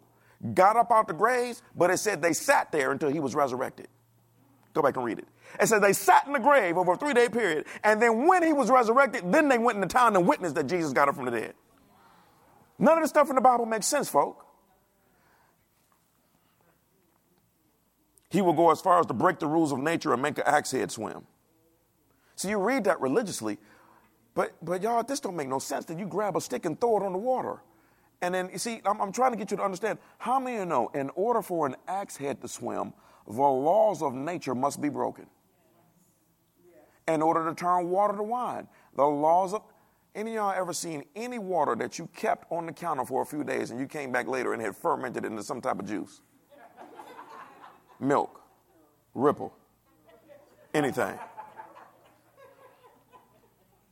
got 0.54 0.78
up 0.78 0.92
out 0.92 1.08
the 1.08 1.14
graves, 1.14 1.62
but 1.76 1.90
it 1.90 1.98
said 1.98 2.22
they 2.22 2.34
sat 2.34 2.72
there 2.72 2.92
until 2.92 3.10
he 3.10 3.20
was 3.20 3.36
resurrected. 3.36 3.88
Go 4.74 4.82
back 4.82 4.96
and 4.98 5.06
read 5.06 5.20
it. 5.20 5.28
It 5.60 5.68
says 5.68 5.82
they 5.82 5.94
sat 5.94 6.28
in 6.28 6.34
the 6.34 6.40
grave 6.40 6.78
over 6.78 6.94
a 6.94 6.98
three 6.98 7.14
day 7.14 7.30
period, 7.30 7.66
and 7.84 8.02
then 8.02 8.28
when 8.28 8.44
he 8.44 8.54
was 8.54 8.70
resurrected, 8.70 9.32
then 9.32 9.50
they 9.50 9.58
went 9.58 9.78
into 9.78 9.88
town 9.88 10.16
and 10.16 10.28
witnessed 10.28 10.56
that 10.56 10.68
Jesus 10.68 10.94
got 10.94 11.10
up 11.10 11.16
from 11.16 11.26
the 11.26 11.32
dead. 11.32 11.54
None 12.80 12.98
of 12.98 13.04
the 13.04 13.08
stuff 13.10 13.30
in 13.30 13.36
the 13.36 13.42
Bible 13.42 13.66
makes 13.66 13.88
sense, 13.88 14.10
folk. 14.10 14.46
He 18.30 18.42
will 18.42 18.54
go 18.54 18.72
as 18.72 18.82
far 18.82 19.00
as 19.00 19.06
to 19.08 19.14
break 19.14 19.40
the 19.40 19.48
rules 19.48 19.72
of 19.72 19.80
nature 19.80 20.14
and 20.14 20.22
make 20.22 20.38
an 20.38 20.46
axe 20.48 20.72
head 20.72 20.92
swim. 20.92 21.26
So 22.36 22.50
you 22.50 22.60
read 22.60 22.86
that 22.86 23.02
religiously, 23.02 23.58
but 24.36 24.54
but 24.64 24.84
y'all, 24.84 25.04
this 25.04 25.20
don't 25.20 25.36
make 25.36 25.50
no 25.50 25.60
sense. 25.60 25.86
That 25.86 26.00
you 26.00 26.06
grab 26.06 26.38
a 26.38 26.42
stick 26.42 26.66
and 26.66 26.80
throw 26.80 26.98
it 26.98 27.04
on 27.04 27.14
the 27.14 27.20
water, 27.20 27.62
and 28.22 28.34
then 28.34 28.50
you 28.52 28.58
see, 28.58 28.82
I'm, 28.86 29.00
I'm 29.02 29.12
trying 29.12 29.32
to 29.32 29.38
get 29.38 29.52
you 29.52 29.58
to 29.58 29.64
understand. 29.64 30.00
How 30.18 30.40
many 30.40 30.58
of 30.58 30.62
you 30.62 30.66
know, 30.66 30.92
in 30.94 31.10
order 31.16 31.42
for 31.42 31.66
an 31.66 31.76
axe 31.88 32.18
head 32.18 32.42
to 32.42 32.48
swim, 32.48 32.94
the 33.26 33.34
laws 33.34 34.02
of 34.02 34.14
nature 34.14 34.56
must 34.56 34.82
be 34.82 34.90
broken 34.90 35.28
in 37.08 37.22
order 37.22 37.48
to 37.48 37.56
turn 37.56 37.90
water 37.90 38.16
to 38.16 38.24
wine. 38.24 38.68
The 38.96 39.06
laws 39.06 39.54
of 39.54 39.64
any 40.16 40.32
of 40.32 40.36
y'all 40.36 40.54
ever 40.54 40.74
seen 40.74 41.04
any 41.16 41.40
water 41.40 41.76
that 41.76 41.98
you 41.98 42.08
kept 42.16 42.52
on 42.52 42.66
the 42.66 42.74
counter 42.74 43.06
for 43.06 43.22
a 43.22 43.26
few 43.26 43.44
days 43.44 43.72
and 43.72 43.80
you 43.80 43.88
came 43.88 44.12
back 44.12 44.28
later 44.28 44.54
and 44.54 44.62
had 44.62 44.76
fermented 44.76 45.26
into 45.26 45.44
some 45.44 45.62
type 45.62 45.80
of 45.80 45.88
juice? 45.88 46.22
Milk, 48.00 48.42
ripple, 49.14 49.54
anything. 50.74 51.18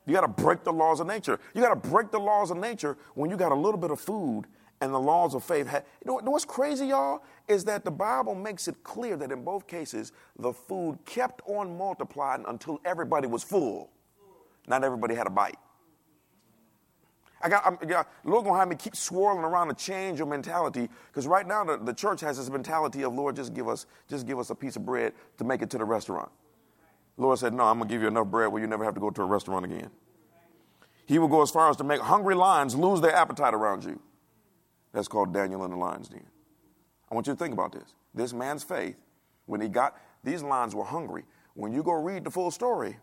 You 0.08 0.14
got 0.14 0.22
to 0.22 0.44
break 0.44 0.64
the 0.64 0.74
laws 0.74 1.00
of 1.00 1.08
nature. 1.08 1.40
You 1.54 1.62
got 1.62 1.82
to 1.82 1.90
break 1.90 2.12
the 2.12 2.20
laws 2.20 2.50
of 2.50 2.58
nature 2.58 2.98
when 3.14 3.30
you 3.30 3.38
got 3.38 3.52
a 3.52 3.56
little 3.56 3.80
bit 3.80 3.92
of 3.92 4.00
food 4.00 4.46
and 4.80 4.94
the 4.94 5.00
laws 5.00 5.36
of 5.36 5.44
faith. 5.44 5.70
you 6.06 6.22
know 6.22 6.32
what's 6.32 6.46
crazy, 6.46 6.88
y'all? 6.88 7.24
Is 7.48 7.66
that 7.66 7.84
the 7.84 7.92
Bible 7.92 8.34
makes 8.34 8.68
it 8.68 8.84
clear 8.84 9.18
that 9.18 9.32
in 9.32 9.44
both 9.44 9.68
cases, 9.68 10.12
the 10.40 10.54
food 10.54 11.00
kept 11.06 11.42
on 11.46 11.78
multiplying 11.78 12.46
until 12.48 12.80
everybody 12.86 13.28
was 13.28 13.44
full. 13.44 13.90
Not 14.68 14.84
everybody 14.84 15.16
had 15.16 15.28
a 15.28 15.32
bite. 15.32 15.58
I 17.42 17.50
got, 17.50 17.66
I'm, 17.66 17.78
yeah, 17.88 18.04
Lord 18.24 18.46
gonna 18.46 18.58
have 18.58 18.68
me 18.68 18.76
keep 18.76 18.96
swirling 18.96 19.44
around 19.44 19.68
to 19.68 19.76
change 19.76 20.18
your 20.18 20.28
mentality 20.28 20.90
because 21.08 21.28
right 21.28 21.48
now 21.48 21.64
the, 21.64 21.78
the 21.78 21.94
church 21.94 22.22
has 22.22 22.38
this 22.38 22.50
mentality 22.50 23.04
of 23.04 23.14
Lord, 23.14 23.36
just 23.36 23.54
give 23.54 23.68
us, 23.68 23.86
just 24.10 24.26
give 24.26 24.40
us 24.40 24.50
a 24.50 24.56
piece 24.56 24.76
of 24.76 24.86
bread 24.86 25.14
to 25.38 25.44
make 25.44 25.62
it 25.62 25.70
to 25.72 25.78
the 25.78 25.86
restaurant. 25.86 26.32
Lord 27.18 27.40
said, 27.40 27.54
No, 27.54 27.66
I'm 27.66 27.80
gonna 27.80 27.90
give 27.90 28.02
you 28.02 28.08
enough 28.08 28.28
bread 28.28 28.52
where 28.52 28.62
you 28.62 28.68
never 28.68 28.86
have 28.86 28.94
to 28.94 29.00
go 29.00 29.10
to 29.10 29.22
a 29.22 29.26
restaurant 29.26 29.66
again. 29.66 29.90
He 31.06 31.20
will 31.20 31.28
go 31.28 31.42
as 31.42 31.50
far 31.50 31.70
as 31.70 31.78
to 31.78 31.84
make 31.84 32.02
hungry 32.02 32.36
lions 32.36 32.76
lose 32.76 33.02
their 33.02 33.16
appetite 33.16 33.54
around 33.54 33.84
you. 33.84 34.00
That's 34.94 35.08
called 35.08 35.34
Daniel 35.34 35.64
in 35.66 35.72
the 35.72 35.78
lion's 35.78 36.10
den. 36.10 36.26
I 37.10 37.16
want 37.16 37.28
you 37.28 37.34
to 37.34 37.40
think 37.40 37.54
about 37.54 37.72
this. 37.72 37.96
This 38.14 38.34
man's 38.34 38.64
faith, 38.64 38.98
when 39.46 39.62
he 39.62 39.70
got 39.70 39.96
these 40.24 40.44
lions 40.44 40.76
were 40.76 40.84
hungry. 40.84 41.24
When 41.54 41.72
you 41.72 41.82
go 41.82 41.94
read 41.94 42.24
the 42.24 42.32
full 42.32 42.52
story, 42.52 42.98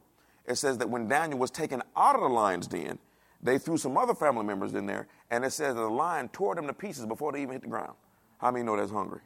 it 0.44 0.56
says 0.56 0.78
that 0.78 0.90
when 0.90 1.08
Daniel 1.08 1.38
was 1.38 1.50
taken 1.50 1.82
out 1.96 2.14
of 2.14 2.20
the 2.20 2.28
lion's 2.28 2.66
den, 2.66 2.98
they 3.42 3.58
threw 3.58 3.76
some 3.76 3.96
other 3.96 4.14
family 4.14 4.44
members 4.44 4.74
in 4.74 4.86
there, 4.86 5.06
and 5.30 5.44
it 5.44 5.52
says 5.52 5.74
that 5.74 5.80
the 5.80 5.88
lion 5.88 6.28
tore 6.28 6.54
them 6.54 6.66
to 6.66 6.72
pieces 6.72 7.06
before 7.06 7.32
they 7.32 7.42
even 7.42 7.52
hit 7.52 7.62
the 7.62 7.68
ground. 7.68 7.94
How 8.38 8.50
many 8.50 8.64
know 8.64 8.76
that's 8.76 8.90
hungry? 8.90 9.20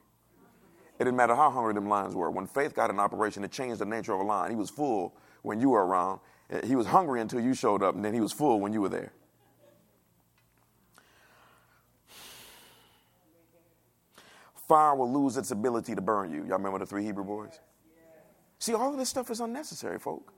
It 0.99 1.05
didn't 1.05 1.17
matter 1.17 1.37
how 1.37 1.51
hungry 1.51 1.75
them 1.75 1.89
lions 1.89 2.15
were. 2.15 2.31
When 2.31 2.47
faith 2.47 2.75
got 2.75 2.91
in 2.91 2.99
operation, 2.99 3.45
it 3.45 3.53
changed 3.53 3.81
the 3.81 3.87
nature 3.87 4.13
of 4.13 4.21
a 4.21 4.25
lion. 4.25 4.51
He 4.51 4.57
was 4.57 4.69
full 4.69 5.15
when 5.43 5.61
you 5.61 5.71
were 5.71 5.87
around. 5.87 6.21
Eh, 6.51 6.67
he 6.67 6.75
was 6.75 6.87
hungry 6.87 7.21
until 7.21 7.41
you 7.41 7.55
showed 7.55 7.83
up, 7.83 7.95
and 7.95 8.05
then 8.05 8.15
he 8.15 8.21
was 8.21 8.33
full 8.33 8.59
when 8.59 8.73
you 8.73 8.81
were 8.81 8.89
there. 8.89 9.13
Fire 14.67 14.95
will 14.95 15.11
lose 15.11 15.37
its 15.37 15.51
ability 15.51 15.95
to 15.95 16.01
burn 16.01 16.31
you. 16.31 16.41
Y'all 16.41 16.59
remember 16.59 16.79
the 16.79 16.87
three 16.87 17.05
Hebrew 17.05 17.25
boys? 17.25 17.59
See, 18.59 18.75
all 18.75 18.93
of 18.93 18.99
this 18.99 19.09
stuff 19.09 19.31
is 19.31 19.41
unnecessary, 19.41 19.99
folk. 19.99 20.33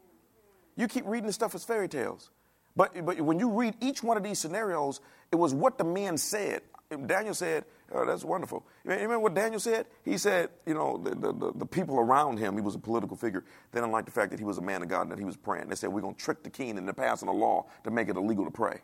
You 0.77 0.89
keep 0.89 1.05
reading 1.07 1.27
the 1.27 1.33
stuff 1.33 1.55
as 1.55 1.65
fairy 1.65 1.89
tales. 1.89 2.31
But, 2.77 3.05
but 3.05 3.21
when 3.21 3.39
you 3.39 3.51
read 3.51 3.75
each 3.81 4.03
one 4.03 4.17
of 4.17 4.23
these 4.23 4.39
scenarios, 4.39 5.01
it 5.33 5.37
was 5.37 5.53
what 5.53 5.79
the 5.79 5.85
men 5.85 6.17
said. 6.17 6.63
Daniel 7.07 7.35
said, 7.35 7.65
oh, 7.93 8.05
that's 8.05 8.25
wonderful. 8.25 8.67
You 8.85 8.93
remember 8.93 9.21
what 9.21 9.35
Daniel 9.35 9.61
said? 9.61 9.87
He 10.05 10.19
said, 10.19 10.51
you 10.67 10.75
know, 10.75 10.99
the, 10.99 11.15
the, 11.15 11.53
the, 11.55 11.67
people 11.67 11.99
around 11.99 12.39
him, 12.39 12.55
he 12.55 12.61
was 12.61 12.75
a 12.75 12.79
political 12.79 13.17
figure, 13.17 13.45
they 13.73 13.81
didn't 13.81 13.93
like 13.93 14.05
the 14.05 14.11
fact 14.11 14.31
that 14.31 14.39
he 14.39 14.45
was 14.45 14.59
a 14.59 14.63
man 14.63 14.83
of 14.83 14.89
God 14.89 15.03
and 15.03 15.13
that 15.13 15.19
he 15.19 15.25
was 15.25 15.37
praying. 15.37 15.69
They 15.69 15.75
said, 15.75 15.91
we're 15.91 16.01
going 16.01 16.15
to 16.15 16.21
trick 16.21 16.43
the 16.43 16.51
king 16.51 16.77
into 16.79 16.93
passing 16.93 17.29
a 17.29 17.33
law 17.33 17.67
to 17.85 17.91
make 17.91 18.09
it 18.09 18.17
illegal 18.17 18.45
to 18.45 18.51
pray. 18.51 18.81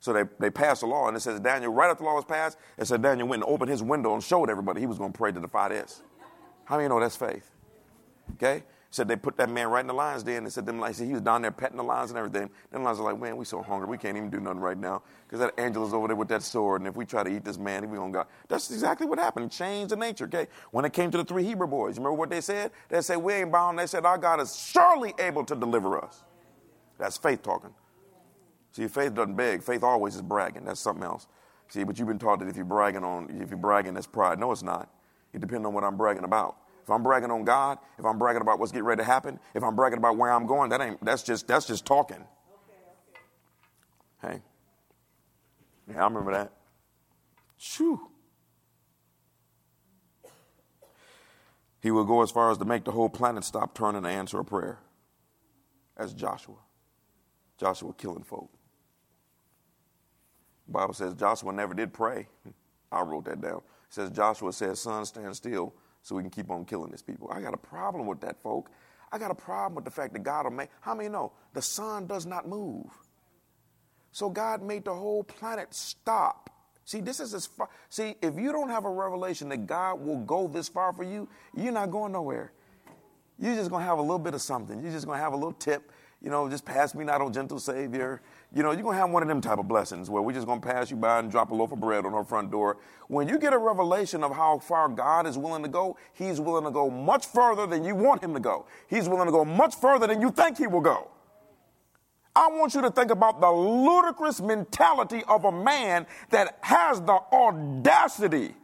So 0.00 0.12
they, 0.12 0.24
they 0.38 0.50
passed 0.50 0.82
a 0.82 0.86
law, 0.86 1.08
and 1.08 1.16
it 1.16 1.20
says 1.20 1.40
Daniel, 1.40 1.72
right 1.72 1.90
after 1.90 2.02
the 2.02 2.08
law 2.08 2.14
was 2.16 2.26
passed, 2.26 2.58
it 2.76 2.84
said 2.84 3.00
Daniel 3.00 3.26
went 3.26 3.42
and 3.42 3.50
opened 3.50 3.70
his 3.70 3.82
window 3.82 4.12
and 4.12 4.22
showed 4.22 4.50
everybody 4.50 4.80
he 4.80 4.86
was 4.86 4.98
going 4.98 5.12
to 5.12 5.16
pray 5.16 5.32
to 5.32 5.40
defy 5.40 5.68
this. 5.68 6.02
How 6.64 6.76
many 6.76 6.88
know 6.88 7.00
that's 7.00 7.16
faith? 7.16 7.50
Okay? 8.34 8.64
Said 8.94 9.08
they 9.08 9.16
put 9.16 9.36
that 9.38 9.50
man 9.50 9.70
right 9.70 9.80
in 9.80 9.88
the 9.88 9.92
lion's 9.92 10.22
den. 10.22 10.44
They 10.44 10.50
said 10.50 10.66
them 10.66 10.78
like 10.78 10.96
he 10.96 11.10
was 11.10 11.20
down 11.20 11.42
there 11.42 11.50
petting 11.50 11.78
the 11.78 11.82
lions 11.82 12.12
and 12.12 12.16
everything. 12.16 12.48
The 12.70 12.78
lions 12.78 13.00
are 13.00 13.02
like, 13.02 13.20
man, 13.20 13.36
we 13.36 13.44
so 13.44 13.60
hungry, 13.60 13.88
we 13.88 13.98
can't 13.98 14.16
even 14.16 14.30
do 14.30 14.38
nothing 14.38 14.60
right 14.60 14.78
now 14.78 15.02
because 15.26 15.40
that 15.40 15.52
angel 15.60 15.84
is 15.84 15.92
over 15.92 16.06
there 16.06 16.14
with 16.14 16.28
that 16.28 16.44
sword, 16.44 16.80
and 16.80 16.86
if 16.86 16.94
we 16.94 17.04
try 17.04 17.24
to 17.24 17.28
eat 17.28 17.44
this 17.44 17.58
man, 17.58 17.90
we 17.90 17.96
gonna 17.98 18.12
go. 18.12 18.24
That's 18.46 18.70
exactly 18.70 19.08
what 19.08 19.18
happened. 19.18 19.50
Changed 19.50 19.90
the 19.90 19.96
nature. 19.96 20.26
Okay, 20.26 20.46
when 20.70 20.84
it 20.84 20.92
came 20.92 21.10
to 21.10 21.18
the 21.18 21.24
three 21.24 21.42
Hebrew 21.42 21.66
boys, 21.66 21.96
remember 21.96 22.12
what 22.12 22.30
they 22.30 22.40
said? 22.40 22.70
They 22.88 23.00
said 23.00 23.16
we 23.16 23.32
ain't 23.32 23.50
bound. 23.50 23.80
They 23.80 23.88
said 23.88 24.06
our 24.06 24.16
God 24.16 24.40
is 24.40 24.54
surely 24.54 25.12
able 25.18 25.44
to 25.46 25.56
deliver 25.56 25.98
us. 25.98 26.22
That's 26.96 27.16
faith 27.16 27.42
talking. 27.42 27.74
See, 28.70 28.86
faith 28.86 29.12
doesn't 29.12 29.34
beg. 29.34 29.64
Faith 29.64 29.82
always 29.82 30.14
is 30.14 30.22
bragging. 30.22 30.66
That's 30.66 30.78
something 30.78 31.02
else. 31.04 31.26
See, 31.66 31.82
but 31.82 31.98
you've 31.98 32.06
been 32.06 32.20
taught 32.20 32.38
that 32.38 32.48
if 32.48 32.54
you're 32.54 32.64
bragging 32.64 33.02
on, 33.02 33.28
if 33.42 33.50
you're 33.50 33.58
bragging, 33.58 33.94
that's 33.94 34.06
pride. 34.06 34.38
No, 34.38 34.52
it's 34.52 34.62
not. 34.62 34.88
It 35.32 35.40
depends 35.40 35.66
on 35.66 35.74
what 35.74 35.82
I'm 35.82 35.96
bragging 35.96 36.22
about. 36.22 36.58
If 36.84 36.90
I'm 36.90 37.02
bragging 37.02 37.30
on 37.30 37.44
God, 37.44 37.78
if 37.98 38.04
I'm 38.04 38.18
bragging 38.18 38.42
about 38.42 38.58
what's 38.58 38.70
getting 38.70 38.84
ready 38.84 39.00
to 39.00 39.06
happen, 39.06 39.40
if 39.54 39.64
I'm 39.64 39.74
bragging 39.74 39.96
about 39.96 40.18
where 40.18 40.30
I'm 40.30 40.46
going, 40.46 40.68
that 40.68 40.82
ain't 40.82 41.02
that's 41.02 41.22
just 41.22 41.48
that's 41.48 41.66
just 41.66 41.86
talking. 41.86 42.18
Okay, 42.18 42.78
okay. 44.20 44.34
Hey. 44.36 44.42
Yeah, 45.90 46.02
I 46.02 46.04
remember 46.04 46.32
that. 46.32 46.52
Shoo. 47.56 48.10
He 51.80 51.90
will 51.90 52.04
go 52.04 52.22
as 52.22 52.30
far 52.30 52.50
as 52.50 52.58
to 52.58 52.66
make 52.66 52.84
the 52.84 52.92
whole 52.92 53.08
planet 53.08 53.44
stop 53.44 53.74
turning 53.74 54.02
to 54.02 54.08
answer 54.08 54.38
a 54.38 54.44
prayer. 54.44 54.78
As 55.96 56.12
Joshua. 56.12 56.56
Joshua 57.56 57.94
killing 57.94 58.24
folk. 58.24 58.50
The 60.66 60.72
Bible 60.72 60.92
says 60.92 61.14
Joshua 61.14 61.52
never 61.52 61.72
did 61.72 61.94
pray. 61.94 62.28
I 62.92 63.00
wrote 63.00 63.24
that 63.24 63.40
down. 63.40 63.58
It 63.58 63.62
says 63.88 64.10
Joshua 64.10 64.52
says, 64.52 64.80
Son, 64.80 65.04
stand 65.06 65.34
still 65.34 65.74
so 66.04 66.14
we 66.14 66.22
can 66.22 66.30
keep 66.30 66.50
on 66.50 66.66
killing 66.66 66.90
these 66.90 67.02
people. 67.02 67.30
I 67.32 67.40
got 67.40 67.54
a 67.54 67.56
problem 67.58 68.06
with 68.06 68.20
that, 68.20 68.40
folk. 68.42 68.70
I 69.10 69.18
got 69.18 69.30
a 69.30 69.34
problem 69.34 69.74
with 69.74 69.84
the 69.84 69.90
fact 69.90 70.12
that 70.12 70.22
God 70.22 70.44
will 70.44 70.52
make. 70.52 70.68
How 70.82 70.94
many 70.94 71.08
know 71.08 71.32
the 71.54 71.62
sun 71.62 72.06
does 72.06 72.26
not 72.26 72.46
move? 72.46 72.86
So 74.12 74.28
God 74.28 74.62
made 74.62 74.84
the 74.84 74.94
whole 74.94 75.24
planet 75.24 75.74
stop. 75.74 76.50
See, 76.84 77.00
this 77.00 77.20
is 77.20 77.32
as 77.32 77.46
far. 77.46 77.70
See, 77.88 78.16
if 78.20 78.36
you 78.36 78.52
don't 78.52 78.68
have 78.68 78.84
a 78.84 78.90
revelation 78.90 79.48
that 79.48 79.66
God 79.66 80.00
will 80.00 80.18
go 80.18 80.46
this 80.46 80.68
far 80.68 80.92
for 80.92 81.04
you, 81.04 81.26
you're 81.56 81.72
not 81.72 81.90
going 81.90 82.12
nowhere. 82.12 82.52
You're 83.38 83.54
just 83.54 83.70
gonna 83.70 83.84
have 83.84 83.98
a 83.98 84.02
little 84.02 84.18
bit 84.18 84.34
of 84.34 84.42
something. 84.42 84.82
You're 84.82 84.92
just 84.92 85.06
gonna 85.06 85.18
have 85.18 85.32
a 85.32 85.36
little 85.36 85.52
tip. 85.52 85.90
You 86.20 86.28
know, 86.28 86.48
just 86.50 86.66
pass 86.66 86.94
me 86.94 87.04
not, 87.04 87.22
O 87.22 87.30
gentle 87.30 87.58
Savior. 87.58 88.20
You 88.54 88.62
know, 88.62 88.70
you're 88.70 88.82
going 88.82 88.94
to 88.94 89.00
have 89.00 89.10
one 89.10 89.22
of 89.22 89.28
them 89.28 89.40
type 89.40 89.58
of 89.58 89.66
blessings 89.66 90.08
where 90.08 90.22
we're 90.22 90.32
just 90.32 90.46
going 90.46 90.60
to 90.60 90.66
pass 90.66 90.88
you 90.88 90.96
by 90.96 91.18
and 91.18 91.28
drop 91.28 91.50
a 91.50 91.54
loaf 91.54 91.72
of 91.72 91.80
bread 91.80 92.06
on 92.06 92.14
our 92.14 92.22
front 92.22 92.52
door. 92.52 92.76
When 93.08 93.26
you 93.26 93.36
get 93.36 93.52
a 93.52 93.58
revelation 93.58 94.22
of 94.22 94.32
how 94.32 94.60
far 94.60 94.88
God 94.88 95.26
is 95.26 95.36
willing 95.36 95.64
to 95.64 95.68
go, 95.68 95.96
He's 96.12 96.40
willing 96.40 96.62
to 96.62 96.70
go 96.70 96.88
much 96.88 97.26
further 97.26 97.66
than 97.66 97.82
you 97.82 97.96
want 97.96 98.22
Him 98.22 98.32
to 98.32 98.38
go. 98.38 98.66
He's 98.88 99.08
willing 99.08 99.26
to 99.26 99.32
go 99.32 99.44
much 99.44 99.74
further 99.74 100.06
than 100.06 100.20
you 100.20 100.30
think 100.30 100.58
He 100.58 100.68
will 100.68 100.80
go. 100.80 101.10
I 102.36 102.46
want 102.48 102.74
you 102.74 102.82
to 102.82 102.90
think 102.90 103.10
about 103.10 103.40
the 103.40 103.50
ludicrous 103.50 104.40
mentality 104.40 105.24
of 105.28 105.44
a 105.44 105.52
man 105.52 106.06
that 106.30 106.58
has 106.60 107.00
the 107.00 107.18
audacity 107.32 108.54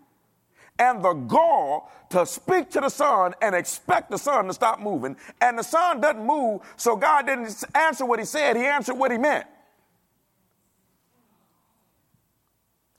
and 0.78 1.04
the 1.04 1.14
gall 1.14 1.90
to 2.10 2.26
speak 2.26 2.70
to 2.70 2.80
the 2.80 2.88
sun 2.88 3.34
and 3.42 3.56
expect 3.56 4.10
the 4.10 4.18
sun 4.18 4.46
to 4.46 4.52
stop 4.52 4.80
moving. 4.80 5.16
And 5.40 5.58
the 5.58 5.62
sun 5.64 6.00
doesn't 6.00 6.24
move, 6.24 6.62
so 6.76 6.94
God 6.94 7.26
didn't 7.26 7.64
answer 7.74 8.04
what 8.04 8.20
he 8.20 8.24
said, 8.24 8.56
he 8.56 8.64
answered 8.64 8.94
what 8.94 9.10
he 9.10 9.18
meant. 9.18 9.46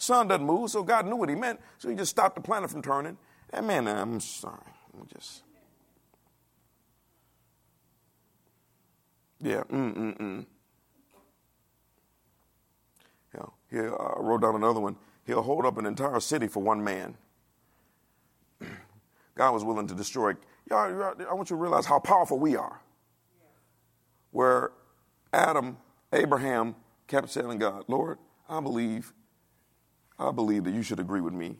Sun 0.01 0.27
doesn't 0.27 0.45
move, 0.45 0.69
so 0.69 0.83
God 0.83 1.05
knew 1.05 1.15
what 1.15 1.29
he 1.29 1.35
meant, 1.35 1.59
so 1.77 1.89
he 1.89 1.95
just 1.95 2.11
stopped 2.11 2.35
the 2.35 2.41
planet 2.41 2.69
from 2.69 2.81
turning. 2.81 3.17
And 3.51 3.67
man, 3.67 3.87
I'm 3.87 4.19
sorry. 4.19 4.57
I'm 4.93 5.07
just. 5.07 5.43
Yeah, 9.39 9.63
mm, 9.71 9.95
mm, 9.95 10.17
mm. 10.17 10.45
Yeah, 13.33 13.45
he 13.69 13.79
uh, 13.79 14.21
wrote 14.21 14.41
down 14.41 14.55
another 14.55 14.79
one. 14.79 14.95
He'll 15.25 15.41
hold 15.41 15.65
up 15.65 15.77
an 15.77 15.85
entire 15.85 16.19
city 16.19 16.47
for 16.47 16.61
one 16.61 16.83
man. 16.83 17.15
God 19.35 19.51
was 19.51 19.63
willing 19.63 19.87
to 19.87 19.95
destroy. 19.95 20.33
Y'all, 20.69 21.13
I 21.29 21.33
want 21.33 21.49
you 21.49 21.55
to 21.55 21.61
realize 21.61 21.85
how 21.85 21.99
powerful 21.99 22.39
we 22.39 22.55
are. 22.55 22.81
Where 24.31 24.71
Adam, 25.33 25.77
Abraham 26.13 26.75
kept 27.07 27.33
telling 27.33 27.59
God, 27.59 27.85
Lord, 27.87 28.17
I 28.49 28.59
believe 28.61 29.13
I 30.27 30.31
believe 30.31 30.63
that 30.65 30.73
you 30.73 30.83
should 30.83 30.99
agree 30.99 31.21
with 31.21 31.33
me 31.33 31.57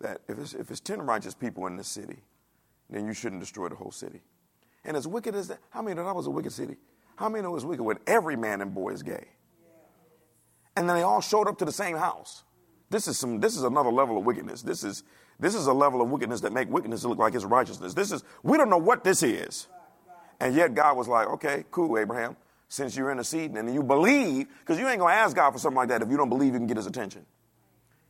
that 0.00 0.20
if 0.28 0.38
it's, 0.38 0.54
if 0.54 0.70
it's 0.70 0.80
10 0.80 1.02
righteous 1.02 1.34
people 1.34 1.66
in 1.66 1.76
this 1.76 1.88
city, 1.88 2.22
then 2.90 3.06
you 3.06 3.12
shouldn't 3.12 3.40
destroy 3.40 3.68
the 3.68 3.74
whole 3.74 3.90
city. 3.90 4.20
And 4.84 4.96
as 4.96 5.06
wicked 5.06 5.34
as 5.34 5.48
that, 5.48 5.58
how 5.70 5.82
many 5.82 5.94
know 5.94 6.04
that 6.04 6.14
was 6.14 6.26
a 6.26 6.30
wicked 6.30 6.52
city? 6.52 6.76
How 7.16 7.28
many 7.28 7.42
know 7.42 7.50
it 7.50 7.54
was 7.54 7.64
wicked 7.64 7.82
when 7.82 7.98
every 8.06 8.36
man 8.36 8.60
and 8.60 8.74
boy 8.74 8.90
is 8.90 9.02
gay? 9.02 9.28
And 10.76 10.88
then 10.88 10.96
they 10.96 11.02
all 11.02 11.20
showed 11.20 11.48
up 11.48 11.58
to 11.58 11.64
the 11.64 11.72
same 11.72 11.96
house. 11.96 12.42
This 12.90 13.08
is 13.08 13.18
some 13.18 13.40
this 13.40 13.56
is 13.56 13.62
another 13.62 13.90
level 13.90 14.18
of 14.18 14.24
wickedness. 14.24 14.62
This 14.62 14.84
is 14.84 15.04
this 15.38 15.54
is 15.54 15.66
a 15.66 15.72
level 15.72 16.02
of 16.02 16.10
wickedness 16.10 16.40
that 16.42 16.52
make 16.52 16.68
wickedness 16.68 17.04
look 17.04 17.18
like 17.18 17.34
it's 17.34 17.44
righteousness. 17.44 17.94
This 17.94 18.12
is 18.12 18.24
we 18.42 18.56
don't 18.56 18.70
know 18.70 18.78
what 18.78 19.04
this 19.04 19.22
is. 19.22 19.68
And 20.40 20.54
yet 20.54 20.74
God 20.74 20.96
was 20.96 21.08
like, 21.08 21.28
okay, 21.28 21.64
cool, 21.70 21.96
Abraham, 21.96 22.36
since 22.68 22.96
you're 22.96 23.10
interceding 23.10 23.56
and 23.56 23.72
you 23.72 23.82
believe, 23.82 24.48
because 24.60 24.78
you 24.78 24.88
ain't 24.88 24.98
gonna 24.98 25.14
ask 25.14 25.34
God 25.34 25.52
for 25.52 25.58
something 25.58 25.76
like 25.76 25.88
that 25.88 26.02
if 26.02 26.10
you 26.10 26.16
don't 26.16 26.28
believe 26.28 26.52
you 26.52 26.58
can 26.58 26.66
get 26.66 26.76
his 26.76 26.86
attention. 26.86 27.24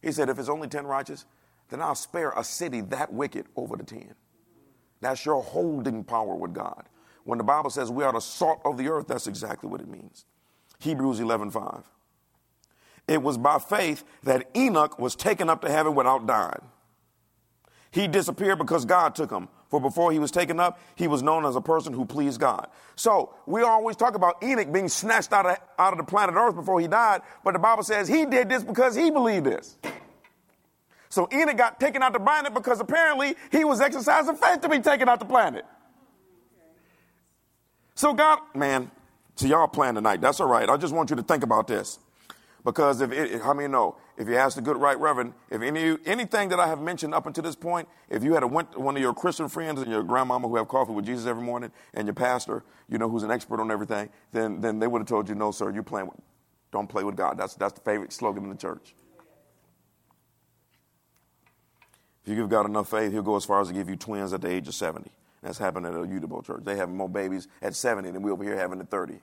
He 0.04 0.12
said, 0.12 0.28
if 0.28 0.38
it's 0.38 0.50
only 0.50 0.68
10 0.68 0.86
righteous, 0.86 1.24
then 1.70 1.80
I'll 1.80 1.94
spare 1.94 2.30
a 2.36 2.44
city 2.44 2.82
that 2.82 3.12
wicked 3.12 3.46
over 3.56 3.74
the 3.74 3.84
10. 3.84 4.14
That's 5.00 5.24
your 5.24 5.42
holding 5.42 6.04
power 6.04 6.34
with 6.34 6.52
God. 6.52 6.88
When 7.24 7.38
the 7.38 7.44
Bible 7.44 7.70
says 7.70 7.90
we 7.90 8.04
are 8.04 8.12
the 8.12 8.20
salt 8.20 8.60
of 8.66 8.76
the 8.76 8.88
earth, 8.88 9.08
that's 9.08 9.26
exactly 9.26 9.68
what 9.68 9.80
it 9.80 9.88
means. 9.88 10.26
Hebrews 10.78 11.20
11:5. 11.20 11.84
It 13.08 13.22
was 13.22 13.38
by 13.38 13.58
faith 13.58 14.04
that 14.22 14.50
Enoch 14.54 14.98
was 14.98 15.16
taken 15.16 15.48
up 15.48 15.62
to 15.62 15.70
heaven 15.70 15.94
without 15.94 16.26
dying. 16.26 16.70
He 17.90 18.06
disappeared 18.06 18.58
because 18.58 18.84
God 18.84 19.14
took 19.14 19.30
him. 19.30 19.48
For 19.74 19.80
before 19.80 20.12
he 20.12 20.20
was 20.20 20.30
taken 20.30 20.60
up, 20.60 20.78
he 20.94 21.08
was 21.08 21.20
known 21.20 21.44
as 21.44 21.56
a 21.56 21.60
person 21.60 21.92
who 21.92 22.04
pleased 22.04 22.38
God. 22.38 22.68
So 22.94 23.34
we 23.44 23.62
always 23.62 23.96
talk 23.96 24.14
about 24.14 24.40
Enoch 24.40 24.72
being 24.72 24.88
snatched 24.88 25.32
out 25.32 25.46
of, 25.46 25.56
out 25.76 25.92
of 25.92 25.98
the 25.98 26.04
planet 26.04 26.36
Earth 26.36 26.54
before 26.54 26.78
he 26.78 26.86
died, 26.86 27.22
but 27.42 27.54
the 27.54 27.58
Bible 27.58 27.82
says 27.82 28.06
he 28.06 28.24
did 28.24 28.48
this 28.48 28.62
because 28.62 28.94
he 28.94 29.10
believed 29.10 29.46
this. 29.46 29.76
So 31.08 31.28
Enoch 31.32 31.56
got 31.56 31.80
taken 31.80 32.04
out 32.04 32.12
the 32.12 32.20
planet 32.20 32.54
because 32.54 32.78
apparently 32.78 33.34
he 33.50 33.64
was 33.64 33.80
exercising 33.80 34.36
faith 34.36 34.60
to 34.60 34.68
be 34.68 34.78
taken 34.78 35.08
out 35.08 35.18
the 35.18 35.24
planet. 35.24 35.64
So 37.96 38.14
God, 38.14 38.38
man, 38.54 38.92
so 39.34 39.48
y'all 39.48 39.66
plan 39.66 39.96
tonight. 39.96 40.20
That's 40.20 40.38
all 40.38 40.46
right. 40.46 40.70
I 40.70 40.76
just 40.76 40.94
want 40.94 41.10
you 41.10 41.16
to 41.16 41.22
think 41.24 41.42
about 41.42 41.66
this. 41.66 41.98
Because 42.64 43.00
if 43.00 43.10
it, 43.10 43.42
how 43.42 43.54
many 43.54 43.66
know, 43.66 43.96
if 44.16 44.28
you 44.28 44.36
ask 44.36 44.54
the 44.54 44.62
good 44.62 44.76
right 44.76 44.98
reverend, 44.98 45.34
if 45.50 45.60
any 45.60 45.96
anything 46.06 46.48
that 46.50 46.60
I 46.60 46.68
have 46.68 46.80
mentioned 46.80 47.14
up 47.14 47.26
until 47.26 47.42
this 47.42 47.56
point, 47.56 47.88
if 48.08 48.22
you 48.22 48.34
had 48.34 48.42
a 48.42 48.46
went 48.46 48.78
one 48.78 48.96
of 48.96 49.02
your 49.02 49.12
Christian 49.12 49.48
friends 49.48 49.80
and 49.80 49.90
your 49.90 50.02
grandmama 50.02 50.46
who 50.48 50.56
have 50.56 50.68
coffee 50.68 50.92
with 50.92 51.04
Jesus 51.04 51.26
every 51.26 51.42
morning, 51.42 51.72
and 51.94 52.06
your 52.06 52.14
pastor, 52.14 52.62
you 52.88 52.98
know, 52.98 53.08
who's 53.08 53.24
an 53.24 53.30
expert 53.30 53.60
on 53.60 53.70
everything, 53.70 54.08
then 54.32 54.60
then 54.60 54.78
they 54.78 54.86
would 54.86 55.00
have 55.00 55.08
told 55.08 55.28
you, 55.28 55.34
no, 55.34 55.50
sir, 55.50 55.70
you're 55.70 55.82
playing 55.82 56.06
with, 56.06 56.16
don't 56.70 56.88
play 56.88 57.02
with 57.02 57.16
God. 57.16 57.36
That's 57.36 57.54
that's 57.54 57.74
the 57.74 57.80
favorite 57.80 58.12
slogan 58.12 58.44
in 58.44 58.50
the 58.50 58.56
church. 58.56 58.94
If 62.22 62.30
you 62.30 62.36
give 62.36 62.48
God 62.48 62.66
enough 62.66 62.88
faith, 62.88 63.12
He'll 63.12 63.22
go 63.22 63.36
as 63.36 63.44
far 63.44 63.60
as 63.60 63.68
to 63.68 63.74
give 63.74 63.88
you 63.88 63.96
twins 63.96 64.32
at 64.32 64.40
the 64.40 64.48
age 64.48 64.68
of 64.68 64.74
70. 64.74 65.10
That's 65.42 65.58
happened 65.58 65.84
at 65.84 65.92
a 65.92 65.98
Udebo 65.98 66.44
church. 66.44 66.62
They 66.64 66.76
have 66.76 66.88
more 66.88 67.08
babies 67.08 67.48
at 67.60 67.74
70 67.74 68.10
than 68.12 68.22
we 68.22 68.30
over 68.30 68.42
here 68.42 68.56
having 68.56 68.80
at 68.80 68.88
30. 68.88 69.20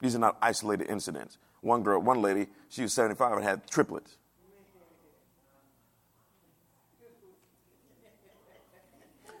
These 0.00 0.16
are 0.16 0.18
not 0.18 0.38
isolated 0.40 0.88
incidents. 0.88 1.36
One 1.60 1.82
girl, 1.82 2.00
one 2.00 2.22
lady, 2.22 2.46
she 2.68 2.82
was 2.82 2.92
75 2.92 3.38
and 3.38 3.44
had 3.44 3.66
triplets. 3.68 4.16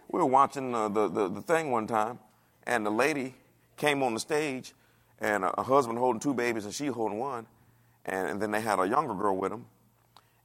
We 0.08 0.18
were 0.18 0.26
watching 0.26 0.74
uh, 0.74 0.88
the, 0.88 1.08
the, 1.08 1.28
the 1.28 1.40
thing 1.40 1.70
one 1.70 1.86
time, 1.86 2.18
and 2.66 2.84
the 2.84 2.90
lady 2.90 3.34
came 3.76 4.02
on 4.02 4.12
the 4.12 4.20
stage, 4.20 4.72
and 5.20 5.44
a, 5.44 5.60
a 5.60 5.62
husband 5.62 5.98
holding 5.98 6.18
two 6.18 6.34
babies, 6.34 6.64
and 6.64 6.74
she 6.74 6.86
holding 6.86 7.18
one. 7.18 7.46
And, 8.06 8.28
and 8.28 8.42
then 8.42 8.50
they 8.50 8.60
had 8.60 8.80
a 8.80 8.88
younger 8.88 9.14
girl 9.14 9.36
with 9.36 9.52
him. 9.52 9.66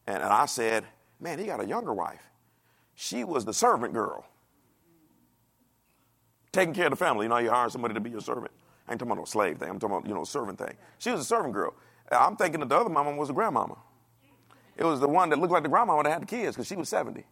And, 0.05 0.17
and 0.17 0.31
I 0.31 0.45
said, 0.45 0.85
Man, 1.19 1.39
he 1.39 1.45
got 1.45 1.63
a 1.63 1.65
younger 1.65 1.93
wife. 1.93 2.21
She 2.93 3.23
was 3.23 3.45
the 3.45 3.53
servant 3.53 3.93
girl, 3.93 4.25
taking 6.51 6.73
care 6.73 6.85
of 6.85 6.91
the 6.91 6.97
family. 6.97 7.25
You 7.25 7.29
know, 7.29 7.37
you 7.37 7.49
hire 7.49 7.69
somebody 7.69 7.93
to 7.93 7.99
be 7.99 8.11
your 8.11 8.21
servant. 8.21 8.51
I 8.87 8.91
ain't 8.91 8.99
talking 8.99 9.11
about 9.11 9.21
no 9.21 9.25
slave 9.25 9.57
thing. 9.57 9.69
I'm 9.69 9.79
talking 9.79 9.95
about, 9.97 10.07
you 10.07 10.13
know, 10.13 10.23
servant 10.23 10.59
thing. 10.59 10.75
She 10.99 11.09
was 11.11 11.21
a 11.21 11.25
servant 11.25 11.53
girl. 11.53 11.73
I'm 12.11 12.35
thinking 12.35 12.59
that 12.59 12.69
the 12.69 12.77
other 12.77 12.89
mama 12.89 13.15
was 13.15 13.29
a 13.29 13.33
grandmama. 13.33 13.77
It 14.77 14.83
was 14.83 14.99
the 14.99 15.07
one 15.07 15.29
that 15.29 15.39
looked 15.39 15.53
like 15.53 15.63
the 15.63 15.69
grandmama 15.69 16.03
that 16.03 16.11
had 16.11 16.21
the 16.21 16.27
kids 16.27 16.55
because 16.55 16.67
she 16.67 16.75
was 16.75 16.89
70 16.89 17.23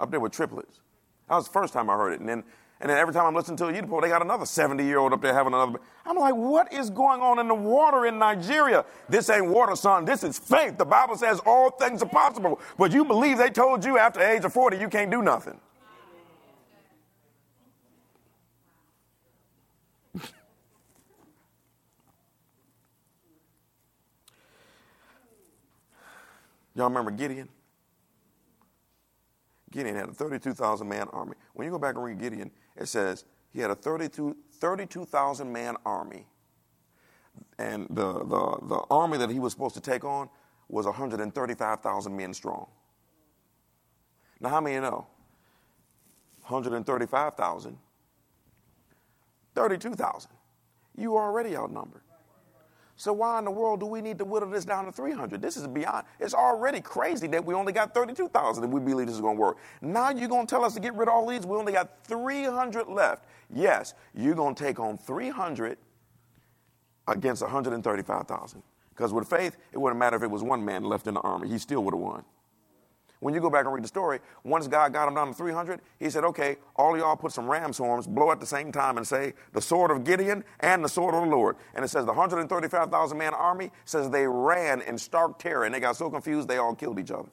up 0.00 0.10
there 0.10 0.20
with 0.20 0.32
triplets. 0.32 0.80
That 1.28 1.36
was 1.36 1.46
the 1.46 1.52
first 1.52 1.72
time 1.72 1.90
I 1.90 1.94
heard 1.94 2.12
it. 2.12 2.20
And 2.20 2.28
then, 2.28 2.44
and 2.80 2.90
then 2.90 2.98
every 2.98 3.12
time 3.12 3.26
I'm 3.26 3.34
listening 3.34 3.56
to 3.58 3.66
a 3.66 3.72
YouTube, 3.72 4.00
they 4.02 4.08
got 4.08 4.22
another 4.22 4.46
70 4.46 4.84
year 4.84 4.98
old 4.98 5.12
up 5.12 5.20
there 5.20 5.34
having 5.34 5.52
another. 5.52 5.78
I'm 6.06 6.16
like, 6.16 6.34
what 6.34 6.72
is 6.72 6.90
going 6.90 7.20
on 7.20 7.38
in 7.38 7.48
the 7.48 7.54
water 7.54 8.06
in 8.06 8.18
Nigeria? 8.18 8.84
This 9.08 9.28
ain't 9.30 9.46
water, 9.46 9.76
son. 9.76 10.04
This 10.04 10.22
is 10.24 10.38
faith. 10.38 10.78
The 10.78 10.84
Bible 10.84 11.16
says 11.16 11.40
all 11.44 11.70
things 11.70 12.02
are 12.02 12.08
possible. 12.08 12.60
But 12.78 12.92
you 12.92 13.04
believe 13.04 13.38
they 13.38 13.50
told 13.50 13.84
you 13.84 13.98
after 13.98 14.20
the 14.20 14.30
age 14.30 14.44
of 14.44 14.52
40 14.52 14.78
you 14.78 14.88
can't 14.88 15.10
do 15.10 15.22
nothing. 15.22 15.60
Y'all 26.74 26.88
remember 26.88 27.10
Gideon? 27.10 27.48
Gideon 29.70 29.96
had 29.96 30.08
a 30.08 30.12
32,000 30.12 30.88
man 30.88 31.08
army. 31.12 31.34
When 31.54 31.64
you 31.66 31.70
go 31.70 31.78
back 31.78 31.96
and 31.96 32.04
read 32.04 32.18
Gideon, 32.18 32.50
it 32.76 32.86
says 32.86 33.24
he 33.52 33.60
had 33.60 33.70
a 33.70 33.74
32,000 33.74 34.36
32, 34.60 35.44
man 35.44 35.76
army. 35.84 36.26
And 37.58 37.86
the, 37.90 38.12
the, 38.24 38.58
the 38.68 38.82
army 38.90 39.18
that 39.18 39.30
he 39.30 39.38
was 39.38 39.52
supposed 39.52 39.74
to 39.74 39.80
take 39.80 40.04
on 40.04 40.28
was 40.68 40.86
135,000 40.86 42.16
men 42.16 42.32
strong. 42.32 42.68
Now, 44.40 44.48
how 44.50 44.60
many 44.60 44.76
you 44.76 44.80
know? 44.80 45.06
135,000, 46.42 47.78
32,000. 49.54 50.30
You 50.96 51.16
already 51.16 51.56
outnumbered. 51.56 52.02
So 52.96 53.12
why 53.12 53.38
in 53.38 53.44
the 53.44 53.50
world 53.50 53.80
do 53.80 53.86
we 53.86 54.00
need 54.00 54.18
to 54.18 54.24
whittle 54.24 54.48
this 54.48 54.64
down 54.64 54.84
to 54.84 54.92
300? 54.92 55.42
This 55.42 55.56
is 55.56 55.66
beyond. 55.66 56.06
It's 56.20 56.34
already 56.34 56.80
crazy 56.80 57.26
that 57.28 57.44
we 57.44 57.54
only 57.54 57.72
got 57.72 57.92
32,000 57.92 58.62
and 58.62 58.72
we 58.72 58.80
believe 58.80 59.06
this 59.06 59.16
is 59.16 59.20
going 59.20 59.36
to 59.36 59.40
work. 59.40 59.58
Now 59.82 60.10
you're 60.10 60.28
going 60.28 60.46
to 60.46 60.50
tell 60.50 60.64
us 60.64 60.74
to 60.74 60.80
get 60.80 60.94
rid 60.94 61.08
of 61.08 61.14
all 61.14 61.26
these? 61.26 61.44
We 61.44 61.56
only 61.56 61.72
got 61.72 62.04
300 62.04 62.88
left. 62.88 63.24
Yes, 63.52 63.94
you're 64.14 64.36
going 64.36 64.54
to 64.54 64.64
take 64.64 64.78
on 64.78 64.96
300 64.96 65.76
against 67.08 67.42
135,000. 67.42 68.62
Because 68.90 69.12
with 69.12 69.28
faith, 69.28 69.56
it 69.72 69.78
wouldn't 69.78 69.98
matter 69.98 70.16
if 70.16 70.22
it 70.22 70.30
was 70.30 70.44
one 70.44 70.64
man 70.64 70.84
left 70.84 71.08
in 71.08 71.14
the 71.14 71.20
army. 71.20 71.48
He 71.48 71.58
still 71.58 71.82
would 71.82 71.94
have 71.94 72.00
won. 72.00 72.24
When 73.20 73.32
you 73.32 73.40
go 73.40 73.48
back 73.48 73.64
and 73.64 73.74
read 73.74 73.84
the 73.84 73.88
story, 73.88 74.20
once 74.42 74.68
God 74.68 74.92
got 74.92 75.08
him 75.08 75.14
down 75.14 75.28
to 75.28 75.34
300, 75.34 75.80
he 75.98 76.10
said, 76.10 76.24
okay, 76.24 76.56
all 76.76 76.96
y'all 76.96 77.16
put 77.16 77.32
some 77.32 77.48
ram's 77.48 77.78
horns, 77.78 78.06
blow 78.06 78.30
at 78.30 78.40
the 78.40 78.46
same 78.46 78.70
time, 78.70 78.98
and 78.98 79.06
say, 79.06 79.32
the 79.52 79.62
sword 79.62 79.90
of 79.90 80.04
Gideon 80.04 80.44
and 80.60 80.84
the 80.84 80.88
sword 80.88 81.14
of 81.14 81.22
the 81.22 81.30
Lord. 81.30 81.56
And 81.74 81.84
it 81.84 81.88
says 81.88 82.04
the 82.04 82.12
135,000 82.12 83.16
man 83.16 83.32
army 83.32 83.70
says 83.84 84.10
they 84.10 84.26
ran 84.26 84.82
in 84.82 84.98
stark 84.98 85.38
terror 85.38 85.64
and 85.64 85.74
they 85.74 85.80
got 85.80 85.96
so 85.96 86.10
confused 86.10 86.48
they 86.48 86.58
all 86.58 86.74
killed 86.74 86.98
each 86.98 87.10
other. 87.10 87.28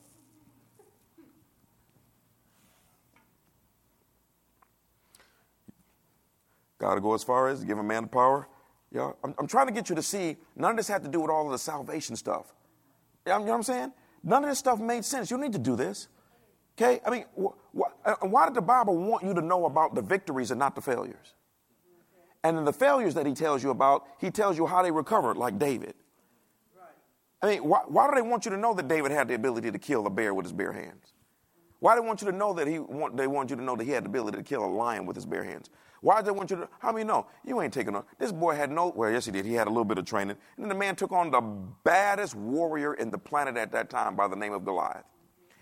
Got 6.81 6.95
to 6.95 7.01
go 7.01 7.13
as 7.13 7.23
far 7.23 7.47
as 7.47 7.63
give 7.63 7.77
a 7.77 7.83
man 7.83 8.03
the 8.03 8.09
power. 8.09 8.47
Yeah, 8.91 9.11
I'm, 9.23 9.35
I'm, 9.37 9.47
trying 9.47 9.67
to 9.67 9.71
get 9.71 9.87
you 9.89 9.95
to 9.95 10.01
see 10.01 10.35
none 10.55 10.71
of 10.71 10.77
this 10.77 10.87
had 10.87 11.03
to 11.03 11.09
do 11.09 11.21
with 11.21 11.29
all 11.29 11.45
of 11.45 11.51
the 11.51 11.59
salvation 11.59 12.15
stuff. 12.15 12.53
You 13.25 13.33
know 13.33 13.41
what 13.41 13.53
I'm 13.53 13.63
saying? 13.63 13.93
None 14.23 14.43
of 14.43 14.49
this 14.49 14.59
stuff 14.59 14.79
made 14.79 15.03
sense. 15.03 15.31
You 15.31 15.37
need 15.37 15.53
to 15.53 15.59
do 15.59 15.75
this. 15.75 16.07
Okay? 16.77 17.01
I 17.05 17.09
mean, 17.09 17.25
wh- 17.39 17.77
wh- 17.77 18.07
uh, 18.07 18.15
why 18.27 18.45
did 18.45 18.53
the 18.53 18.61
Bible 18.61 18.97
want 18.97 19.23
you 19.23 19.33
to 19.33 19.41
know 19.41 19.65
about 19.65 19.95
the 19.95 20.01
victories 20.01 20.51
and 20.51 20.59
not 20.59 20.75
the 20.75 20.81
failures? 20.81 21.33
And 22.43 22.57
in 22.57 22.65
the 22.65 22.73
failures 22.73 23.13
that 23.15 23.25
he 23.25 23.33
tells 23.33 23.63
you 23.63 23.69
about, 23.69 24.07
he 24.19 24.31
tells 24.31 24.57
you 24.57 24.65
how 24.65 24.81
they 24.81 24.91
recovered, 24.91 25.37
like 25.37 25.59
David. 25.59 25.93
I 27.41 27.47
mean, 27.47 27.63
why, 27.63 27.81
why 27.87 28.07
do 28.07 28.15
they 28.15 28.21
want 28.21 28.45
you 28.45 28.51
to 28.51 28.57
know 28.57 28.73
that 28.73 28.87
David 28.87 29.11
had 29.11 29.27
the 29.27 29.33
ability 29.33 29.71
to 29.71 29.79
kill 29.79 30.05
a 30.05 30.09
bear 30.09 30.33
with 30.33 30.45
his 30.45 30.53
bare 30.53 30.73
hands? 30.73 31.13
Why 31.81 31.95
do 31.95 32.01
they 32.01 32.07
want 32.07 32.21
you 32.21 32.29
to 32.29 32.37
know 32.37 32.53
that 32.53 32.67
he 32.67 32.77
want, 32.77 33.17
they 33.17 33.25
want 33.25 33.49
you 33.49 33.55
to 33.55 33.63
know 33.63 33.75
that 33.75 33.83
he 33.83 33.89
had 33.89 34.05
the 34.05 34.09
ability 34.09 34.37
to 34.37 34.43
kill 34.43 34.63
a 34.63 34.69
lion 34.69 35.07
with 35.07 35.15
his 35.15 35.25
bare 35.25 35.43
hands? 35.43 35.71
Why 36.01 36.21
do 36.21 36.25
they 36.25 36.31
want 36.31 36.51
you 36.51 36.57
to? 36.57 36.69
How 36.77 36.91
many 36.91 37.03
know? 37.03 37.25
You 37.43 37.59
ain't 37.59 37.73
taking 37.73 37.95
on. 37.95 38.03
This 38.19 38.31
boy 38.31 38.53
had 38.55 38.69
no. 38.69 38.93
Well, 38.95 39.09
yes, 39.09 39.25
he 39.25 39.31
did. 39.31 39.45
He 39.45 39.55
had 39.55 39.65
a 39.65 39.71
little 39.71 39.83
bit 39.83 39.97
of 39.97 40.05
training. 40.05 40.37
And 40.57 40.63
then 40.63 40.69
the 40.69 40.75
man 40.75 40.95
took 40.95 41.11
on 41.11 41.31
the 41.31 41.41
baddest 41.83 42.35
warrior 42.35 42.93
in 42.93 43.09
the 43.09 43.17
planet 43.17 43.57
at 43.57 43.71
that 43.71 43.89
time 43.89 44.15
by 44.15 44.27
the 44.27 44.35
name 44.35 44.53
of 44.53 44.63
Goliath. 44.63 45.05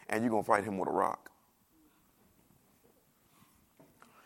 And 0.10 0.22
you're 0.22 0.30
going 0.30 0.44
to 0.44 0.48
fight 0.48 0.66
him 0.66 0.78
with 0.78 0.90
a 0.90 0.92
rock. 0.92 1.32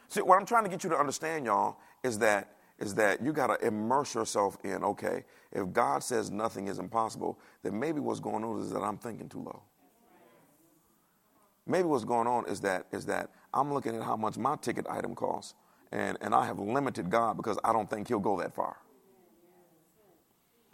See, 0.08 0.22
what 0.22 0.40
I'm 0.40 0.48
trying 0.48 0.64
to 0.64 0.72
get 0.72 0.84
you 0.84 0.90
to 0.90 0.98
understand, 0.98 1.46
y'all, 1.46 1.78
is 2.04 2.18
that 2.20 2.56
is 2.80 2.96
that 2.96 3.24
you 3.24 3.34
got 3.34 3.48
to 3.48 3.68
immerse 3.68 4.16
yourself 4.16 4.58
in. 4.64 4.84
Okay, 4.84 5.26
if 5.52 5.72
God 5.72 6.04
says 6.04 6.32
nothing 6.32 6.68
is 6.68 6.80
impossible, 6.80 7.38
then 7.62 7.80
maybe 7.80 8.00
what's 8.00 8.20
going 8.20 8.44
on 8.44 8.60
is 8.62 8.72
that 8.72 8.82
I'm 8.82 8.98
thinking 8.98 9.30
too 9.30 9.44
low. 9.44 9.62
Maybe 11.66 11.84
what's 11.88 12.04
going 12.04 12.28
on 12.28 12.48
is 12.48 12.62
that 12.62 12.88
is 12.92 13.06
that 13.06 13.30
I'm 13.54 13.74
looking 13.74 13.96
at 13.96 14.04
how 14.04 14.18
much 14.18 14.38
my 14.38 14.56
ticket 14.58 14.86
item 14.90 15.16
costs 15.16 15.56
and, 15.92 16.18
and 16.22 16.34
I 16.34 16.46
have 16.46 16.60
limited 16.60 17.10
God 17.10 17.38
because 17.38 17.58
I 17.64 17.72
don't 17.72 17.90
think 17.90 18.08
He'll 18.08 18.20
go 18.20 18.38
that 18.40 18.54
far. 18.54 18.78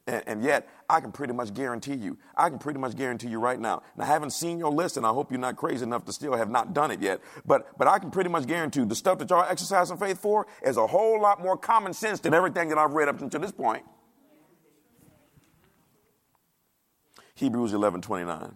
And, 0.08 0.24
and, 0.26 0.44
yet, 0.44 0.68
I 0.90 1.02
can 1.02 1.12
pretty 1.12 1.34
much 1.34 1.54
guarantee 1.54 1.94
you, 1.94 2.18
I 2.36 2.50
can 2.50 2.58
pretty 2.58 2.80
much 2.80 2.96
guarantee 2.96 3.28
you 3.28 3.40
right 3.40 3.60
now. 3.60 3.84
And 3.94 4.02
I 4.02 4.08
haven't 4.08 4.32
seen 4.32 4.58
your 4.58 4.72
list, 4.72 4.98
and 4.98 5.06
I 5.06 5.10
hope 5.10 5.30
you're 5.30 5.40
not 5.40 5.56
crazy 5.56 5.84
enough 5.84 6.04
to 6.06 6.14
still 6.14 6.36
have 6.36 6.50
not 6.50 6.74
done 6.74 6.90
it 6.90 7.00
yet. 7.00 7.20
But, 7.46 7.78
but 7.78 7.88
I 7.88 8.00
can 8.00 8.10
pretty 8.10 8.32
much 8.32 8.48
guarantee 8.48 8.84
the 8.86 8.96
stuff 8.96 9.20
that 9.20 9.30
y'all 9.30 9.46
exercising 9.48 9.98
faith 9.98 10.20
for 10.20 10.48
is 10.64 10.78
a 10.78 10.88
whole 10.88 11.22
lot 11.22 11.44
more 11.44 11.56
common 11.56 11.94
sense 11.94 12.22
than 12.22 12.34
everything 12.34 12.70
that 12.70 12.80
I've 12.80 12.94
read 12.94 13.08
up 13.08 13.22
until 13.22 13.40
this 13.40 13.52
point. 13.52 13.84
Hebrews 17.36 17.74
11 17.74 18.02
29. 18.02 18.56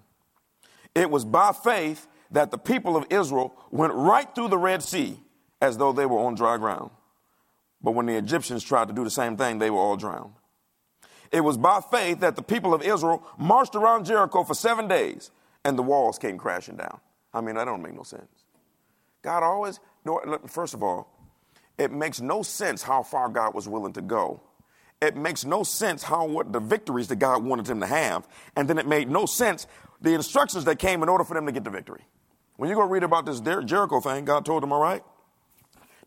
It 0.95 1.09
was 1.09 1.23
by 1.23 1.51
faith 1.51 2.07
that 2.33 2.51
the 2.51 2.57
people 2.57 2.97
of 2.97 3.05
Israel 3.09 3.55
went 3.71 3.93
right 3.93 4.27
through 4.35 4.49
the 4.49 4.57
Red 4.57 4.83
Sea 4.83 5.19
as 5.61 5.77
though 5.77 5.93
they 5.93 6.05
were 6.05 6.19
on 6.19 6.35
dry 6.35 6.57
ground. 6.57 6.91
But 7.81 7.91
when 7.91 8.05
the 8.05 8.15
Egyptians 8.15 8.63
tried 8.63 8.89
to 8.89 8.93
do 8.93 9.03
the 9.03 9.09
same 9.09 9.37
thing, 9.37 9.59
they 9.59 9.69
were 9.69 9.79
all 9.79 9.95
drowned. 9.95 10.33
It 11.31 11.41
was 11.41 11.57
by 11.57 11.81
faith 11.81 12.19
that 12.19 12.35
the 12.35 12.43
people 12.43 12.73
of 12.73 12.81
Israel 12.81 13.25
marched 13.37 13.75
around 13.75 14.05
Jericho 14.05 14.43
for 14.43 14.53
seven 14.53 14.87
days 14.87 15.31
and 15.65 15.77
the 15.77 15.83
walls 15.83 16.19
came 16.19 16.37
crashing 16.37 16.75
down. 16.75 16.99
I 17.33 17.41
mean, 17.41 17.55
that 17.55 17.65
don't 17.65 17.81
make 17.81 17.95
no 17.95 18.03
sense. 18.03 18.45
God 19.21 19.41
always, 19.41 19.79
first 20.47 20.73
of 20.73 20.83
all, 20.83 21.09
it 21.77 21.91
makes 21.91 22.21
no 22.21 22.43
sense 22.43 22.83
how 22.83 23.01
far 23.01 23.29
God 23.29 23.55
was 23.55 23.67
willing 23.67 23.93
to 23.93 24.01
go 24.01 24.41
it 25.03 25.17
makes 25.17 25.43
no 25.43 25.63
sense 25.63 26.01
how 26.01 26.25
what 26.25 26.53
the 26.53 26.61
victories 26.61 27.09
that 27.09 27.17
God 27.17 27.43
wanted 27.43 27.65
them 27.65 27.81
to 27.81 27.85
have, 27.85 28.25
and 28.55 28.69
then 28.69 28.77
it 28.77 28.87
made 28.87 29.09
no 29.09 29.25
sense 29.25 29.67
the 30.01 30.13
instructions 30.13 30.63
that 30.65 30.79
came 30.79 31.03
in 31.03 31.09
order 31.09 31.23
for 31.23 31.33
them 31.33 31.45
to 31.45 31.51
get 31.51 31.63
the 31.63 31.69
victory. 31.69 32.03
When 32.63 32.69
you 32.69 32.77
go 32.77 32.83
read 32.83 33.03
about 33.03 33.25
this 33.25 33.41
Jericho 33.41 33.99
thing, 33.99 34.23
God 34.23 34.45
told 34.45 34.63
them, 34.63 34.71
all 34.71 34.79
right, 34.79 35.03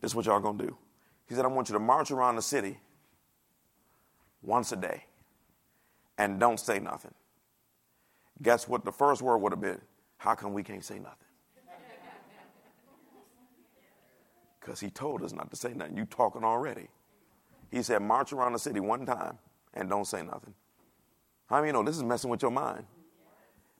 this 0.01 0.09
is 0.09 0.15
what 0.15 0.25
y'all 0.25 0.39
gonna 0.39 0.57
do. 0.57 0.75
He 1.29 1.35
said, 1.35 1.45
I 1.45 1.49
want 1.49 1.69
you 1.69 1.73
to 1.73 1.79
march 1.79 2.09
around 2.09 2.35
the 2.35 2.41
city 2.41 2.79
once 4.41 4.71
a 4.71 4.75
day 4.75 5.05
and 6.17 6.39
don't 6.39 6.59
say 6.59 6.79
nothing. 6.79 7.13
Guess 8.41 8.67
what 8.67 8.85
the 8.85 8.91
first 8.91 9.21
word 9.21 9.37
would 9.37 9.51
have 9.51 9.61
been? 9.61 9.79
How 10.17 10.33
come 10.33 10.51
we 10.51 10.63
can't 10.63 10.83
say 10.83 10.97
nothing? 10.97 11.27
Because 14.59 14.79
he 14.79 14.89
told 14.89 15.21
us 15.21 15.33
not 15.33 15.51
to 15.51 15.55
say 15.55 15.75
nothing. 15.75 15.95
You 15.95 16.05
talking 16.05 16.43
already. 16.43 16.87
He 17.69 17.83
said, 17.83 18.01
march 18.01 18.33
around 18.33 18.53
the 18.53 18.59
city 18.59 18.79
one 18.79 19.05
time 19.05 19.37
and 19.75 19.87
don't 19.87 20.07
say 20.07 20.23
nothing. 20.23 20.55
How 21.51 21.57
many 21.57 21.67
you 21.67 21.73
know 21.73 21.83
this 21.83 21.97
is 21.97 22.03
messing 22.03 22.31
with 22.31 22.41
your 22.41 22.49
mind? 22.49 22.87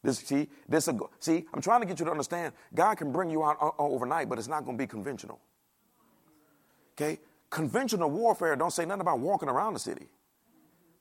This, 0.08 0.20
see, 0.20 0.48
this, 0.70 0.88
see, 1.20 1.46
I'm 1.54 1.62
trying 1.62 1.82
to 1.82 1.86
get 1.86 2.00
you 2.00 2.06
to 2.06 2.12
understand 2.12 2.54
God 2.74 2.96
can 2.96 3.12
bring 3.12 3.30
you 3.30 3.43
out 3.43 3.58
uh, 3.62 3.72
overnight, 3.78 4.30
but 4.30 4.39
it's 4.39 4.48
not 4.48 4.63
going 4.63 4.78
to 4.78 4.82
be 4.82 4.88
conventional. 4.88 5.41
Okay? 6.93 7.20
Conventional 7.50 8.10
warfare 8.10 8.56
don't 8.56 8.72
say 8.72 8.86
nothing 8.86 9.02
about 9.02 9.20
walking 9.20 9.50
around 9.50 9.74
the 9.74 9.82
city. 9.82 10.08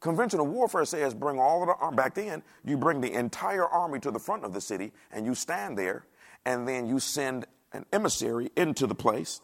Conventional 0.01 0.45
warfare 0.45 0.85
says 0.85 1.15
bring 1.15 1.39
all 1.39 1.63
of 1.63 1.69
the 1.69 1.77
army 1.77 1.97
back 1.97 2.15
then 2.15 2.43
you 2.65 2.77
bring 2.77 3.01
the 3.01 3.13
entire 3.13 3.69
army 3.69 4.01
to 4.01 4.11
the 4.11 4.19
front 4.19 4.45
of 4.45 4.53
the 4.53 4.61
city 4.61 4.91
and 5.13 5.25
you 5.25 5.37
stand 5.37 5.79
there 5.79 6.05
and 6.45 6.67
then 6.67 6.89
you 6.89 6.99
send 6.99 7.47
an 7.73 7.87
emissary 7.93 8.51
into 8.57 8.89
the 8.89 8.95
place 8.95 9.41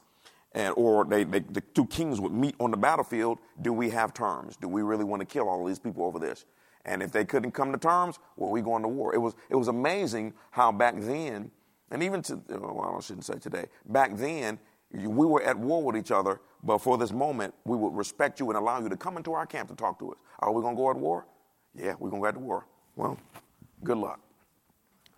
and 0.57 0.75
or 0.77 1.05
they, 1.05 1.23
they, 1.23 1.39
the 1.39 1.61
two 1.61 1.87
kings 1.87 2.21
would 2.21 2.33
meet 2.33 2.57
on 2.59 2.73
the 2.73 2.77
battlefield 2.77 3.39
do 3.63 3.73
we 3.73 3.91
have 3.91 4.13
terms 4.13 4.57
do 4.57 4.69
we 4.69 4.83
really 4.83 5.05
want 5.05 5.21
to 5.21 5.27
kill 5.27 5.49
all 5.49 5.65
these 5.65 5.79
people 5.79 6.05
over 6.05 6.19
this 6.19 6.45
and 6.85 7.03
if 7.03 7.13
they 7.13 7.25
couldn't 7.25 7.53
come 7.53 7.73
to 7.73 7.79
terms 7.79 8.19
well 8.37 8.51
we 8.51 8.61
going 8.61 8.83
to 8.83 8.89
war 8.89 9.15
it 9.15 9.19
was 9.19 9.35
it 9.51 9.57
was 9.57 9.69
amazing 9.69 10.33
how 10.51 10.73
back 10.73 10.95
then 10.99 11.51
and 11.91 12.03
even 12.03 12.23
to 12.23 12.41
well 12.49 12.95
i 12.97 13.01
shouldn't 13.01 13.25
say 13.25 13.35
today 13.39 13.67
back 13.87 14.17
then 14.17 14.59
we 14.93 15.27
were 15.27 15.43
at 15.43 15.59
war 15.59 15.83
with 15.83 15.97
each 15.97 16.11
other 16.11 16.41
but 16.63 16.79
for 16.79 16.99
this 16.99 17.13
moment 17.13 17.55
we 17.65 17.77
would 17.77 17.95
respect 17.95 18.41
you 18.41 18.49
and 18.51 18.59
allow 18.59 18.81
you 18.81 18.89
to 18.89 18.97
come 18.97 19.17
into 19.17 19.33
our 19.33 19.47
camp 19.47 19.69
to 19.69 19.75
talk 19.75 19.99
to 19.99 20.11
us 20.11 20.19
are 20.41 20.53
we 20.53 20.61
going 20.61 20.75
to 20.75 20.81
go 20.81 20.91
at 20.91 20.97
war 20.97 21.27
yeah 21.75 21.95
we're 21.99 22.11
going 22.11 22.23
to 22.23 22.25
go 22.25 22.29
at 22.29 22.37
war 22.37 22.67
well 22.97 23.19
good 23.85 23.99
luck 23.99 24.21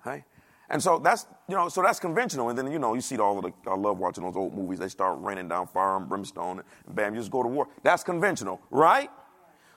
hey 0.05 0.25
and 0.71 0.83
so 0.83 0.99
that's, 0.99 1.27
you 1.49 1.55
know, 1.55 1.69
so 1.69 1.83
that's 1.83 2.01
conventional. 2.01 2.49
And 2.49 2.59
then, 2.59 2.71
you 2.71 2.79
know, 2.79 2.95
you 2.95 3.01
see 3.01 3.19
all 3.19 3.39
of 3.39 3.45
the, 3.45 3.71
I 3.71 3.75
love 3.75 3.99
watching 3.99 4.25
those 4.25 4.37
old 4.37 4.55
movies. 4.55 4.79
They 4.79 4.89
start 4.89 5.19
raining 5.21 5.49
down 5.49 5.67
fire 5.67 5.97
and 5.97 6.09
brimstone 6.09 6.63
and 6.87 6.97
bam, 6.97 7.15
you 7.15 7.21
just 7.21 7.31
go 7.31 7.43
to 7.43 7.49
war. 7.49 7.69
That's 7.83 8.03
conventional, 8.03 8.61
right? 8.71 9.11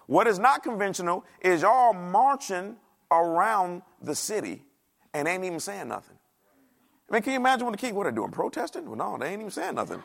What 0.08 0.26
is 0.28 0.40
not 0.40 0.64
conventional 0.64 1.24
is 1.42 1.62
y'all 1.62 1.94
marching 1.94 2.78
around 3.12 3.82
the 4.02 4.16
city 4.16 4.64
and 5.14 5.28
ain't 5.28 5.44
even 5.44 5.60
saying 5.60 5.88
nothing. 5.88 6.18
I 7.10 7.14
mean, 7.14 7.22
can 7.22 7.34
you 7.34 7.40
imagine 7.40 7.66
what 7.66 7.72
the 7.72 7.78
king, 7.78 7.96
what 7.96 8.06
are 8.08 8.12
they 8.12 8.16
doing? 8.16 8.32
Protesting? 8.32 8.86
Well, 8.86 8.96
no, 8.96 9.18
they 9.18 9.32
ain't 9.32 9.42
even 9.42 9.52
saying 9.52 9.76
nothing. 9.76 10.02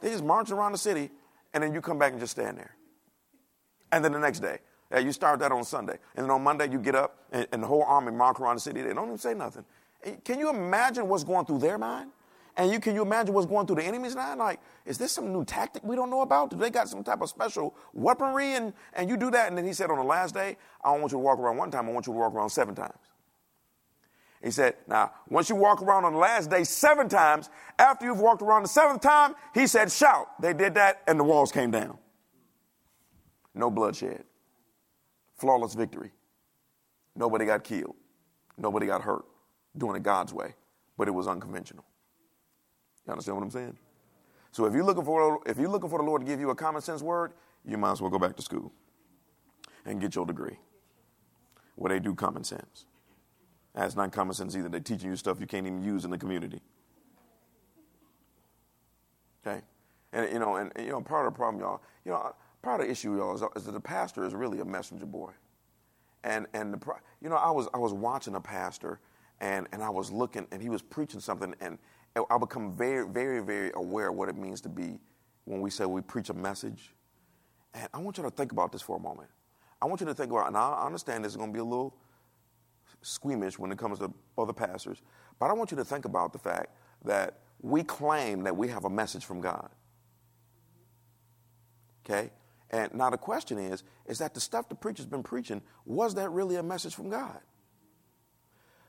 They 0.00 0.10
just 0.10 0.24
march 0.24 0.50
around 0.50 0.72
the 0.72 0.78
city 0.78 1.10
and 1.52 1.62
then 1.62 1.72
you 1.72 1.80
come 1.80 1.98
back 1.98 2.12
and 2.12 2.20
just 2.20 2.32
stand 2.32 2.58
there. 2.58 2.76
And 3.92 4.04
then 4.04 4.12
the 4.12 4.18
next 4.18 4.40
day, 4.40 4.58
yeah, 4.90 4.98
you 4.98 5.12
start 5.12 5.40
that 5.40 5.52
on 5.52 5.64
Sunday. 5.64 5.98
And 6.16 6.24
then 6.24 6.30
on 6.30 6.42
Monday, 6.42 6.70
you 6.70 6.78
get 6.78 6.94
up 6.94 7.16
and, 7.32 7.46
and 7.52 7.62
the 7.62 7.66
whole 7.66 7.84
army 7.84 8.12
march 8.12 8.38
around 8.40 8.56
the 8.56 8.60
city. 8.60 8.82
They 8.82 8.92
don't 8.92 9.06
even 9.06 9.18
say 9.18 9.34
nothing. 9.34 9.64
Can 10.24 10.38
you 10.38 10.50
imagine 10.50 11.08
what's 11.08 11.24
going 11.24 11.46
through 11.46 11.60
their 11.60 11.78
mind? 11.78 12.10
And 12.56 12.70
you 12.70 12.78
can 12.78 12.94
you 12.94 13.02
imagine 13.02 13.34
what's 13.34 13.46
going 13.46 13.66
through 13.66 13.76
the 13.76 13.84
enemy's 13.84 14.14
mind? 14.14 14.38
Like, 14.38 14.60
is 14.86 14.96
this 14.96 15.10
some 15.10 15.32
new 15.32 15.44
tactic 15.44 15.82
we 15.82 15.96
don't 15.96 16.10
know 16.10 16.20
about? 16.20 16.50
Do 16.50 16.56
they 16.56 16.70
got 16.70 16.88
some 16.88 17.02
type 17.02 17.20
of 17.20 17.28
special 17.28 17.74
weaponry? 17.92 18.54
And, 18.54 18.72
and 18.92 19.10
you 19.10 19.16
do 19.16 19.30
that. 19.32 19.48
And 19.48 19.58
then 19.58 19.64
he 19.64 19.72
said 19.72 19.90
on 19.90 19.98
the 19.98 20.04
last 20.04 20.34
day, 20.34 20.56
I 20.84 20.92
don't 20.92 21.00
want 21.00 21.12
you 21.12 21.18
to 21.18 21.22
walk 21.22 21.38
around 21.40 21.56
one 21.56 21.70
time, 21.70 21.88
I 21.88 21.92
want 21.92 22.06
you 22.06 22.12
to 22.12 22.18
walk 22.18 22.32
around 22.32 22.50
seven 22.50 22.74
times. 22.74 22.98
He 24.42 24.50
said, 24.50 24.74
now, 24.86 25.10
once 25.30 25.48
you 25.48 25.56
walk 25.56 25.80
around 25.80 26.04
on 26.04 26.12
the 26.12 26.18
last 26.18 26.50
day 26.50 26.64
seven 26.64 27.08
times, 27.08 27.48
after 27.78 28.04
you've 28.04 28.20
walked 28.20 28.42
around 28.42 28.62
the 28.62 28.68
seventh 28.68 29.00
time, 29.00 29.34
he 29.54 29.66
said, 29.66 29.90
shout. 29.90 30.40
They 30.40 30.52
did 30.52 30.74
that, 30.74 31.02
and 31.06 31.18
the 31.18 31.24
walls 31.24 31.50
came 31.50 31.70
down. 31.70 31.96
No 33.54 33.70
bloodshed. 33.70 34.24
Flawless 35.38 35.74
victory. 35.74 36.12
Nobody 37.16 37.46
got 37.46 37.64
killed. 37.64 37.96
Nobody 38.58 38.86
got 38.86 39.00
hurt 39.00 39.24
doing 39.78 39.96
it 39.96 40.02
God's 40.02 40.34
way, 40.34 40.54
but 40.98 41.08
it 41.08 41.12
was 41.12 41.26
unconventional. 41.26 41.86
You 43.06 43.12
understand 43.12 43.36
what 43.36 43.44
I'm 43.44 43.50
saying? 43.50 43.76
So 44.50 44.66
if 44.66 44.74
you're 44.74 44.84
looking 44.84 45.04
for 45.04 45.40
if 45.46 45.58
you're 45.58 45.68
looking 45.68 45.90
for 45.90 45.98
the 45.98 46.04
Lord 46.04 46.22
to 46.22 46.26
give 46.26 46.40
you 46.40 46.50
a 46.50 46.54
common 46.54 46.80
sense 46.80 47.02
word, 47.02 47.32
you 47.64 47.76
might 47.76 47.92
as 47.92 48.00
well 48.00 48.10
go 48.10 48.18
back 48.18 48.36
to 48.36 48.42
school 48.42 48.72
and 49.84 50.00
get 50.00 50.14
your 50.14 50.26
degree. 50.26 50.58
Where 51.76 51.90
they 51.92 51.98
do 51.98 52.14
common 52.14 52.44
sense. 52.44 52.86
That's 53.74 53.96
not 53.96 54.12
common 54.12 54.34
sense 54.34 54.56
either. 54.56 54.68
They're 54.68 54.80
teaching 54.80 55.10
you 55.10 55.16
stuff 55.16 55.40
you 55.40 55.46
can't 55.46 55.66
even 55.66 55.82
use 55.82 56.04
in 56.04 56.10
the 56.10 56.18
community. 56.18 56.60
Okay? 59.46 59.60
And 60.12 60.32
you 60.32 60.38
know, 60.38 60.56
and, 60.56 60.72
you 60.78 60.90
know, 60.90 61.00
part 61.00 61.26
of 61.26 61.32
the 61.32 61.36
problem, 61.36 61.60
y'all, 61.60 61.82
you 62.04 62.12
know, 62.12 62.34
part 62.62 62.80
of 62.80 62.86
the 62.86 62.92
issue, 62.92 63.16
y'all, 63.16 63.34
is, 63.34 63.42
is 63.56 63.64
that 63.64 63.72
the 63.72 63.80
pastor 63.80 64.24
is 64.24 64.34
really 64.34 64.60
a 64.60 64.64
messenger 64.64 65.06
boy. 65.06 65.32
And 66.22 66.46
and 66.54 66.72
the, 66.72 66.94
you 67.20 67.28
know, 67.28 67.36
I 67.36 67.50
was 67.50 67.68
I 67.74 67.78
was 67.78 67.92
watching 67.92 68.36
a 68.36 68.40
pastor 68.40 69.00
and, 69.40 69.66
and 69.72 69.82
I 69.82 69.90
was 69.90 70.12
looking, 70.12 70.46
and 70.52 70.62
he 70.62 70.68
was 70.68 70.80
preaching 70.80 71.20
something, 71.20 71.54
and 71.60 71.78
I 72.16 72.38
become 72.38 72.76
very, 72.76 73.06
very, 73.06 73.40
very 73.40 73.72
aware 73.74 74.08
of 74.08 74.16
what 74.16 74.28
it 74.28 74.36
means 74.36 74.60
to 74.62 74.68
be 74.68 74.98
when 75.44 75.60
we 75.60 75.70
say 75.70 75.84
we 75.84 76.00
preach 76.00 76.30
a 76.30 76.34
message. 76.34 76.94
And 77.74 77.88
I 77.92 77.98
want 77.98 78.18
you 78.18 78.24
to 78.24 78.30
think 78.30 78.52
about 78.52 78.72
this 78.72 78.82
for 78.82 78.96
a 78.96 79.00
moment. 79.00 79.28
I 79.82 79.86
want 79.86 80.00
you 80.00 80.06
to 80.06 80.14
think 80.14 80.30
about, 80.30 80.46
and 80.46 80.56
I 80.56 80.84
understand 80.86 81.24
this 81.24 81.32
is 81.32 81.36
going 81.36 81.50
to 81.50 81.52
be 81.52 81.60
a 81.60 81.64
little 81.64 81.96
squeamish 83.02 83.58
when 83.58 83.72
it 83.72 83.78
comes 83.78 83.98
to 83.98 84.12
other 84.38 84.52
pastors, 84.52 85.02
but 85.38 85.50
I 85.50 85.52
want 85.52 85.70
you 85.72 85.76
to 85.76 85.84
think 85.84 86.04
about 86.04 86.32
the 86.32 86.38
fact 86.38 86.68
that 87.04 87.40
we 87.60 87.82
claim 87.82 88.44
that 88.44 88.56
we 88.56 88.68
have 88.68 88.84
a 88.84 88.90
message 88.90 89.24
from 89.24 89.40
God. 89.40 89.68
Okay? 92.04 92.30
And 92.70 92.94
now 92.94 93.10
the 93.10 93.18
question 93.18 93.58
is, 93.58 93.82
is 94.06 94.18
that 94.18 94.34
the 94.34 94.40
stuff 94.40 94.68
the 94.68 94.74
preacher's 94.74 95.06
been 95.06 95.22
preaching, 95.22 95.60
was 95.84 96.14
that 96.14 96.30
really 96.30 96.56
a 96.56 96.62
message 96.62 96.94
from 96.94 97.10
God? 97.10 97.40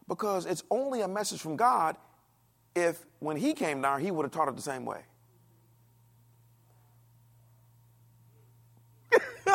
because 0.07 0.45
it's 0.45 0.63
only 0.69 1.01
a 1.01 1.07
message 1.07 1.41
from 1.41 1.55
God 1.55 1.95
if 2.75 3.05
when 3.19 3.37
he 3.37 3.53
came 3.53 3.81
down, 3.81 4.01
he 4.01 4.11
would 4.11 4.23
have 4.23 4.31
taught 4.31 4.49
it 4.49 4.55
the 4.55 4.61
same 4.61 4.85
way. 4.85 5.01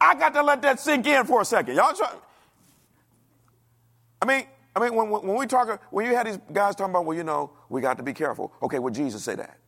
I 0.00 0.14
got 0.18 0.34
to 0.34 0.42
let 0.42 0.62
that 0.62 0.80
sink 0.80 1.06
in 1.06 1.24
for 1.26 1.40
a 1.42 1.44
second. 1.44 1.76
Y'all 1.76 1.94
try. 1.94 2.12
I 4.22 4.26
mean, 4.26 4.44
I 4.76 4.80
mean, 4.80 4.94
when, 4.94 5.10
when 5.10 5.36
we 5.36 5.46
talk, 5.46 5.82
when 5.90 6.06
you 6.06 6.14
had 6.14 6.26
these 6.26 6.38
guys 6.52 6.74
talking 6.76 6.92
about, 6.92 7.06
well, 7.06 7.16
you 7.16 7.24
know, 7.24 7.52
we 7.68 7.80
got 7.80 7.96
to 7.98 8.02
be 8.02 8.12
careful. 8.12 8.52
Okay, 8.62 8.78
well, 8.78 8.92
Jesus 8.92 9.24
say 9.24 9.34
that. 9.36 9.58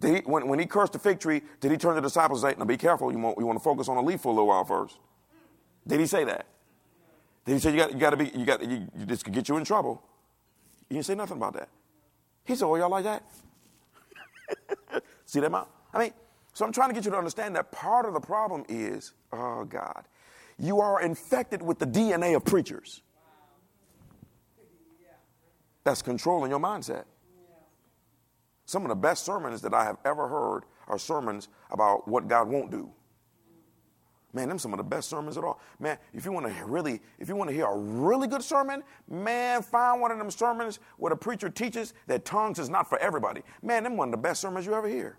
Did 0.00 0.16
he, 0.16 0.20
when, 0.30 0.48
when 0.48 0.58
he 0.58 0.66
cursed 0.66 0.92
the 0.92 0.98
fig 0.98 1.20
tree, 1.20 1.42
did 1.60 1.70
he 1.70 1.76
turn 1.78 1.94
to 1.94 2.00
the 2.00 2.08
disciples 2.08 2.44
and 2.44 2.52
say, 2.52 2.58
now 2.58 2.66
be 2.66 2.76
careful, 2.76 3.12
you 3.12 3.18
want, 3.18 3.38
you 3.38 3.46
want 3.46 3.58
to 3.58 3.62
focus 3.64 3.88
on 3.88 3.96
the 3.96 4.02
leaf 4.02 4.20
for 4.20 4.28
a 4.28 4.32
little 4.32 4.48
while 4.48 4.64
first? 4.64 4.98
Did 5.86 6.00
he 6.00 6.06
say 6.06 6.24
that? 6.24 6.46
Then 7.46 7.54
he 7.54 7.60
said, 7.60 7.74
you 7.74 7.80
got, 7.80 7.92
you 7.92 8.10
to 8.10 8.16
be, 8.16 8.38
you 8.38 8.44
got, 8.44 8.68
you, 8.68 8.88
this 8.94 9.22
could 9.22 9.32
get 9.32 9.48
you 9.48 9.56
in 9.56 9.64
trouble. 9.64 10.02
You 10.90 10.94
didn't 10.94 11.06
say 11.06 11.14
nothing 11.14 11.36
about 11.36 11.54
that. 11.54 11.68
He 12.44 12.54
said, 12.56 12.66
oh, 12.66 12.74
y'all 12.74 12.90
like 12.90 13.04
that? 13.04 13.22
See 15.26 15.40
that, 15.40 15.50
Mom? 15.50 15.66
I 15.94 15.98
mean, 15.98 16.12
so 16.52 16.64
I'm 16.64 16.72
trying 16.72 16.88
to 16.88 16.94
get 16.94 17.04
you 17.04 17.10
to 17.12 17.16
understand 17.16 17.54
that 17.56 17.70
part 17.70 18.04
of 18.04 18.14
the 18.14 18.20
problem 18.20 18.64
is, 18.68 19.12
oh 19.32 19.64
God, 19.64 20.04
you 20.58 20.80
are 20.80 21.02
infected 21.02 21.62
with 21.62 21.78
the 21.78 21.86
DNA 21.86 22.34
of 22.34 22.44
preachers. 22.44 23.02
That's 25.84 26.02
controlling 26.02 26.50
your 26.50 26.60
mindset. 26.60 27.04
Some 28.64 28.82
of 28.82 28.88
the 28.88 28.96
best 28.96 29.24
sermons 29.24 29.62
that 29.62 29.72
I 29.72 29.84
have 29.84 29.98
ever 30.04 30.26
heard 30.26 30.64
are 30.88 30.98
sermons 30.98 31.48
about 31.70 32.08
what 32.08 32.26
God 32.26 32.48
won't 32.48 32.72
do. 32.72 32.90
Man, 34.36 34.50
them 34.50 34.58
some 34.58 34.74
of 34.74 34.76
the 34.76 34.84
best 34.84 35.08
sermons 35.08 35.38
at 35.38 35.44
all. 35.44 35.58
Man, 35.80 35.96
if 36.12 36.26
you 36.26 36.30
want 36.30 36.46
to 36.46 36.64
really, 36.66 37.00
if 37.18 37.26
you 37.26 37.36
want 37.36 37.48
to 37.48 37.56
hear 37.56 37.64
a 37.64 37.74
really 37.74 38.28
good 38.28 38.42
sermon, 38.42 38.82
man, 39.08 39.62
find 39.62 39.98
one 39.98 40.10
of 40.10 40.18
them 40.18 40.30
sermons 40.30 40.78
where 40.98 41.08
the 41.08 41.16
preacher 41.16 41.48
teaches 41.48 41.94
that 42.06 42.26
tongues 42.26 42.58
is 42.58 42.68
not 42.68 42.86
for 42.86 42.98
everybody. 42.98 43.40
Man, 43.62 43.82
them 43.82 43.96
one 43.96 44.08
of 44.08 44.12
the 44.12 44.18
best 44.18 44.42
sermons 44.42 44.66
you 44.66 44.74
ever 44.74 44.88
hear. 44.88 45.16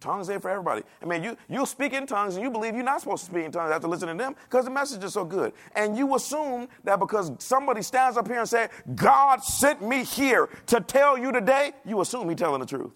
Tongues 0.00 0.28
ain't 0.28 0.42
for 0.42 0.50
everybody. 0.50 0.82
I 1.00 1.06
mean, 1.06 1.22
you, 1.22 1.36
you'll 1.48 1.66
speak 1.66 1.92
in 1.92 2.04
tongues 2.04 2.34
and 2.34 2.42
you 2.42 2.50
believe 2.50 2.74
you're 2.74 2.82
not 2.82 3.00
supposed 3.00 3.24
to 3.26 3.30
speak 3.30 3.44
in 3.44 3.52
tongues 3.52 3.70
after 3.70 3.86
listening 3.86 4.18
to 4.18 4.24
them 4.24 4.34
because 4.50 4.64
the 4.64 4.72
message 4.72 5.04
is 5.04 5.12
so 5.12 5.24
good. 5.24 5.52
And 5.76 5.96
you 5.96 6.16
assume 6.16 6.66
that 6.82 6.98
because 6.98 7.30
somebody 7.38 7.82
stands 7.82 8.16
up 8.16 8.26
here 8.26 8.40
and 8.40 8.48
says, 8.48 8.70
God 8.96 9.44
sent 9.44 9.86
me 9.86 10.02
here 10.02 10.48
to 10.66 10.80
tell 10.80 11.16
you 11.16 11.30
today, 11.30 11.74
you 11.84 12.00
assume 12.00 12.28
he's 12.28 12.38
telling 12.38 12.58
the 12.58 12.66
truth. 12.66 12.90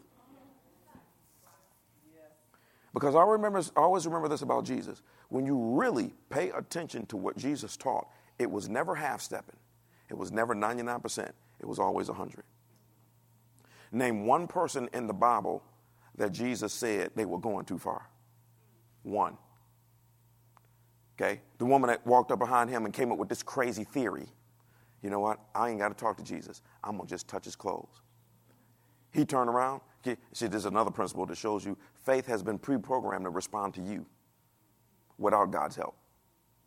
Because 2.95 3.15
I 3.15 3.23
remember, 3.23 3.59
I 3.77 3.81
always 3.81 4.07
remember 4.07 4.29
this 4.29 4.43
about 4.43 4.65
Jesus. 4.65 5.03
When 5.29 5.47
you 5.47 5.59
really 5.59 6.13
pay 6.29 6.51
attention 6.51 7.07
to 7.07 7.17
what 7.17 7.37
Jesus 7.37 7.77
taught, 7.77 8.09
it 8.39 8.51
was 8.51 8.69
never 8.69 8.95
half 8.95 9.21
stepping. 9.21 9.57
It 10.11 10.19
was 10.19 10.31
never 10.31 10.55
99%. 10.55 11.31
It 11.61 11.67
was 11.67 11.79
always 11.79 12.09
100. 12.09 12.45
Name 13.93 14.27
one 14.27 14.47
person 14.47 14.89
in 14.93 15.07
the 15.07 15.15
Bible 15.15 15.63
that 16.17 16.33
Jesus 16.33 16.73
said 16.73 17.11
they 17.15 17.25
were 17.25 17.39
going 17.39 17.65
too 17.65 17.79
far? 17.79 18.09
One. 19.03 19.37
Okay? 21.17 21.41
The 21.59 21.65
woman 21.65 21.89
that 21.89 22.07
walked 22.07 22.31
up 22.31 22.39
behind 22.39 22.69
him 22.69 22.85
and 22.85 22.93
came 22.93 23.11
up 23.13 23.19
with 23.19 23.29
this 23.29 23.43
crazy 23.43 23.85
theory. 23.85 24.27
You 25.03 25.11
know 25.11 25.21
what? 25.21 25.41
I 25.55 25.71
ain't 25.71 25.79
got 25.79 25.89
to 25.89 25.95
talk 25.95 26.17
to 26.19 26.23
Jesus. 26.23 26.63
I'm 26.85 26.97
going 26.97 27.07
to 27.07 27.13
just 27.13 27.29
touch 27.29 27.45
his 27.45 27.57
clothes. 27.57 28.03
He 29.13 29.25
turned 29.25 29.49
around. 29.49 29.83
See, 30.33 30.47
there's 30.47 30.65
another 30.65 30.91
principle 30.91 31.27
that 31.27 31.37
shows 31.37 31.65
you 31.65 31.77
faith 32.05 32.27
has 32.27 32.43
been 32.43 32.59
pre 32.59 32.77
programmed 32.79 33.25
to 33.25 33.31
respond 33.31 33.75
to 33.75 33.83
you 33.83 34.07
without 35.19 35.51
God's 35.51 35.77
help. 35.77 35.97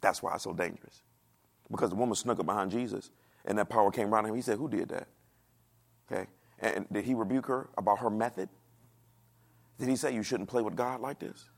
That's 0.01 0.23
why 0.23 0.35
it's 0.35 0.43
so 0.43 0.53
dangerous. 0.53 1.01
Because 1.69 1.89
the 1.89 1.95
woman 1.95 2.15
snuck 2.15 2.39
up 2.39 2.45
behind 2.45 2.71
Jesus 2.71 3.11
and 3.43 3.57
that 3.57 3.69
power 3.69 3.91
came 3.91 4.13
around 4.13 4.25
him. 4.25 4.35
He 4.35 4.41
said, 4.41 4.57
Who 4.57 4.69
did 4.69 4.89
that? 4.89 5.07
Okay. 6.11 6.27
And 6.59 6.85
did 6.91 7.03
he 7.03 7.13
rebuke 7.13 7.47
her 7.47 7.69
about 7.77 7.99
her 7.99 8.09
method? 8.09 8.47
Did 9.77 9.89
he 9.89 9.95
say 9.95 10.13
you 10.13 10.23
shouldn't 10.23 10.47
play 10.47 10.61
with 10.61 10.75
God 10.75 11.01
like 11.01 11.19
this? 11.19 11.49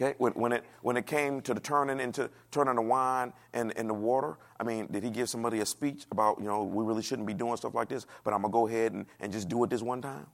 Okay, 0.00 0.14
when, 0.18 0.32
when, 0.34 0.52
it, 0.52 0.64
when 0.82 0.96
it 0.96 1.06
came 1.06 1.40
to 1.40 1.52
the 1.52 1.58
turning 1.58 1.98
into 1.98 2.30
turning 2.52 2.76
the 2.76 2.82
wine 2.82 3.32
and, 3.52 3.76
and 3.76 3.90
the 3.90 3.94
water, 3.94 4.38
I 4.60 4.62
mean, 4.62 4.86
did 4.92 5.02
he 5.02 5.10
give 5.10 5.28
somebody 5.28 5.58
a 5.58 5.66
speech 5.66 6.06
about, 6.12 6.38
you 6.38 6.46
know, 6.46 6.62
we 6.62 6.84
really 6.84 7.02
shouldn't 7.02 7.26
be 7.26 7.34
doing 7.34 7.56
stuff 7.56 7.74
like 7.74 7.88
this, 7.88 8.06
but 8.22 8.32
I'm 8.32 8.42
going 8.42 8.52
to 8.52 8.54
go 8.54 8.68
ahead 8.68 8.92
and, 8.92 9.06
and 9.18 9.32
just 9.32 9.48
do 9.48 9.64
it 9.64 9.70
this 9.70 9.82
one 9.82 10.00
time? 10.00 10.26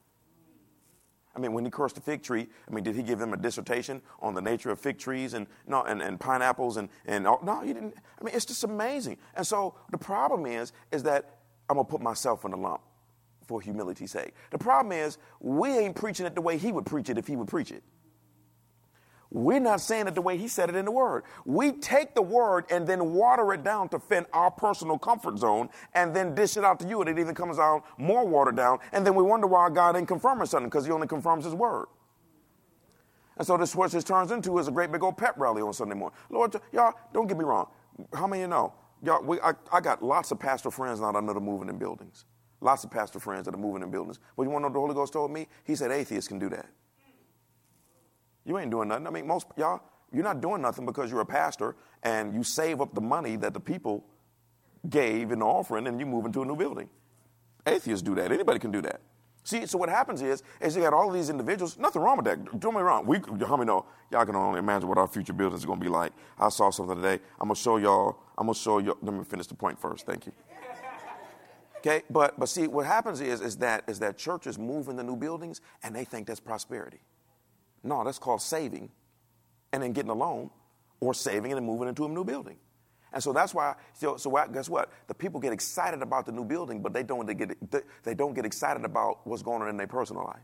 I 1.34 1.38
mean, 1.38 1.54
when 1.54 1.64
he 1.64 1.70
cursed 1.70 1.94
the 1.94 2.02
fig 2.02 2.22
tree, 2.22 2.46
I 2.68 2.74
mean, 2.74 2.84
did 2.84 2.94
he 2.94 3.02
give 3.02 3.18
them 3.18 3.32
a 3.32 3.38
dissertation 3.38 4.02
on 4.20 4.34
the 4.34 4.42
nature 4.42 4.70
of 4.70 4.78
fig 4.78 4.98
trees 4.98 5.32
and, 5.32 5.46
no, 5.66 5.82
and, 5.82 6.02
and 6.02 6.20
pineapples 6.20 6.76
and, 6.76 6.90
and 7.06 7.26
all? 7.26 7.40
no, 7.42 7.62
he 7.62 7.72
didn't. 7.72 7.94
I 8.20 8.24
mean, 8.24 8.34
it's 8.34 8.44
just 8.44 8.64
amazing. 8.64 9.16
And 9.34 9.46
so 9.46 9.76
the 9.90 9.98
problem 9.98 10.44
is, 10.44 10.72
is 10.92 11.02
that 11.04 11.38
I'm 11.70 11.76
going 11.76 11.86
to 11.86 11.90
put 11.90 12.02
myself 12.02 12.44
in 12.44 12.50
the 12.50 12.58
lump 12.58 12.82
for 13.46 13.62
humility's 13.62 14.12
sake. 14.12 14.34
The 14.50 14.58
problem 14.58 14.92
is, 14.92 15.16
we 15.40 15.70
ain't 15.70 15.96
preaching 15.96 16.26
it 16.26 16.34
the 16.34 16.42
way 16.42 16.58
he 16.58 16.70
would 16.70 16.86
preach 16.86 17.08
it 17.08 17.16
if 17.16 17.26
he 17.26 17.34
would 17.34 17.48
preach 17.48 17.72
it. 17.72 17.82
We're 19.34 19.58
not 19.58 19.80
saying 19.80 20.06
it 20.06 20.14
the 20.14 20.22
way 20.22 20.38
he 20.38 20.46
said 20.46 20.68
it 20.68 20.76
in 20.76 20.84
the 20.84 20.92
word. 20.92 21.24
We 21.44 21.72
take 21.72 22.14
the 22.14 22.22
word 22.22 22.66
and 22.70 22.86
then 22.86 23.14
water 23.14 23.52
it 23.52 23.64
down 23.64 23.88
to 23.88 23.98
fit 23.98 24.26
our 24.32 24.48
personal 24.48 24.96
comfort 24.96 25.38
zone 25.38 25.70
and 25.92 26.14
then 26.14 26.36
dish 26.36 26.56
it 26.56 26.62
out 26.62 26.78
to 26.80 26.88
you 26.88 27.00
and 27.00 27.10
it 27.10 27.18
even 27.18 27.34
comes 27.34 27.58
out 27.58 27.82
more 27.98 28.24
watered 28.24 28.54
down. 28.54 28.78
And 28.92 29.04
then 29.04 29.16
we 29.16 29.24
wonder 29.24 29.48
why 29.48 29.70
God 29.70 29.96
ain't 29.96 30.06
confirming 30.06 30.46
something 30.46 30.68
because 30.68 30.86
he 30.86 30.92
only 30.92 31.08
confirms 31.08 31.44
his 31.44 31.52
word. 31.52 31.86
And 33.36 33.44
so 33.44 33.56
this 33.56 33.74
what 33.74 33.90
this 33.90 34.04
turns 34.04 34.30
into 34.30 34.56
is 34.60 34.68
a 34.68 34.70
great 34.70 34.92
big 34.92 35.02
old 35.02 35.16
pep 35.16 35.34
rally 35.36 35.62
on 35.62 35.72
Sunday 35.72 35.96
morning. 35.96 36.16
Lord, 36.30 36.54
y'all, 36.72 36.94
don't 37.12 37.26
get 37.26 37.36
me 37.36 37.44
wrong. 37.44 37.66
How 38.14 38.28
many 38.28 38.44
of 38.44 38.46
you 38.46 38.50
know? 38.50 38.72
Y'all, 39.02 39.24
we, 39.24 39.40
I, 39.40 39.54
I 39.72 39.80
got 39.80 40.00
lots 40.00 40.30
of 40.30 40.38
pastor 40.38 40.70
friends 40.70 41.00
now 41.00 41.10
that 41.10 41.18
are 41.18 41.40
moving 41.40 41.68
in 41.68 41.76
buildings. 41.76 42.24
Lots 42.60 42.84
of 42.84 42.92
pastor 42.92 43.18
friends 43.18 43.46
that 43.46 43.54
are 43.54 43.58
moving 43.58 43.82
in 43.82 43.90
buildings. 43.90 44.20
But 44.36 44.44
you 44.44 44.50
want 44.50 44.62
to 44.62 44.68
know 44.68 44.68
what 44.68 44.74
the 44.74 44.80
Holy 44.80 44.94
Ghost 44.94 45.12
told 45.12 45.32
me? 45.32 45.48
He 45.64 45.74
said 45.74 45.90
atheists 45.90 46.28
can 46.28 46.38
do 46.38 46.48
that. 46.50 46.66
You 48.44 48.58
ain't 48.58 48.70
doing 48.70 48.88
nothing. 48.88 49.06
I 49.06 49.10
mean, 49.10 49.26
most 49.26 49.46
y'all, 49.56 49.80
you're 50.12 50.24
not 50.24 50.40
doing 50.40 50.62
nothing 50.62 50.86
because 50.86 51.10
you're 51.10 51.20
a 51.20 51.26
pastor 51.26 51.76
and 52.02 52.34
you 52.34 52.42
save 52.42 52.80
up 52.80 52.94
the 52.94 53.00
money 53.00 53.36
that 53.36 53.54
the 53.54 53.60
people 53.60 54.04
gave 54.88 55.32
in 55.32 55.38
the 55.38 55.44
offering 55.46 55.86
and 55.86 55.98
you 55.98 56.06
move 56.06 56.26
into 56.26 56.42
a 56.42 56.44
new 56.44 56.56
building. 56.56 56.88
Atheists 57.66 58.02
do 58.02 58.14
that. 58.14 58.30
Anybody 58.30 58.58
can 58.58 58.70
do 58.70 58.82
that. 58.82 59.00
See, 59.42 59.66
so 59.66 59.76
what 59.76 59.90
happens 59.90 60.22
is, 60.22 60.42
is 60.60 60.74
you 60.74 60.82
got 60.82 60.94
all 60.94 61.10
these 61.10 61.28
individuals. 61.28 61.78
Nothing 61.78 62.00
wrong 62.00 62.16
with 62.16 62.24
that. 62.24 62.60
Don't 62.60 62.74
me 62.74 62.80
wrong. 62.80 63.04
We, 63.06 63.18
how 63.46 63.56
many 63.56 63.66
know? 63.66 63.84
Y'all 64.10 64.24
can 64.24 64.36
only 64.36 64.58
imagine 64.58 64.88
what 64.88 64.96
our 64.96 65.06
future 65.06 65.34
buildings 65.34 65.64
are 65.64 65.66
going 65.66 65.80
to 65.80 65.84
be 65.84 65.90
like. 65.90 66.12
I 66.38 66.48
saw 66.48 66.70
something 66.70 66.96
today. 66.96 67.22
I'm 67.38 67.48
gonna 67.48 67.54
show 67.54 67.76
y'all. 67.76 68.16
I'm 68.38 68.46
gonna 68.46 68.54
show 68.54 68.78
you. 68.78 68.96
Let 69.02 69.12
me 69.12 69.22
finish 69.22 69.46
the 69.46 69.54
point 69.54 69.78
first. 69.78 70.06
Thank 70.06 70.26
you. 70.26 70.32
Okay, 71.78 72.02
but 72.08 72.38
but 72.40 72.48
see, 72.48 72.66
what 72.66 72.86
happens 72.86 73.20
is 73.20 73.42
is 73.42 73.58
that 73.58 73.84
is 73.86 73.98
that 73.98 74.16
churches 74.16 74.58
move 74.58 74.88
in 74.88 74.96
the 74.96 75.04
new 75.04 75.16
buildings 75.16 75.60
and 75.82 75.94
they 75.94 76.04
think 76.04 76.26
that's 76.26 76.40
prosperity. 76.40 77.00
No, 77.84 78.02
that's 78.02 78.18
called 78.18 78.42
saving 78.42 78.90
and 79.72 79.82
then 79.82 79.92
getting 79.92 80.10
a 80.10 80.14
loan 80.14 80.50
or 81.00 81.14
saving 81.14 81.52
and 81.52 81.58
then 81.58 81.66
moving 81.66 81.88
into 81.88 82.04
a 82.06 82.08
new 82.08 82.24
building. 82.24 82.56
And 83.12 83.22
so 83.22 83.32
that's 83.32 83.54
why, 83.54 83.76
so, 83.92 84.16
so 84.16 84.30
guess 84.52 84.68
what? 84.68 84.90
The 85.06 85.14
people 85.14 85.38
get 85.38 85.52
excited 85.52 86.02
about 86.02 86.26
the 86.26 86.32
new 86.32 86.44
building, 86.44 86.82
but 86.82 86.92
they 86.92 87.04
don't, 87.04 87.26
they, 87.26 87.34
get, 87.34 87.56
they 88.02 88.14
don't 88.14 88.34
get 88.34 88.44
excited 88.44 88.84
about 88.84 89.24
what's 89.24 89.42
going 89.42 89.62
on 89.62 89.68
in 89.68 89.76
their 89.76 89.86
personal 89.86 90.24
life. 90.24 90.42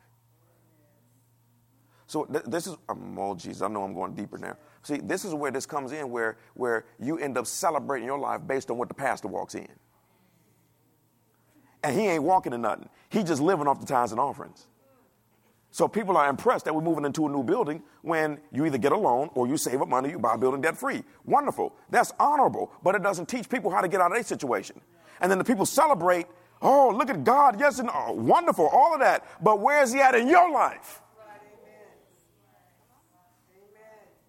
So 2.06 2.24
th- 2.24 2.44
this 2.44 2.66
is, 2.66 2.76
oh, 2.88 3.34
Jesus, 3.34 3.62
I 3.62 3.68
know 3.68 3.82
I'm 3.82 3.94
going 3.94 4.14
deeper 4.14 4.38
now. 4.38 4.56
See, 4.82 4.98
this 4.98 5.24
is 5.24 5.34
where 5.34 5.50
this 5.50 5.66
comes 5.66 5.92
in, 5.92 6.10
where, 6.10 6.38
where 6.54 6.84
you 6.98 7.18
end 7.18 7.38
up 7.38 7.46
celebrating 7.46 8.06
your 8.06 8.18
life 8.18 8.40
based 8.46 8.70
on 8.70 8.78
what 8.78 8.88
the 8.88 8.94
pastor 8.94 9.28
walks 9.28 9.54
in. 9.54 9.68
And 11.82 11.98
he 11.98 12.06
ain't 12.06 12.22
walking 12.22 12.52
in 12.52 12.62
nothing. 12.62 12.88
He 13.08 13.22
just 13.22 13.40
living 13.40 13.66
off 13.66 13.80
the 13.80 13.86
tithes 13.86 14.12
and 14.12 14.20
offerings. 14.20 14.66
So 15.72 15.86
people 15.86 16.16
are 16.16 16.28
impressed 16.28 16.64
that 16.64 16.74
we're 16.74 16.80
moving 16.80 17.04
into 17.04 17.26
a 17.26 17.30
new 17.30 17.44
building 17.44 17.82
when 18.02 18.40
you 18.50 18.66
either 18.66 18.78
get 18.78 18.92
a 18.92 18.96
loan 18.96 19.30
or 19.34 19.46
you 19.46 19.56
save 19.56 19.80
up 19.80 19.88
money, 19.88 20.10
you 20.10 20.18
buy 20.18 20.34
a 20.34 20.38
building 20.38 20.60
debt 20.60 20.76
free. 20.76 21.04
Wonderful. 21.24 21.74
That's 21.90 22.12
honorable, 22.18 22.72
but 22.82 22.94
it 22.94 23.02
doesn't 23.02 23.26
teach 23.26 23.48
people 23.48 23.70
how 23.70 23.80
to 23.80 23.88
get 23.88 24.00
out 24.00 24.10
of 24.10 24.16
their 24.16 24.24
situation. 24.24 24.80
And 25.20 25.30
then 25.30 25.38
the 25.38 25.44
people 25.44 25.64
celebrate, 25.66 26.26
oh, 26.60 26.92
look 26.96 27.08
at 27.08 27.22
God, 27.22 27.60
yes, 27.60 27.78
and 27.78 27.88
oh, 27.92 28.12
wonderful, 28.12 28.66
all 28.66 28.94
of 28.94 29.00
that. 29.00 29.24
But 29.42 29.60
where 29.60 29.82
is 29.82 29.92
He 29.92 30.00
at 30.00 30.14
in 30.14 30.28
your 30.28 30.50
life? 30.50 31.00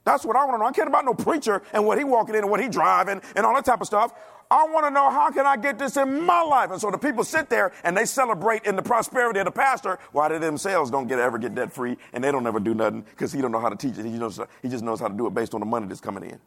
That's 0.03 0.25
what 0.25 0.35
I 0.35 0.45
want 0.45 0.55
to 0.55 0.57
know. 0.59 0.65
I 0.65 0.71
care 0.71 0.87
about 0.87 1.05
no 1.05 1.13
preacher 1.13 1.61
and 1.73 1.85
what 1.85 1.97
he 1.97 2.03
walking 2.03 2.35
in 2.35 2.41
and 2.41 2.49
what 2.49 2.59
he 2.59 2.67
driving 2.67 3.21
and 3.35 3.45
all 3.45 3.53
that 3.53 3.65
type 3.65 3.81
of 3.81 3.87
stuff. 3.87 4.13
I 4.51 4.65
want 4.65 4.85
to 4.85 4.91
know 4.91 5.09
how 5.09 5.31
can 5.31 5.45
I 5.45 5.55
get 5.55 5.79
this 5.79 5.95
in 5.95 6.25
my 6.25 6.41
life? 6.41 6.71
And 6.71 6.81
so 6.81 6.91
the 6.91 6.97
people 6.97 7.23
sit 7.23 7.49
there 7.49 7.71
and 7.85 7.95
they 7.95 8.03
celebrate 8.03 8.65
in 8.65 8.75
the 8.75 8.81
prosperity 8.81 9.39
of 9.39 9.45
the 9.45 9.51
pastor 9.51 9.97
while 10.11 10.27
they 10.27 10.39
themselves 10.39 10.91
don't 10.91 11.07
get 11.07 11.19
ever 11.19 11.37
get 11.37 11.55
debt 11.55 11.71
free 11.71 11.97
and 12.11 12.21
they 12.21 12.33
don't 12.33 12.45
ever 12.45 12.59
do 12.59 12.73
nothing 12.73 13.03
because 13.03 13.31
he 13.31 13.41
don't 13.41 13.53
know 13.53 13.61
how 13.61 13.69
to 13.69 13.77
teach 13.77 13.97
it. 13.97 14.05
He, 14.05 14.11
knows, 14.11 14.41
he 14.61 14.67
just 14.67 14.83
knows 14.83 14.99
how 14.99 15.07
to 15.07 15.13
do 15.13 15.25
it 15.25 15.33
based 15.33 15.53
on 15.53 15.61
the 15.61 15.65
money 15.65 15.87
that's 15.87 16.01
coming 16.01 16.25
in. 16.29 16.37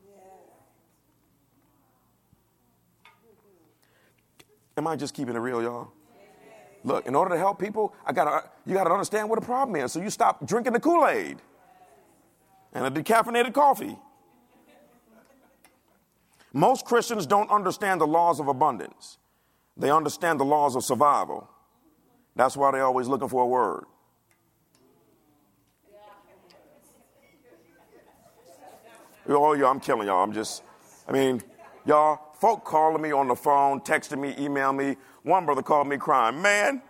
Am 4.76 4.86
I 4.86 4.96
just 4.96 5.14
keeping 5.14 5.34
it 5.34 5.38
real, 5.38 5.62
y'all? 5.62 5.92
Look, 6.82 7.07
in 7.07 7.14
order 7.14 7.30
to 7.30 7.38
help 7.38 7.59
people, 7.59 7.94
I 8.05 8.12
gotta 8.12 8.50
you 8.66 8.74
gotta 8.74 8.90
understand 8.90 9.30
what 9.30 9.40
the 9.40 9.46
problem 9.46 9.76
is. 9.76 9.92
So 9.92 10.02
you 10.02 10.11
stop 10.11 10.46
drinking 10.46 10.74
the 10.74 10.80
Kool-Aid 10.80 11.38
and 12.74 12.84
a 12.84 12.90
decaffeinated 12.90 13.55
coffee. 13.55 13.96
Most 16.55 16.84
Christians 16.84 17.26
don't 17.26 17.50
understand 17.50 18.00
the 18.00 18.07
laws 18.07 18.38
of 18.38 18.46
abundance. 18.46 19.18
They 19.76 19.90
understand 19.90 20.38
the 20.38 20.44
laws 20.44 20.76
of 20.76 20.84
survival. 20.84 21.50
That's 22.36 22.57
why 22.57 22.70
they're 22.70 22.84
always 22.84 23.09
looking 23.09 23.28
for 23.28 23.42
a 23.42 23.46
word. 23.46 23.84
Oh, 29.28 29.55
yeah, 29.55 29.68
I'm 29.68 29.80
killing 29.80 30.07
y'all. 30.07 30.22
I'm 30.22 30.32
just, 30.32 30.62
I 31.09 31.12
mean, 31.12 31.42
y'all, 31.86 32.20
folk 32.38 32.64
calling 32.64 33.02
me 33.02 33.11
on 33.11 33.26
the 33.26 33.34
phone, 33.34 33.80
texting 33.80 34.20
me, 34.20 34.34
email 34.38 34.72
me. 34.72 34.96
One 35.24 35.46
brother 35.46 35.62
called 35.62 35.88
me 35.88 35.96
crying, 35.96 36.40
man, 36.40 36.82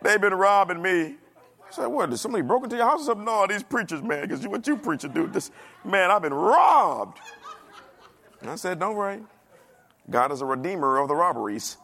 they've 0.00 0.20
been 0.20 0.34
robbing 0.34 0.80
me. 0.80 1.16
I 1.66 1.70
said, 1.70 1.86
what, 1.88 2.08
did 2.08 2.18
somebody 2.18 2.42
broke 2.42 2.64
into 2.64 2.76
your 2.76 2.86
house 2.86 3.02
or 3.02 3.06
something? 3.06 3.26
No, 3.26 3.46
these 3.46 3.64
preachers, 3.64 4.02
man, 4.02 4.22
because 4.22 4.46
what 4.46 4.66
you 4.66 4.78
preaching 4.78 5.12
do, 5.12 5.26
this, 5.26 5.50
man, 5.84 6.10
I've 6.10 6.22
been 6.22 6.32
robbed. 6.32 7.18
And 8.40 8.50
I 8.50 8.56
said, 8.56 8.78
Don't 8.78 8.96
worry. 8.96 9.20
God 10.10 10.32
is 10.32 10.40
a 10.40 10.46
redeemer 10.46 10.98
of 10.98 11.08
the 11.08 11.14
robberies. 11.14 11.76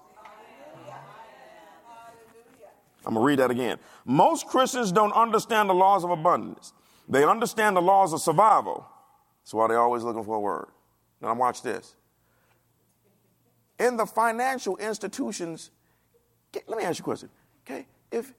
I'm 3.06 3.12
going 3.12 3.22
to 3.22 3.26
read 3.26 3.38
that 3.38 3.50
again. 3.50 3.78
Most 4.06 4.46
Christians 4.46 4.90
don't 4.90 5.12
understand 5.12 5.68
the 5.68 5.74
laws 5.74 6.04
of 6.04 6.10
abundance. 6.10 6.72
They 7.06 7.22
understand 7.22 7.76
the 7.76 7.82
laws 7.82 8.14
of 8.14 8.20
survival. 8.20 8.86
That's 9.42 9.52
why 9.52 9.68
they're 9.68 9.80
always 9.80 10.02
looking 10.04 10.24
for 10.24 10.36
a 10.36 10.40
word. 10.40 10.68
Now, 11.20 11.34
watch 11.34 11.60
this. 11.60 11.96
In 13.78 13.98
the 13.98 14.06
financial 14.06 14.78
institutions, 14.78 15.70
let 16.66 16.78
me 16.78 16.84
ask 16.84 16.98
you 16.98 17.02
a 17.02 17.04
question. 17.04 17.28
Okay, 17.66 17.86
if 18.10 18.32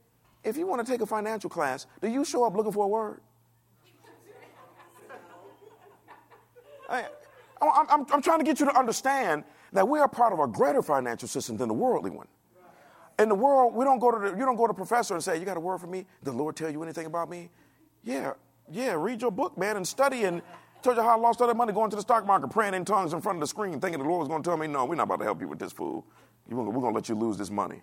if 0.43 0.57
you 0.57 0.66
want 0.68 0.86
to 0.86 0.91
take 0.91 1.01
a 1.01 1.05
financial 1.05 1.49
class, 1.49 1.88
do 2.01 2.07
you 2.07 2.24
show 2.24 2.43
up 2.43 2.55
looking 2.55 2.72
for 2.72 2.86
a 2.86 2.88
word? 2.88 3.20
I, 6.89 7.05
I'm, 7.61 7.87
I'm, 7.89 8.05
I'm 8.11 8.21
trying 8.21 8.39
to 8.39 8.45
get 8.45 8.59
you 8.59 8.65
to 8.65 8.77
understand 8.77 9.43
that 9.73 9.87
we 9.87 9.99
are 9.99 10.07
part 10.07 10.33
of 10.33 10.39
a 10.39 10.47
greater 10.47 10.81
financial 10.81 11.27
system 11.27 11.57
than 11.57 11.67
the 11.67 11.73
worldly 11.73 12.11
one. 12.11 12.27
In 13.17 13.29
the 13.29 13.35
world, 13.35 13.73
we 13.73 13.85
don't 13.85 13.99
go 13.99 14.11
to 14.11 14.19
the, 14.19 14.37
you 14.37 14.45
don't 14.45 14.57
go 14.57 14.67
to 14.67 14.73
professor 14.73 15.13
and 15.13 15.23
say, 15.23 15.39
"You 15.39 15.45
got 15.45 15.55
a 15.55 15.61
word 15.61 15.79
for 15.79 15.87
me? 15.87 15.99
Did 16.23 16.33
the 16.33 16.37
Lord 16.37 16.55
tell 16.55 16.69
you 16.69 16.83
anything 16.83 17.05
about 17.05 17.29
me?" 17.29 17.49
Yeah, 18.03 18.33
yeah. 18.69 18.93
Read 18.97 19.21
your 19.21 19.31
book, 19.31 19.57
man, 19.57 19.77
and 19.77 19.87
study 19.87 20.25
and 20.25 20.41
tell 20.81 20.95
you 20.95 21.01
how 21.01 21.09
I 21.09 21.15
lost 21.15 21.39
all 21.39 21.47
that 21.47 21.55
money 21.55 21.71
going 21.71 21.89
to 21.91 21.95
the 21.95 22.01
stock 22.01 22.25
market, 22.25 22.49
praying 22.49 22.73
in 22.73 22.83
tongues 22.83 23.13
in 23.13 23.21
front 23.21 23.37
of 23.37 23.41
the 23.41 23.47
screen, 23.47 23.79
thinking 23.79 24.01
the 24.01 24.07
Lord 24.07 24.19
was 24.19 24.27
going 24.27 24.43
to 24.43 24.49
tell 24.49 24.57
me, 24.57 24.67
"No, 24.67 24.83
we're 24.83 24.95
not 24.95 25.03
about 25.03 25.19
to 25.19 25.23
help 25.23 25.39
you 25.39 25.47
with 25.47 25.59
this 25.59 25.71
fool. 25.71 26.05
We're 26.49 26.63
going 26.63 26.81
to 26.81 26.89
let 26.89 27.07
you 27.07 27.15
lose 27.15 27.37
this 27.37 27.49
money." 27.49 27.81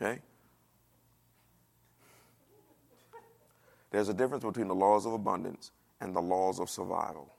Okay. 0.00 0.20
There's 3.90 4.08
a 4.08 4.14
difference 4.14 4.44
between 4.44 4.68
the 4.68 4.74
laws 4.74 5.06
of 5.06 5.12
abundance 5.12 5.70
and 6.00 6.14
the 6.14 6.20
laws 6.20 6.60
of 6.60 6.70
survival. 6.70 7.34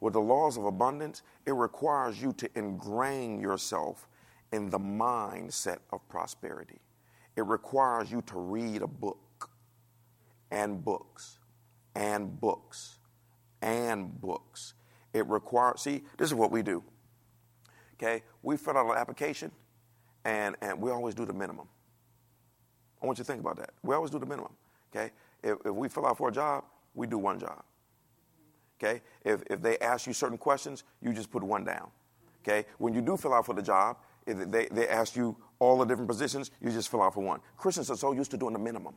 With 0.00 0.12
the 0.12 0.20
laws 0.20 0.56
of 0.56 0.64
abundance, 0.64 1.22
it 1.44 1.52
requires 1.52 2.22
you 2.22 2.32
to 2.34 2.48
ingrain 2.54 3.40
yourself 3.40 4.08
in 4.52 4.70
the 4.70 4.78
mindset 4.78 5.78
of 5.92 6.08
prosperity. 6.08 6.80
It 7.36 7.44
requires 7.46 8.10
you 8.10 8.22
to 8.22 8.38
read 8.38 8.82
a 8.82 8.86
book 8.86 9.50
and 10.50 10.84
books 10.84 11.38
and 11.94 12.40
books 12.40 12.98
and 13.60 14.20
books. 14.20 14.74
It 15.12 15.26
requires, 15.26 15.80
see, 15.80 16.02
this 16.16 16.28
is 16.28 16.34
what 16.34 16.50
we 16.50 16.62
do. 16.62 16.82
Okay? 17.94 18.22
We 18.42 18.56
fill 18.56 18.76
out 18.76 18.90
an 18.90 18.96
application 18.96 19.50
and, 20.24 20.56
and 20.60 20.80
we 20.80 20.90
always 20.90 21.14
do 21.14 21.24
the 21.26 21.32
minimum. 21.32 21.68
I 23.02 23.06
want 23.06 23.18
you 23.18 23.24
to 23.24 23.30
think 23.30 23.40
about 23.40 23.56
that. 23.56 23.70
We 23.82 23.94
always 23.94 24.10
do 24.10 24.18
the 24.18 24.26
minimum. 24.26 24.52
Okay? 24.94 25.10
If, 25.42 25.58
if 25.64 25.72
we 25.72 25.88
fill 25.88 26.06
out 26.06 26.16
for 26.18 26.28
a 26.28 26.32
job, 26.32 26.64
we 26.94 27.06
do 27.06 27.18
one 27.18 27.38
job. 27.38 27.62
Okay? 28.80 29.02
If, 29.24 29.42
if 29.50 29.60
they 29.60 29.78
ask 29.78 30.06
you 30.06 30.12
certain 30.12 30.38
questions, 30.38 30.84
you 31.02 31.12
just 31.12 31.30
put 31.30 31.42
one 31.42 31.64
down. 31.64 31.90
Okay? 32.42 32.66
When 32.78 32.94
you 32.94 33.00
do 33.00 33.16
fill 33.16 33.34
out 33.34 33.46
for 33.46 33.54
the 33.54 33.62
job, 33.62 33.96
if 34.26 34.50
they, 34.50 34.66
they 34.66 34.88
ask 34.88 35.16
you 35.16 35.36
all 35.58 35.78
the 35.78 35.84
different 35.84 36.08
positions, 36.08 36.50
you 36.60 36.70
just 36.70 36.90
fill 36.90 37.02
out 37.02 37.14
for 37.14 37.24
one. 37.24 37.40
Christians 37.56 37.90
are 37.90 37.96
so 37.96 38.12
used 38.12 38.30
to 38.30 38.36
doing 38.36 38.52
the 38.52 38.58
minimum 38.58 38.94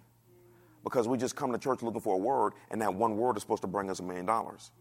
because 0.84 1.08
we 1.08 1.18
just 1.18 1.36
come 1.36 1.52
to 1.52 1.58
church 1.58 1.82
looking 1.82 2.02
for 2.02 2.16
a 2.16 2.18
word, 2.18 2.54
and 2.70 2.82
that 2.82 2.94
one 2.94 3.18
word 3.18 3.38
is 3.38 3.44
supposed 3.44 3.62
to 3.62 3.68
bring 3.68 3.90
us 3.90 4.00
a 4.00 4.04
million 4.04 4.26
dollars. 4.26 4.72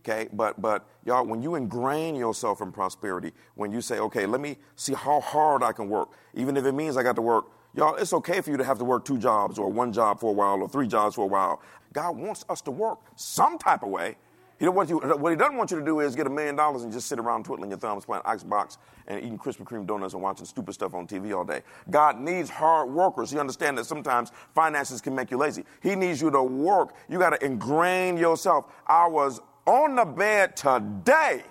Okay, 0.00 0.28
but 0.32 0.60
but 0.62 0.88
y'all, 1.04 1.26
when 1.26 1.42
you 1.42 1.56
ingrain 1.56 2.14
yourself 2.14 2.60
in 2.60 2.72
prosperity, 2.72 3.32
when 3.56 3.72
you 3.72 3.80
say, 3.80 3.98
okay, 3.98 4.26
let 4.26 4.40
me 4.40 4.56
see 4.76 4.94
how 4.94 5.20
hard 5.20 5.62
I 5.62 5.72
can 5.72 5.88
work, 5.88 6.10
even 6.34 6.56
if 6.56 6.64
it 6.64 6.72
means 6.72 6.96
I 6.96 7.02
got 7.02 7.16
to 7.16 7.22
work, 7.22 7.46
y'all, 7.74 7.96
it's 7.96 8.12
okay 8.12 8.40
for 8.40 8.50
you 8.50 8.56
to 8.56 8.64
have 8.64 8.78
to 8.78 8.84
work 8.84 9.04
two 9.04 9.18
jobs 9.18 9.58
or 9.58 9.70
one 9.70 9.92
job 9.92 10.20
for 10.20 10.30
a 10.30 10.32
while 10.32 10.62
or 10.62 10.68
three 10.68 10.86
jobs 10.86 11.16
for 11.16 11.24
a 11.24 11.26
while. 11.26 11.60
God 11.92 12.16
wants 12.16 12.44
us 12.48 12.60
to 12.62 12.70
work 12.70 12.98
some 13.16 13.58
type 13.58 13.82
of 13.82 13.90
way. 13.90 14.16
He 14.58 14.64
don't 14.64 14.74
want 14.74 14.88
you, 14.88 14.98
what 14.98 15.30
he 15.30 15.36
doesn't 15.36 15.56
want 15.56 15.70
you 15.70 15.78
to 15.78 15.84
do 15.84 16.00
is 16.00 16.16
get 16.16 16.26
a 16.26 16.30
million 16.30 16.56
dollars 16.56 16.82
and 16.82 16.92
just 16.92 17.06
sit 17.06 17.20
around 17.20 17.44
twiddling 17.44 17.70
your 17.70 17.78
thumbs, 17.78 18.04
playing 18.04 18.24
Xbox 18.24 18.76
and 19.06 19.20
eating 19.20 19.38
Krispy 19.38 19.62
Kreme 19.62 19.86
donuts 19.86 20.14
and 20.14 20.22
watching 20.22 20.46
stupid 20.46 20.74
stuff 20.74 20.94
on 20.94 21.06
TV 21.06 21.36
all 21.36 21.44
day. 21.44 21.62
God 21.90 22.18
needs 22.18 22.50
hard 22.50 22.90
workers. 22.90 23.32
You 23.32 23.38
understand 23.38 23.78
that 23.78 23.84
sometimes 23.84 24.32
finances 24.56 25.00
can 25.00 25.14
make 25.14 25.30
you 25.30 25.36
lazy. 25.36 25.64
He 25.80 25.94
needs 25.94 26.20
you 26.20 26.32
to 26.32 26.42
work. 26.42 26.94
You 27.08 27.20
got 27.20 27.30
to 27.30 27.44
ingrain 27.44 28.16
yourself. 28.16 28.66
I 28.84 29.06
was 29.06 29.40
on 29.64 29.94
the 29.94 30.04
bed 30.04 30.56
today. 30.56 31.44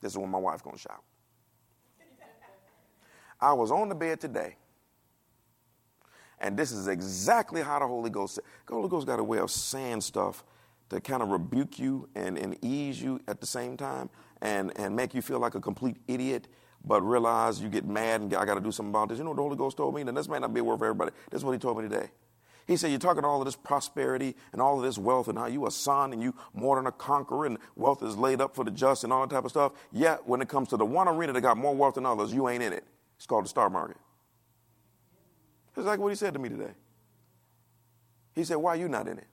This 0.00 0.12
is 0.12 0.18
when 0.18 0.30
my 0.30 0.38
wife's 0.38 0.62
to 0.62 0.78
shout. 0.78 1.02
I 3.40 3.52
was 3.52 3.72
on 3.72 3.88
the 3.88 3.94
bed 3.94 4.20
today. 4.20 4.56
And 6.40 6.56
this 6.56 6.72
is 6.72 6.88
exactly 6.88 7.62
how 7.62 7.78
the 7.78 7.86
Holy 7.86 8.10
Ghost. 8.10 8.38
The 8.66 8.74
Holy 8.74 8.88
Ghost 8.88 9.06
got 9.06 9.18
a 9.18 9.24
way 9.24 9.38
of 9.38 9.50
saying 9.50 10.02
stuff 10.02 10.44
to 10.90 11.00
kind 11.00 11.22
of 11.22 11.28
rebuke 11.30 11.78
you 11.78 12.08
and, 12.14 12.38
and 12.38 12.56
ease 12.62 13.00
you 13.00 13.20
at 13.26 13.40
the 13.40 13.46
same 13.46 13.76
time 13.76 14.10
and, 14.42 14.72
and 14.76 14.94
make 14.94 15.14
you 15.14 15.22
feel 15.22 15.38
like 15.38 15.54
a 15.54 15.60
complete 15.60 15.96
idiot, 16.06 16.48
but 16.84 17.00
realize 17.02 17.60
you 17.60 17.68
get 17.68 17.84
mad 17.86 18.20
and 18.20 18.34
I 18.34 18.44
got 18.44 18.54
to 18.54 18.60
do 18.60 18.70
something 18.70 18.90
about 18.90 19.08
this. 19.08 19.18
You 19.18 19.24
know 19.24 19.30
what 19.30 19.36
the 19.36 19.42
Holy 19.42 19.56
Ghost 19.56 19.76
told 19.76 19.94
me? 19.94 20.02
And 20.02 20.16
this 20.16 20.28
may 20.28 20.38
not 20.38 20.52
be 20.52 20.60
a 20.60 20.64
word 20.64 20.78
for 20.78 20.86
everybody. 20.86 21.12
This 21.30 21.40
is 21.40 21.44
what 21.44 21.52
he 21.52 21.58
told 21.58 21.78
me 21.78 21.88
today. 21.88 22.10
He 22.66 22.76
said, 22.76 22.90
You're 22.90 22.98
talking 22.98 23.24
all 23.24 23.40
of 23.40 23.44
this 23.44 23.56
prosperity 23.56 24.34
and 24.52 24.60
all 24.60 24.76
of 24.76 24.84
this 24.84 24.98
wealth 24.98 25.28
and 25.28 25.38
how 25.38 25.46
you 25.46 25.66
a 25.66 25.70
son 25.70 26.12
and 26.12 26.22
you 26.22 26.34
more 26.52 26.76
than 26.76 26.86
a 26.86 26.92
conqueror 26.92 27.46
and 27.46 27.58
wealth 27.76 28.02
is 28.02 28.16
laid 28.16 28.40
up 28.40 28.54
for 28.54 28.64
the 28.64 28.70
just 28.70 29.04
and 29.04 29.12
all 29.12 29.26
that 29.26 29.34
type 29.34 29.44
of 29.44 29.50
stuff. 29.50 29.72
Yet, 29.92 30.26
when 30.26 30.42
it 30.42 30.48
comes 30.48 30.68
to 30.70 30.76
the 30.76 30.84
one 30.84 31.08
arena 31.08 31.32
that 31.32 31.40
got 31.40 31.56
more 31.56 31.74
wealth 31.74 31.94
than 31.94 32.06
others, 32.06 32.32
you 32.34 32.48
ain't 32.48 32.62
in 32.62 32.72
it. 32.72 32.84
It's 33.16 33.26
called 33.26 33.44
the 33.44 33.48
stock 33.48 33.70
market. 33.72 33.96
It's 35.76 35.86
like 35.86 35.98
what 35.98 36.08
he 36.08 36.16
said 36.16 36.32
to 36.34 36.38
me 36.38 36.48
today. 36.48 36.72
He 38.34 38.44
said, 38.44 38.56
Why 38.56 38.72
are 38.72 38.76
you 38.76 38.88
not 38.88 39.08
in 39.08 39.18
it? 39.18 39.26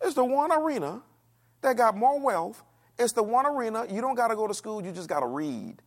It's 0.00 0.14
the 0.14 0.24
one 0.24 0.52
arena 0.52 1.02
that 1.62 1.76
got 1.76 1.96
more 1.96 2.20
wealth. 2.20 2.62
It's 2.98 3.12
the 3.12 3.22
one 3.22 3.46
arena 3.46 3.86
you 3.90 4.00
don't 4.00 4.14
got 4.14 4.28
to 4.28 4.36
go 4.36 4.46
to 4.46 4.54
school, 4.54 4.82
you 4.84 4.92
just 4.92 5.08
got 5.08 5.20
to 5.20 5.26
read. 5.26 5.82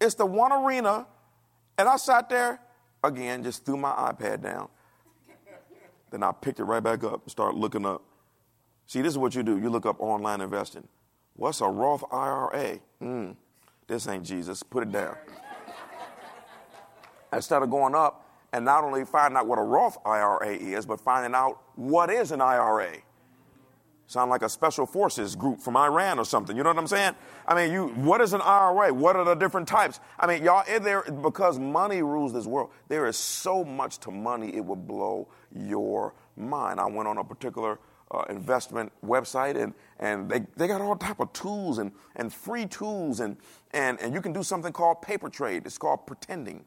It's 0.00 0.14
the 0.14 0.26
one 0.26 0.52
arena, 0.52 1.06
and 1.78 1.88
I 1.88 1.96
sat 1.96 2.28
there 2.28 2.60
again, 3.02 3.42
just 3.42 3.64
threw 3.64 3.76
my 3.76 3.90
iPad 3.90 4.42
down. 4.42 4.68
then 6.10 6.22
I 6.22 6.32
picked 6.32 6.60
it 6.60 6.64
right 6.64 6.82
back 6.82 7.04
up 7.04 7.22
and 7.22 7.30
started 7.30 7.56
looking 7.56 7.86
up. 7.86 8.02
See, 8.86 9.00
this 9.02 9.12
is 9.12 9.18
what 9.18 9.34
you 9.34 9.42
do 9.42 9.58
you 9.58 9.70
look 9.70 9.86
up 9.86 10.00
online 10.00 10.40
investing. 10.40 10.86
What's 11.34 11.60
a 11.60 11.66
Roth 11.66 12.04
IRA? 12.12 12.78
Hmm, 13.00 13.32
this 13.86 14.06
ain't 14.06 14.24
Jesus. 14.24 14.62
Put 14.62 14.84
it 14.84 14.92
down. 14.92 15.16
Instead 17.32 17.62
of 17.62 17.70
going 17.70 17.94
up 17.94 18.28
and 18.52 18.64
not 18.64 18.84
only 18.84 19.04
finding 19.04 19.36
out 19.36 19.46
what 19.46 19.58
a 19.58 19.62
Roth 19.62 19.98
IRA 20.06 20.54
is, 20.54 20.86
but 20.86 21.00
finding 21.00 21.34
out 21.34 21.60
what 21.74 22.10
is 22.10 22.30
an 22.30 22.40
IRA. 22.40 22.98
Sound 24.06 24.30
like 24.30 24.42
a 24.42 24.48
special 24.48 24.86
forces 24.86 25.34
group 25.34 25.60
from 25.60 25.76
Iran 25.76 26.18
or 26.18 26.24
something. 26.24 26.56
You 26.56 26.62
know 26.62 26.70
what 26.70 26.78
I'm 26.78 26.86
saying? 26.86 27.14
I 27.48 27.54
mean, 27.54 27.72
you, 27.72 27.88
what 27.88 28.20
is 28.20 28.32
an 28.32 28.42
IRA? 28.42 28.92
What 28.92 29.16
are 29.16 29.24
the 29.24 29.34
different 29.34 29.66
types? 29.66 29.98
I 30.20 30.26
mean, 30.26 30.44
y'all, 30.44 30.62
there, 30.80 31.02
because 31.02 31.58
money 31.58 32.02
rules 32.02 32.32
this 32.32 32.46
world, 32.46 32.70
there 32.88 33.06
is 33.06 33.16
so 33.16 33.64
much 33.64 33.98
to 34.00 34.10
money, 34.10 34.54
it 34.54 34.64
will 34.64 34.76
blow 34.76 35.28
your 35.52 36.14
mind. 36.36 36.80
I 36.80 36.86
went 36.86 37.08
on 37.08 37.16
a 37.16 37.24
particular 37.24 37.80
uh, 38.10 38.24
investment 38.28 38.92
website 39.04 39.60
and, 39.60 39.72
and 39.98 40.28
they, 40.28 40.46
they 40.56 40.68
got 40.68 40.80
all 40.80 40.96
type 40.96 41.18
of 41.18 41.32
tools 41.32 41.78
and, 41.78 41.90
and 42.14 42.32
free 42.32 42.66
tools 42.66 43.20
and, 43.20 43.36
and, 43.72 43.98
and 44.00 44.14
you 44.14 44.20
can 44.20 44.32
do 44.32 44.42
something 44.42 44.72
called 44.72 45.00
paper 45.02 45.30
trade. 45.30 45.62
It's 45.64 45.78
called 45.78 46.06
pretending. 46.06 46.64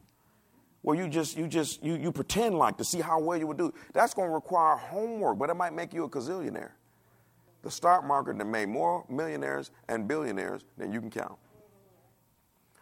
Well, 0.88 0.96
you 0.96 1.06
just 1.06 1.36
you 1.36 1.46
just 1.46 1.84
you 1.84 1.96
you 1.96 2.10
pretend 2.10 2.56
like 2.56 2.78
to 2.78 2.84
see 2.84 3.02
how 3.02 3.20
well 3.20 3.36
you 3.36 3.46
would 3.46 3.58
do. 3.58 3.74
That's 3.92 4.14
going 4.14 4.30
to 4.30 4.34
require 4.34 4.74
homework, 4.74 5.38
but 5.38 5.50
it 5.50 5.54
might 5.54 5.74
make 5.74 5.92
you 5.92 6.04
a 6.04 6.08
gazillionaire 6.08 6.70
the 7.62 7.70
stock 7.70 8.06
market 8.06 8.38
that 8.38 8.46
made 8.46 8.70
more 8.70 9.04
millionaires 9.10 9.70
and 9.90 10.08
billionaires 10.08 10.64
than 10.78 10.90
you 10.90 11.02
can 11.02 11.10
count. 11.10 11.36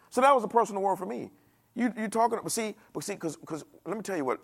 So 0.09 0.21
that 0.21 0.33
was 0.33 0.45
a 0.45 0.47
personal 0.47 0.81
word 0.81 0.95
for 0.95 1.05
me. 1.05 1.31
You 1.75 1.91
you 1.97 2.07
talking? 2.07 2.39
But 2.41 2.53
see, 2.53 2.75
but 2.93 3.03
see, 3.03 3.15
because 3.15 3.35
because 3.35 3.65
let 3.85 3.97
me 3.97 4.03
tell 4.03 4.15
you 4.15 4.23
what. 4.23 4.39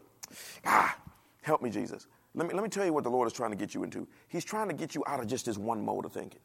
Ah, 0.65 0.97
help 1.41 1.61
me, 1.61 1.69
Jesus. 1.69 2.07
Let 2.35 2.49
me 2.49 2.53
let 2.53 2.63
me 2.63 2.69
tell 2.69 2.85
you 2.85 2.91
what 2.91 3.05
the 3.05 3.11
Lord 3.11 3.27
is 3.27 3.33
trying 3.33 3.51
to 3.51 3.55
get 3.55 3.73
you 3.73 3.85
into. 3.85 4.05
He's 4.27 4.43
trying 4.43 4.67
to 4.67 4.73
get 4.73 4.93
you 4.93 5.05
out 5.07 5.21
of 5.21 5.27
just 5.27 5.45
this 5.45 5.57
one 5.57 5.85
mode 5.85 6.03
of 6.03 6.11
thinking. 6.11 6.41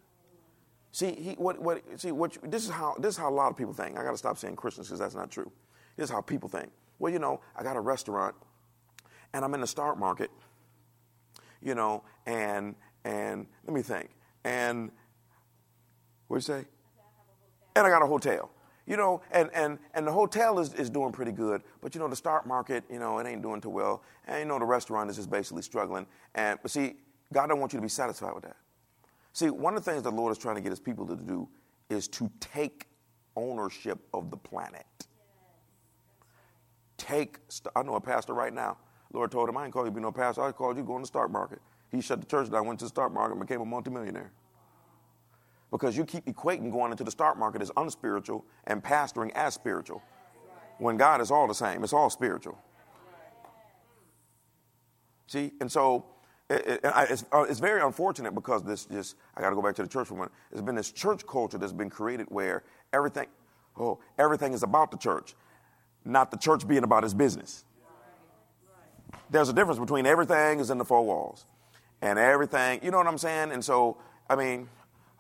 See, 0.93 1.17
he 1.17 1.33
what 1.33 1.61
what 1.61 1.83
see 1.97 2.13
what 2.13 2.37
you, 2.37 2.43
this 2.45 2.63
is 2.63 2.71
how 2.71 2.95
this 3.01 3.15
is 3.15 3.19
how 3.19 3.29
a 3.29 3.35
lot 3.35 3.51
of 3.51 3.57
people 3.57 3.73
think. 3.73 3.99
I 3.99 4.05
got 4.05 4.13
to 4.13 4.17
stop 4.17 4.39
saying 4.39 4.55
Christians 4.55 4.87
because 4.87 5.01
that's 5.01 5.17
not 5.17 5.33
true. 5.33 5.51
This 5.97 6.05
is 6.05 6.11
how 6.11 6.21
people 6.21 6.49
think. 6.49 6.71
Well, 6.99 7.13
you 7.13 7.19
know, 7.19 7.41
I 7.57 7.63
got 7.63 7.77
a 7.77 7.81
restaurant, 7.81 8.35
and 9.33 9.45
I'm 9.45 9.55
in 9.55 9.61
the 9.61 9.67
stock 9.67 9.99
market. 9.99 10.31
You 11.61 11.75
know, 11.75 12.05
and 12.27 12.75
and 13.05 13.47
let 13.67 13.75
me 13.75 13.83
think. 13.83 14.11
And 14.45 14.91
what'd 16.29 16.47
you 16.47 16.55
say? 16.55 16.67
And 17.75 17.87
I 17.87 17.91
got 17.91 18.03
a 18.03 18.07
hotel. 18.07 18.51
You 18.87 18.97
know, 18.97 19.21
and, 19.33 19.51
and, 19.53 19.79
and 19.93 20.07
the 20.07 20.13
hotel 20.13 20.59
is, 20.59 20.73
is 20.73 20.89
doing 20.89 21.13
pretty 21.13 21.31
good, 21.31 21.63
but 21.83 21.95
you 21.95 22.01
know, 22.01 22.09
the 22.09 22.17
stock 22.17 22.47
market, 22.47 22.85
you 22.91 22.99
know, 22.99 23.19
it 23.19 23.27
ain't 23.27 23.43
doing 23.43 23.61
too 23.61 23.69
well. 23.69 24.03
And 24.27 24.39
you 24.39 24.45
know, 24.47 24.59
the 24.59 24.65
restaurant 24.65 25.11
is 25.11 25.17
just 25.17 25.29
basically 25.29 25.61
struggling. 25.61 26.07
And 26.35 26.59
but 26.63 26.71
see, 26.71 26.95
God 27.31 27.49
don't 27.49 27.61
want 27.61 27.75
you 27.75 27.79
to 27.79 27.83
be 27.83 27.91
satisfied 27.91 28.35
with 28.35 28.45
that. 28.45 28.57
See, 29.35 29.51
one 29.51 29.77
of 29.77 29.85
the 29.85 29.91
things 29.91 30.03
the 30.03 30.11
Lord 30.11 30.33
is 30.33 30.39
trying 30.39 30.55
to 30.55 30.63
get 30.63 30.71
his 30.71 30.81
people 30.81 31.07
to 31.07 31.17
do 31.17 31.49
is 31.91 32.09
to 32.09 32.31
take 32.41 32.89
ownership 33.37 33.99
of 34.15 34.31
the 34.31 34.39
planet. 34.39 34.87
Take, 36.99 37.39
I 37.75 37.83
know 37.83 37.95
a 37.95 38.01
pastor 38.01 38.35
right 38.35 38.53
now. 38.53 38.77
Lord 39.13 39.31
told 39.31 39.49
him, 39.49 39.57
I 39.57 39.65
ain't 39.65 39.73
call 39.73 39.85
you 39.85 39.91
to 39.91 39.95
be 39.95 40.03
no 40.03 40.13
pastor. 40.13 40.43
I 40.43 40.53
called 40.53 40.77
you 40.77 40.83
to 40.83 40.87
go 40.87 40.97
in 40.97 41.03
the 41.03 41.07
stock 41.07 41.31
market. 41.31 41.61
He 41.91 42.03
shut 42.03 42.21
the 42.21 42.27
church 42.27 42.51
down, 42.51 42.67
went 42.67 42.81
to 42.81 42.85
the 42.85 42.91
stock 42.91 43.13
market, 43.13 43.33
and 43.33 43.41
became 43.41 43.63
a 43.63 43.65
multimillionaire. 43.65 44.31
Because 45.71 45.97
you 45.97 46.05
keep 46.05 46.27
equating 46.27 46.71
going 46.71 46.91
into 46.91 47.05
the 47.05 47.11
stock 47.11 47.39
market 47.39 47.63
as 47.63 47.71
unspiritual 47.77 48.45
and 48.67 48.83
pastoring 48.83 49.31
as 49.35 49.55
spiritual. 49.55 50.03
When 50.79 50.97
God 50.97 51.21
is 51.21 51.31
all 51.31 51.47
the 51.47 51.55
same, 51.55 51.83
it's 51.85 51.93
all 51.93 52.11
spiritual. 52.11 52.59
See, 55.27 55.53
and 55.61 55.71
so 55.71 56.05
it, 56.49 56.67
it, 56.67 56.81
it's, 56.85 57.25
uh, 57.33 57.43
it's, 57.43 57.61
very 57.61 57.83
unfortunate 57.83 58.35
because 58.35 58.63
this 58.63 58.87
just, 58.87 59.17
I 59.37 59.43
got 59.43 59.51
to 59.51 59.57
go 59.57 59.61
back 59.61 59.75
to 59.77 59.83
the 59.83 59.89
church 59.89 60.09
for 60.09 60.15
a 60.15 60.17
minute. 60.17 60.33
There's 60.51 60.63
been 60.63 60.75
this 60.75 60.91
church 60.91 61.27
culture 61.27 61.59
that's 61.59 61.73
been 61.73 61.91
created 61.91 62.27
where 62.31 62.65
everything, 62.95 63.27
oh, 63.79 63.99
everything 64.19 64.55
is 64.55 64.63
about 64.63 64.91
the 64.91 64.97
church, 64.97 65.35
not 66.09 66.31
the 66.31 66.37
church 66.37 66.67
being 66.67 66.85
about 66.85 67.03
his 67.03 67.15
business. 67.15 67.65
There's 69.31 69.49
a 69.49 69.53
difference 69.53 69.79
between 69.79 70.07
everything 70.07 70.61
is 70.61 70.71
in 70.71 70.79
the 70.79 70.85
four 70.85 71.05
walls 71.05 71.45
and 72.01 72.19
everything. 72.19 72.81
You 72.83 72.91
know 72.91 72.99
what 72.99 73.07
I'm 73.07 73.19
saying? 73.19 73.53
And 73.53 73.65
so, 73.65 73.99
I 74.29 74.37
mean, 74.37 74.69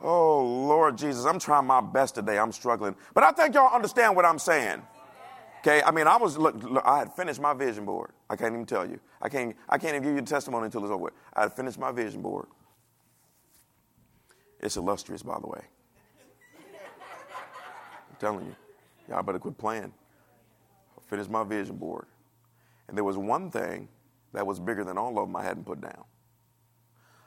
oh, 0.01 0.45
Lord 0.45 0.97
Jesus, 0.97 1.25
I'm 1.25 1.39
trying 1.39 1.67
my 1.67 1.81
best 1.81 2.15
today. 2.15 2.39
I'm 2.39 2.53
struggling. 2.53 2.95
But 3.15 3.25
I 3.25 3.33
think 3.33 3.55
y'all 3.55 3.75
understand 3.75 4.17
what 4.17 4.25
I'm 4.25 4.39
saying. 4.39 4.83
Okay, 5.61 5.83
I 5.83 5.91
mean, 5.91 6.07
I 6.07 6.17
was 6.17 6.39
look, 6.39 6.55
look, 6.63 6.85
I 6.87 6.99
had 6.99 7.13
finished 7.15 7.41
my 7.41 7.53
vision 7.53 7.85
board. 7.85 8.13
I 8.31 8.37
can't 8.37 8.55
even 8.55 8.65
tell 8.65 8.89
you. 8.89 9.01
I 9.21 9.29
can't. 9.29 9.57
I 9.69 9.77
can't 9.77 9.97
even 9.97 10.03
give 10.05 10.15
you 10.15 10.21
the 10.21 10.27
testimony 10.27 10.67
until 10.67 10.85
it's 10.85 10.93
over. 10.93 11.13
I 11.35 11.43
had 11.43 11.53
finished 11.53 11.79
my 11.79 11.91
vision 11.91 12.23
board. 12.23 12.47
It's 14.61 14.77
illustrious, 14.77 15.23
by 15.23 15.39
the 15.41 15.49
way. 15.49 15.61
I'm 18.11 18.17
telling 18.21 18.47
you, 18.47 18.57
y'all 19.09 19.23
better 19.25 19.41
quit 19.41 19.59
playing. 19.59 19.93
Finished 21.09 21.31
my 21.31 21.45
vision 21.45 21.77
board, 21.77 22.07
and 22.89 22.97
there 22.97 23.05
was 23.05 23.19
one 23.19 23.51
thing 23.51 23.89
that 24.33 24.47
was 24.47 24.61
bigger 24.61 24.85
than 24.85 24.99
all 24.99 25.19
of 25.19 25.29
them 25.29 25.37
I 25.37 25.43
hadn't 25.43 25.65
put 25.65 25.81
down. 25.81 26.05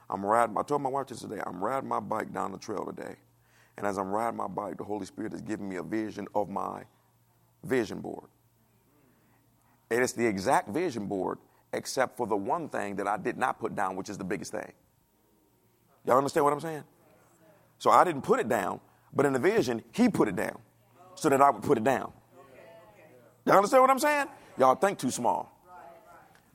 I'm 0.10 0.26
riding, 0.26 0.58
I 0.58 0.64
told 0.64 0.82
my 0.82 0.90
wife 0.90 1.08
this 1.08 1.22
today, 1.22 1.42
I'm 1.46 1.64
riding 1.64 1.90
my 1.90 2.00
bike 2.00 2.34
down 2.34 2.52
the 2.52 2.58
trail 2.58 2.86
today, 2.86 3.16
And 3.78 3.88
as 3.88 3.98
I'm 3.98 4.12
riding 4.12 4.38
my 4.38 4.48
bike, 4.48 4.78
the 4.78 4.84
Holy 4.84 5.06
Spirit 5.06 5.34
is 5.34 5.42
giving 5.42 5.68
me 5.68 5.78
a 5.78 5.84
vision 5.84 6.28
of 6.36 6.50
my 6.50 6.84
vision 7.64 8.00
board. 8.00 8.30
And 9.90 10.04
it's 10.04 10.14
the 10.14 10.26
exact 10.26 10.70
vision 10.70 11.08
board, 11.08 11.40
except 11.74 12.18
for 12.18 12.28
the 12.28 12.36
one 12.36 12.70
thing 12.70 12.96
that 12.98 13.08
I 13.08 13.18
did 13.18 13.38
not 13.38 13.60
put 13.60 13.76
down, 13.76 13.96
which 13.96 14.10
is 14.10 14.18
the 14.18 14.24
biggest 14.24 14.52
thing. 14.52 14.72
Y'all 16.06 16.18
understand 16.18 16.44
what 16.44 16.54
I'm 16.54 16.60
saying? 16.60 16.84
So 17.80 17.90
I 17.90 18.04
didn't 18.04 18.22
put 18.22 18.40
it 18.40 18.48
down, 18.50 18.80
but 19.14 19.26
in 19.26 19.34
the 19.34 19.40
vision, 19.40 19.84
he 19.92 20.10
put 20.10 20.28
it 20.28 20.36
down 20.36 20.60
so 21.16 21.30
that 21.30 21.42
I 21.42 21.50
would 21.50 21.64
put 21.64 21.78
it 21.78 21.84
down. 21.84 22.14
Y'all 23.46 23.56
understand 23.58 23.82
what 23.82 23.90
I'm 23.90 24.00
saying? 24.00 24.28
Y'all 24.58 24.76
think 24.76 25.00
too 25.00 25.12
small. 25.12 25.58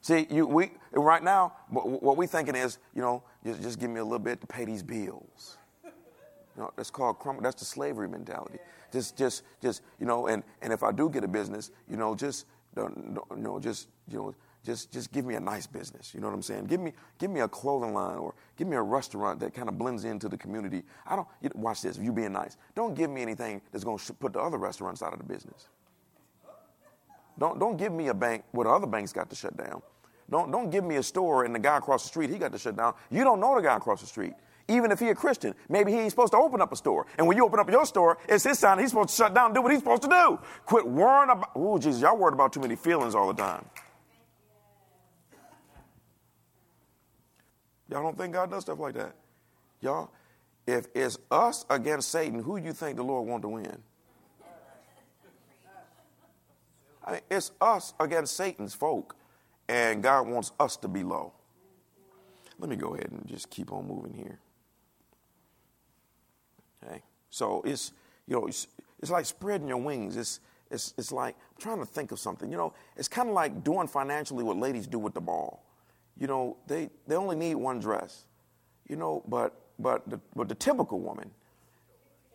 See, 0.02 0.26
you, 0.30 0.46
we, 0.46 0.70
right 0.92 1.22
now, 1.22 1.52
what 1.70 2.16
we 2.16 2.28
thinking 2.28 2.54
is, 2.54 2.78
you 2.94 3.02
know, 3.02 3.24
just, 3.44 3.60
just 3.60 3.80
give 3.80 3.90
me 3.90 3.98
a 3.98 4.04
little 4.04 4.20
bit 4.20 4.40
to 4.40 4.46
pay 4.46 4.64
these 4.64 4.82
bills. 4.82 5.58
You 5.84 6.62
know, 6.62 6.70
that's 6.76 6.90
called 6.90 7.18
crumble. 7.18 7.42
That's 7.42 7.58
the 7.58 7.64
slavery 7.64 8.08
mentality. 8.08 8.58
Just, 8.92 9.16
just, 9.16 9.42
just, 9.60 9.82
you 9.98 10.06
know, 10.06 10.28
and, 10.28 10.44
and 10.62 10.72
if 10.72 10.84
I 10.84 10.92
do 10.92 11.10
get 11.10 11.24
a 11.24 11.28
business, 11.28 11.72
you 11.90 11.96
know, 11.96 12.14
just, 12.14 12.46
you 12.76 13.18
know, 13.36 13.58
just, 13.58 13.88
you 14.08 14.18
know, 14.18 14.34
just, 14.64 14.92
just 14.92 15.12
give 15.12 15.24
me 15.24 15.34
a 15.34 15.40
nice 15.40 15.66
business. 15.66 16.14
You 16.14 16.20
know 16.20 16.28
what 16.28 16.34
I'm 16.34 16.42
saying? 16.42 16.66
Give 16.66 16.80
me, 16.80 16.92
give 17.18 17.30
me 17.30 17.40
a 17.40 17.48
clothing 17.48 17.92
line 17.92 18.18
or 18.18 18.34
give 18.56 18.68
me 18.68 18.76
a 18.76 18.82
restaurant 18.82 19.40
that 19.40 19.54
kind 19.54 19.68
of 19.68 19.76
blends 19.76 20.04
into 20.04 20.28
the 20.28 20.36
community. 20.36 20.84
I 21.06 21.16
don't, 21.16 21.26
you, 21.42 21.50
watch 21.54 21.82
this, 21.82 21.98
you 21.98 22.12
being 22.12 22.32
nice. 22.32 22.56
Don't 22.74 22.94
give 22.94 23.10
me 23.10 23.22
anything 23.22 23.60
that's 23.72 23.84
going 23.84 23.98
to 23.98 24.14
put 24.14 24.32
the 24.32 24.40
other 24.40 24.58
restaurants 24.58 25.02
out 25.02 25.12
of 25.12 25.18
the 25.18 25.24
business. 25.24 25.68
Don't, 27.38 27.58
don't 27.58 27.76
give 27.76 27.92
me 27.92 28.08
a 28.08 28.14
bank 28.14 28.44
where 28.52 28.64
the 28.64 28.70
other 28.70 28.86
banks 28.86 29.12
got 29.12 29.28
to 29.30 29.36
shut 29.36 29.56
down. 29.56 29.82
Don't, 30.30 30.50
don't 30.50 30.70
give 30.70 30.84
me 30.84 30.96
a 30.96 31.02
store 31.02 31.44
and 31.44 31.54
the 31.54 31.58
guy 31.58 31.76
across 31.76 32.02
the 32.02 32.08
street, 32.08 32.30
he 32.30 32.38
got 32.38 32.52
to 32.52 32.58
shut 32.58 32.76
down. 32.76 32.94
You 33.10 33.24
don't 33.24 33.40
know 33.40 33.54
the 33.54 33.62
guy 33.62 33.76
across 33.76 34.00
the 34.00 34.06
street. 34.06 34.32
Even 34.68 34.90
if 34.90 34.98
he 34.98 35.08
a 35.10 35.14
Christian, 35.14 35.54
maybe 35.68 35.92
he 35.92 35.98
ain't 35.98 36.10
supposed 36.10 36.32
to 36.32 36.38
open 36.38 36.60
up 36.60 36.72
a 36.72 36.76
store. 36.76 37.06
And 37.18 37.26
when 37.28 37.36
you 37.36 37.44
open 37.44 37.60
up 37.60 37.70
your 37.70 37.86
store, 37.86 38.18
it's 38.28 38.42
his 38.42 38.58
sign. 38.58 38.80
He's 38.80 38.90
supposed 38.90 39.10
to 39.10 39.14
shut 39.14 39.34
down 39.34 39.46
and 39.46 39.54
do 39.54 39.62
what 39.62 39.70
he's 39.70 39.80
supposed 39.80 40.02
to 40.02 40.08
do. 40.08 40.38
Quit 40.64 40.86
worrying 40.88 41.30
about, 41.30 41.50
oh, 41.54 41.78
Jesus, 41.78 42.00
y'all 42.00 42.16
worried 42.16 42.34
about 42.34 42.52
too 42.52 42.60
many 42.60 42.74
feelings 42.74 43.14
all 43.14 43.32
the 43.32 43.40
time. 43.40 43.64
Y'all 47.88 48.02
don't 48.02 48.18
think 48.18 48.32
God 48.32 48.50
does 48.50 48.62
stuff 48.62 48.80
like 48.80 48.94
that? 48.94 49.14
Y'all, 49.80 50.10
if 50.66 50.88
it's 50.94 51.16
us 51.30 51.64
against 51.70 52.10
Satan, 52.10 52.42
who 52.42 52.58
do 52.58 52.66
you 52.66 52.72
think 52.72 52.96
the 52.96 53.04
Lord 53.04 53.28
want 53.28 53.42
to 53.42 53.48
win? 53.48 53.78
I 57.06 57.12
mean, 57.12 57.20
it's 57.30 57.52
us 57.60 57.94
against 58.00 58.36
Satan's 58.36 58.74
folk, 58.74 59.16
and 59.68 60.02
God 60.02 60.28
wants 60.28 60.52
us 60.58 60.76
to 60.78 60.88
be 60.88 61.02
low. 61.02 61.32
Let 62.58 62.70
me 62.70 62.76
go 62.76 62.94
ahead 62.94 63.10
and 63.10 63.26
just 63.26 63.50
keep 63.50 63.72
on 63.72 63.86
moving 63.86 64.14
here. 64.14 64.40
Okay, 66.82 67.02
so 67.30 67.62
it's 67.64 67.92
you 68.26 68.34
know 68.34 68.46
it's, 68.46 68.66
it's 69.00 69.10
like 69.10 69.26
spreading 69.26 69.68
your 69.68 69.78
wings. 69.78 70.16
It's 70.16 70.40
it's 70.70 70.94
it's 70.96 71.12
like 71.12 71.36
I'm 71.36 71.60
trying 71.60 71.78
to 71.78 71.86
think 71.86 72.12
of 72.12 72.18
something. 72.18 72.50
You 72.50 72.56
know, 72.56 72.72
it's 72.96 73.08
kind 73.08 73.28
of 73.28 73.34
like 73.34 73.62
doing 73.62 73.86
financially 73.86 74.42
what 74.42 74.56
ladies 74.56 74.86
do 74.86 74.98
with 74.98 75.14
the 75.14 75.20
ball 75.20 75.66
you 76.18 76.26
know, 76.26 76.56
they, 76.66 76.90
they 77.06 77.14
only 77.14 77.36
need 77.36 77.56
one 77.56 77.78
dress, 77.78 78.24
you 78.88 78.96
know, 78.96 79.22
but, 79.28 79.54
but, 79.78 80.08
the, 80.08 80.18
but 80.34 80.48
the 80.48 80.54
typical 80.54 81.00
woman, 81.00 81.30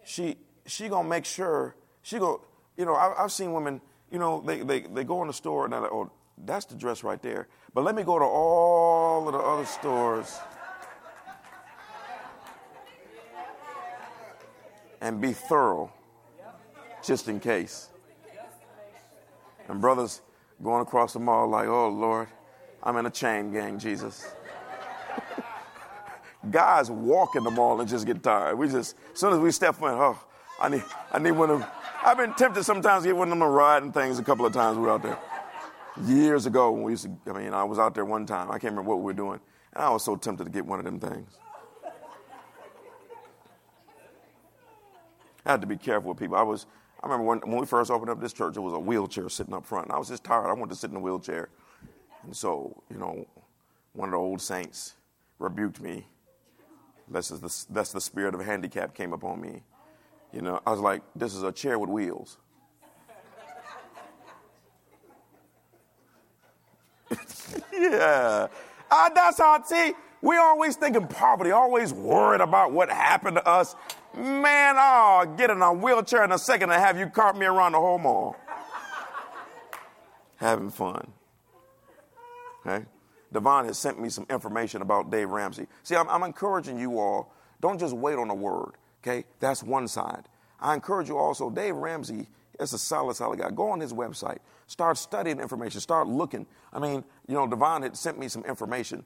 she, 0.03 0.35
she 0.65 0.87
gonna 0.87 1.07
make 1.07 1.25
sure, 1.25 1.75
she 2.03 2.19
go, 2.19 2.41
you 2.77 2.85
know, 2.85 2.95
I, 2.95 3.13
have 3.17 3.31
seen 3.31 3.53
women, 3.53 3.81
you 4.11 4.19
know, 4.19 4.41
they, 4.45 4.61
they, 4.61 4.81
they 4.81 5.03
go 5.03 5.21
in 5.21 5.27
the 5.27 5.33
store 5.33 5.63
and 5.63 5.73
they're 5.73 5.81
like, 5.81 5.91
oh, 5.91 6.11
that's 6.45 6.65
the 6.65 6.75
dress 6.75 7.03
right 7.03 7.21
there. 7.21 7.47
But 7.73 7.83
let 7.83 7.95
me 7.95 8.03
go 8.03 8.19
to 8.19 8.25
all 8.25 9.27
of 9.27 9.33
the 9.33 9.39
other 9.39 9.65
stores 9.65 10.37
and 14.99 15.21
be 15.21 15.33
thorough 15.33 15.91
just 17.03 17.27
in 17.29 17.39
case. 17.39 17.89
And 19.69 19.79
brothers 19.79 20.21
going 20.61 20.81
across 20.81 21.13
the 21.13 21.19
mall 21.19 21.47
like, 21.47 21.67
oh, 21.67 21.89
Lord, 21.89 22.27
I'm 22.83 22.97
in 22.97 23.05
a 23.05 23.09
chain 23.09 23.53
gang, 23.53 23.79
Jesus. 23.79 24.27
Guys 26.51 26.91
walk 26.91 27.35
in 27.35 27.43
the 27.43 27.51
mall 27.51 27.79
and 27.79 27.89
just 27.89 28.05
get 28.05 28.21
tired. 28.21 28.57
We 28.57 28.67
just, 28.67 28.95
as 29.13 29.19
soon 29.19 29.33
as 29.33 29.39
we 29.39 29.51
step 29.51 29.77
in, 29.79 29.85
oh, 29.85 30.19
I 30.59 30.69
need, 30.69 30.83
I 31.11 31.19
need 31.19 31.31
one 31.31 31.49
of 31.51 31.59
them. 31.59 31.69
I've 32.03 32.17
been 32.17 32.33
tempted 32.33 32.63
sometimes 32.63 33.03
to 33.03 33.09
get 33.09 33.15
one 33.15 33.31
of 33.31 33.37
them 33.37 33.47
riding 33.47 33.91
things 33.91 34.17
a 34.17 34.23
couple 34.23 34.45
of 34.45 34.53
times 34.53 34.77
we 34.77 34.83
were 34.83 34.91
out 34.91 35.03
there. 35.03 35.19
Years 36.03 36.47
ago, 36.47 36.71
when 36.71 36.83
we 36.83 36.93
used 36.93 37.03
to, 37.03 37.31
I 37.31 37.37
mean, 37.37 37.53
I 37.53 37.63
was 37.63 37.77
out 37.77 37.93
there 37.93 38.05
one 38.05 38.25
time. 38.25 38.49
I 38.49 38.53
can't 38.53 38.73
remember 38.73 38.89
what 38.89 38.99
we 38.99 39.03
were 39.03 39.13
doing. 39.13 39.39
And 39.73 39.83
I 39.83 39.89
was 39.91 40.03
so 40.03 40.15
tempted 40.15 40.45
to 40.45 40.49
get 40.49 40.65
one 40.65 40.79
of 40.79 40.85
them 40.85 40.99
things. 40.99 41.37
I 45.45 45.51
had 45.51 45.61
to 45.61 45.67
be 45.67 45.77
careful 45.77 46.09
with 46.09 46.19
people. 46.19 46.37
I 46.37 46.41
was, 46.41 46.65
I 47.03 47.07
remember 47.07 47.25
when, 47.25 47.39
when 47.39 47.59
we 47.59 47.65
first 47.67 47.91
opened 47.91 48.09
up 48.09 48.19
this 48.19 48.33
church, 48.33 48.53
there 48.53 48.63
was 48.63 48.73
a 48.73 48.79
wheelchair 48.79 49.29
sitting 49.29 49.53
up 49.53 49.65
front. 49.65 49.87
And 49.87 49.93
I 49.93 49.99
was 49.99 50.09
just 50.09 50.23
tired. 50.23 50.47
I 50.47 50.53
wanted 50.53 50.69
to 50.69 50.75
sit 50.75 50.89
in 50.89 50.95
the 50.95 50.99
wheelchair. 50.99 51.49
And 52.23 52.35
so, 52.35 52.81
you 52.89 52.97
know, 52.97 53.27
one 53.93 54.09
of 54.09 54.13
the 54.13 54.17
old 54.17 54.41
saints 54.41 54.95
rebuked 55.37 55.81
me. 55.81 56.07
That's 57.09 57.29
the, 57.29 57.65
that's 57.69 57.91
the 57.91 58.01
spirit 58.01 58.33
of 58.33 58.41
handicap 58.41 58.95
came 58.95 59.13
upon 59.13 59.41
me. 59.41 59.61
You 60.33 60.41
know, 60.41 60.61
I 60.65 60.71
was 60.71 60.79
like, 60.79 61.01
this 61.15 61.35
is 61.35 61.43
a 61.43 61.51
chair 61.51 61.77
with 61.77 61.89
wheels. 61.89 62.37
yeah. 67.73 68.47
Uh, 68.89 69.09
that's 69.09 69.37
how, 69.37 69.61
see, 69.63 69.93
we 70.21 70.37
always 70.37 70.75
thinking 70.75 71.07
poverty, 71.07 71.51
always 71.51 71.93
worried 71.93 72.41
about 72.41 72.71
what 72.71 72.89
happened 72.89 73.37
to 73.37 73.47
us. 73.47 73.75
Man, 74.15 74.75
I'll 74.77 75.25
get 75.25 75.49
in 75.49 75.61
a 75.61 75.73
wheelchair 75.73 76.23
in 76.23 76.31
a 76.31 76.37
second 76.37 76.71
and 76.71 76.81
have 76.81 76.97
you 76.97 77.07
cart 77.07 77.37
me 77.37 77.45
around 77.45 77.73
the 77.73 77.79
whole 77.79 77.97
mall. 77.97 78.35
Having 80.37 80.71
fun. 80.71 81.11
Okay? 82.65 82.85
Devon 83.31 83.65
has 83.65 83.77
sent 83.77 83.99
me 83.99 84.09
some 84.09 84.25
information 84.29 84.81
about 84.81 85.09
Dave 85.09 85.29
Ramsey. 85.29 85.67
See, 85.83 85.95
I'm, 85.95 86.09
I'm 86.09 86.23
encouraging 86.23 86.77
you 86.79 86.99
all, 86.99 87.33
don't 87.61 87.79
just 87.79 87.95
wait 87.95 88.17
on 88.17 88.29
a 88.29 88.35
word. 88.35 88.73
Okay? 89.03 89.25
That's 89.39 89.63
one 89.63 89.87
side. 89.87 90.27
I 90.59 90.73
encourage 90.73 91.09
you 91.09 91.17
also, 91.17 91.49
Dave 91.49 91.75
Ramsey 91.75 92.27
is 92.59 92.73
a 92.73 92.77
solid, 92.77 93.15
solid 93.15 93.39
guy. 93.39 93.49
Go 93.49 93.71
on 93.71 93.79
his 93.79 93.93
website. 93.93 94.39
Start 94.67 94.97
studying 94.97 95.39
information. 95.39 95.81
Start 95.81 96.07
looking. 96.07 96.45
I 96.71 96.79
mean, 96.79 97.03
you 97.27 97.33
know, 97.33 97.47
Devon 97.47 97.81
had 97.81 97.97
sent 97.97 98.19
me 98.19 98.27
some 98.27 98.45
information. 98.45 99.03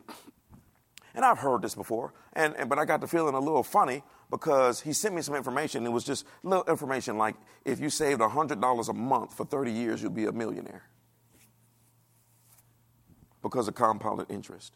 And 1.16 1.24
I've 1.24 1.40
heard 1.40 1.62
this 1.62 1.76
before, 1.76 2.14
and, 2.34 2.54
and, 2.58 2.70
but 2.70 2.78
I 2.78 2.84
got 2.84 3.00
the 3.00 3.08
feeling 3.08 3.36
a 3.36 3.40
little 3.40 3.64
funny 3.64 4.04
because 4.30 4.82
he 4.82 4.92
sent 4.92 5.16
me 5.16 5.22
some 5.22 5.34
information. 5.34 5.86
It 5.86 5.90
was 5.90 6.04
just 6.04 6.26
little 6.44 6.66
information 6.66 7.18
like 7.18 7.36
if 7.64 7.80
you 7.80 7.90
saved 7.90 8.20
$100 8.20 8.90
a 8.90 8.94
month 8.94 9.34
for 9.34 9.46
30 9.46 9.72
years, 9.72 10.02
you'll 10.02 10.12
be 10.12 10.26
a 10.26 10.34
millionaire 10.34 10.84
because 13.42 13.70
of 13.70 13.76
compounded 13.76 14.30
interest. 14.30 14.74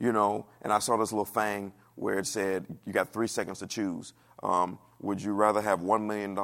You 0.00 0.10
know, 0.10 0.46
and 0.62 0.72
I 0.72 0.80
saw 0.80 0.96
this 0.96 1.12
little 1.12 1.24
thing 1.24 1.72
where 1.94 2.18
it 2.18 2.26
said 2.26 2.66
you 2.84 2.92
got 2.92 3.12
three 3.12 3.28
seconds 3.28 3.60
to 3.60 3.68
choose. 3.68 4.12
Um, 4.42 4.78
would 5.00 5.22
you 5.22 5.32
rather 5.32 5.60
have 5.60 5.80
$1 5.80 6.06
million 6.06 6.36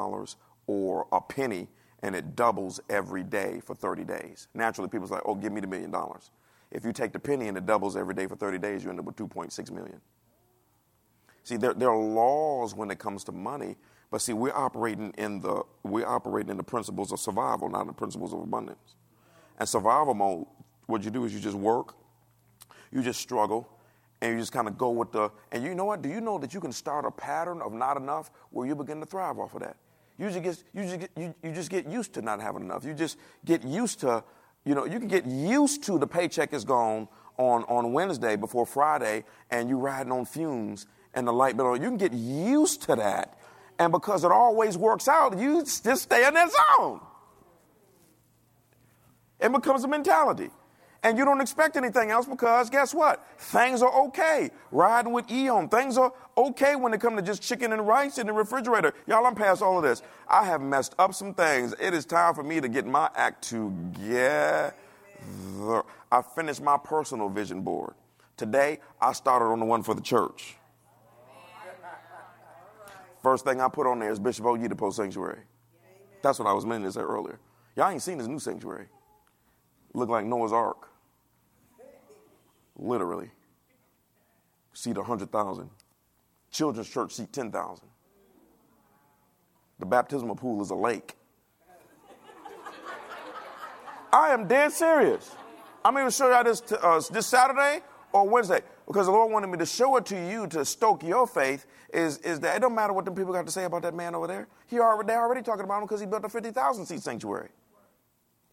or 0.66 1.06
a 1.12 1.20
penny 1.20 1.68
and 2.02 2.14
it 2.14 2.36
doubles 2.36 2.80
every 2.90 3.22
day 3.22 3.60
for 3.64 3.74
30 3.74 4.04
days? 4.04 4.48
Naturally, 4.54 4.88
people's 4.88 5.10
like, 5.10 5.22
oh, 5.24 5.34
give 5.34 5.52
me 5.52 5.60
the 5.60 5.66
million 5.66 5.90
dollars. 5.90 6.30
If 6.70 6.84
you 6.84 6.92
take 6.92 7.12
the 7.12 7.18
penny 7.18 7.48
and 7.48 7.56
it 7.56 7.66
doubles 7.66 7.96
every 7.96 8.14
day 8.14 8.26
for 8.26 8.36
30 8.36 8.58
days, 8.58 8.84
you 8.84 8.90
end 8.90 8.98
up 8.98 9.06
with 9.06 9.16
2.6 9.16 9.70
million. 9.70 10.00
See, 11.42 11.56
there, 11.56 11.74
there 11.74 11.90
are 11.90 11.96
laws 11.96 12.74
when 12.74 12.90
it 12.90 12.98
comes 12.98 13.22
to 13.24 13.32
money, 13.32 13.76
but 14.10 14.20
see, 14.20 14.32
we're 14.32 14.54
operating 14.54 15.12
in 15.16 15.40
the 15.40 15.62
we're 15.84 16.06
operating 16.06 16.50
in 16.50 16.56
the 16.56 16.64
principles 16.64 17.12
of 17.12 17.20
survival, 17.20 17.68
not 17.68 17.86
the 17.86 17.92
principles 17.92 18.32
of 18.32 18.40
abundance. 18.40 18.96
And 19.58 19.68
survival 19.68 20.14
mode 20.14 20.46
what 20.86 21.04
you 21.04 21.10
do 21.10 21.24
is 21.24 21.32
you 21.32 21.40
just 21.40 21.56
work, 21.56 21.94
you 22.92 23.02
just 23.02 23.20
struggle, 23.20 23.68
and 24.20 24.32
you 24.32 24.38
just 24.38 24.52
kind 24.52 24.68
of 24.68 24.78
go 24.78 24.90
with 24.90 25.12
the. 25.12 25.30
And 25.52 25.62
you 25.62 25.74
know 25.74 25.84
what? 25.84 26.02
Do 26.02 26.08
you 26.08 26.20
know 26.20 26.38
that 26.38 26.54
you 26.54 26.60
can 26.60 26.72
start 26.72 27.04
a 27.04 27.10
pattern 27.10 27.60
of 27.60 27.72
not 27.72 27.96
enough 27.96 28.30
where 28.50 28.66
you 28.66 28.74
begin 28.74 29.00
to 29.00 29.06
thrive 29.06 29.38
off 29.38 29.54
of 29.54 29.60
that? 29.60 29.76
You 30.18 30.30
just 30.30 30.42
get, 30.42 30.64
you 30.72 30.82
just 30.82 31.00
get, 31.00 31.10
you, 31.16 31.34
you 31.42 31.52
just 31.52 31.70
get 31.70 31.86
used 31.86 32.14
to 32.14 32.22
not 32.22 32.40
having 32.40 32.62
enough. 32.62 32.84
You 32.84 32.94
just 32.94 33.18
get 33.44 33.62
used 33.64 34.00
to, 34.00 34.24
you 34.64 34.74
know, 34.74 34.86
you 34.86 34.98
can 34.98 35.08
get 35.08 35.26
used 35.26 35.82
to 35.84 35.98
the 35.98 36.06
paycheck 36.06 36.54
is 36.54 36.64
gone 36.64 37.08
on, 37.36 37.64
on 37.64 37.92
Wednesday 37.92 38.36
before 38.36 38.64
Friday, 38.64 39.24
and 39.50 39.68
you 39.68 39.76
riding 39.76 40.12
on 40.12 40.24
fumes 40.24 40.86
and 41.12 41.28
the 41.28 41.32
light 41.32 41.56
bill. 41.56 41.76
You 41.76 41.82
can 41.82 41.98
get 41.98 42.14
used 42.14 42.82
to 42.84 42.96
that, 42.96 43.38
and 43.78 43.92
because 43.92 44.24
it 44.24 44.32
always 44.32 44.78
works 44.78 45.06
out, 45.06 45.38
you 45.38 45.62
just 45.62 46.02
stay 46.02 46.26
in 46.26 46.32
that 46.32 46.50
zone. 46.78 47.00
It 49.38 49.52
becomes 49.52 49.84
a 49.84 49.88
mentality 49.88 50.50
and 51.06 51.16
you 51.16 51.24
don't 51.24 51.40
expect 51.40 51.76
anything 51.76 52.10
else 52.10 52.26
because 52.26 52.68
guess 52.68 52.92
what? 52.92 53.24
Things 53.38 53.80
are 53.80 54.06
okay. 54.06 54.50
Riding 54.72 55.12
with 55.12 55.30
Eon, 55.30 55.68
things 55.68 55.96
are 55.96 56.12
okay 56.36 56.74
when 56.74 56.92
it 56.92 57.00
comes 57.00 57.16
to 57.20 57.22
just 57.22 57.40
chicken 57.40 57.72
and 57.72 57.86
rice 57.86 58.18
in 58.18 58.26
the 58.26 58.32
refrigerator. 58.32 58.92
Y'all, 59.06 59.24
I'm 59.24 59.36
past 59.36 59.62
all 59.62 59.76
of 59.76 59.84
this. 59.84 60.02
I 60.26 60.44
have 60.44 60.60
messed 60.60 60.96
up 60.98 61.14
some 61.14 61.32
things. 61.32 61.76
It 61.80 61.94
is 61.94 62.04
time 62.04 62.34
for 62.34 62.42
me 62.42 62.60
to 62.60 62.66
get 62.66 62.86
my 62.86 63.08
act 63.14 63.44
together. 63.44 64.74
I 66.10 66.22
finished 66.34 66.60
my 66.60 66.76
personal 66.76 67.28
vision 67.28 67.60
board. 67.60 67.94
Today, 68.36 68.80
I 69.00 69.12
started 69.12 69.44
on 69.44 69.60
the 69.60 69.66
one 69.66 69.84
for 69.84 69.94
the 69.94 70.02
church. 70.02 70.56
First 73.22 73.44
thing 73.44 73.60
I 73.60 73.68
put 73.68 73.86
on 73.86 74.00
there 74.00 74.10
is 74.10 74.18
Bishop 74.18 74.44
Oyedepo 74.44 74.92
Sanctuary. 74.92 75.42
That's 76.20 76.40
what 76.40 76.48
I 76.48 76.52
was 76.52 76.66
meaning 76.66 76.82
to 76.82 76.92
say 76.92 77.00
earlier. 77.00 77.38
Y'all 77.76 77.90
ain't 77.90 78.02
seen 78.02 78.18
his 78.18 78.26
new 78.26 78.40
sanctuary. 78.40 78.88
Look 79.94 80.08
like 80.08 80.26
Noah's 80.26 80.52
Ark. 80.52 80.88
Literally. 82.76 83.30
Seat 84.72 84.96
100,000. 84.96 85.70
Children's 86.50 86.88
church 86.88 87.12
seat 87.12 87.32
10,000. 87.32 87.86
The 89.78 89.86
baptismal 89.86 90.36
pool 90.36 90.62
is 90.62 90.70
a 90.70 90.74
lake. 90.74 91.16
I 94.12 94.30
am 94.30 94.46
dead 94.46 94.72
serious. 94.72 95.34
I'm 95.84 95.94
going 95.94 96.06
to 96.06 96.10
show 96.10 96.30
y'all 96.30 96.44
this, 96.44 96.62
uh, 96.72 97.00
this 97.10 97.26
Saturday 97.26 97.80
or 98.12 98.28
Wednesday 98.28 98.60
because 98.86 99.06
the 99.06 99.12
Lord 99.12 99.32
wanted 99.32 99.48
me 99.48 99.58
to 99.58 99.66
show 99.66 99.96
it 99.96 100.06
to 100.06 100.30
you 100.30 100.46
to 100.48 100.64
stoke 100.64 101.02
your 101.02 101.26
faith. 101.26 101.66
Is, 101.92 102.18
is 102.18 102.40
that 102.40 102.56
it 102.56 102.60
don't 102.60 102.74
matter 102.74 102.92
what 102.92 103.04
the 103.04 103.10
people 103.10 103.32
got 103.32 103.46
to 103.46 103.52
say 103.52 103.64
about 103.64 103.82
that 103.82 103.94
man 103.94 104.14
over 104.14 104.26
there. 104.26 104.48
He 104.66 104.80
already, 104.80 105.06
they're 105.06 105.22
already 105.22 105.42
talking 105.42 105.64
about 105.64 105.78
him 105.78 105.84
because 105.84 106.00
he 106.00 106.06
built 106.06 106.24
a 106.24 106.28
50,000 106.28 106.84
seat 106.84 107.00
sanctuary 107.00 107.50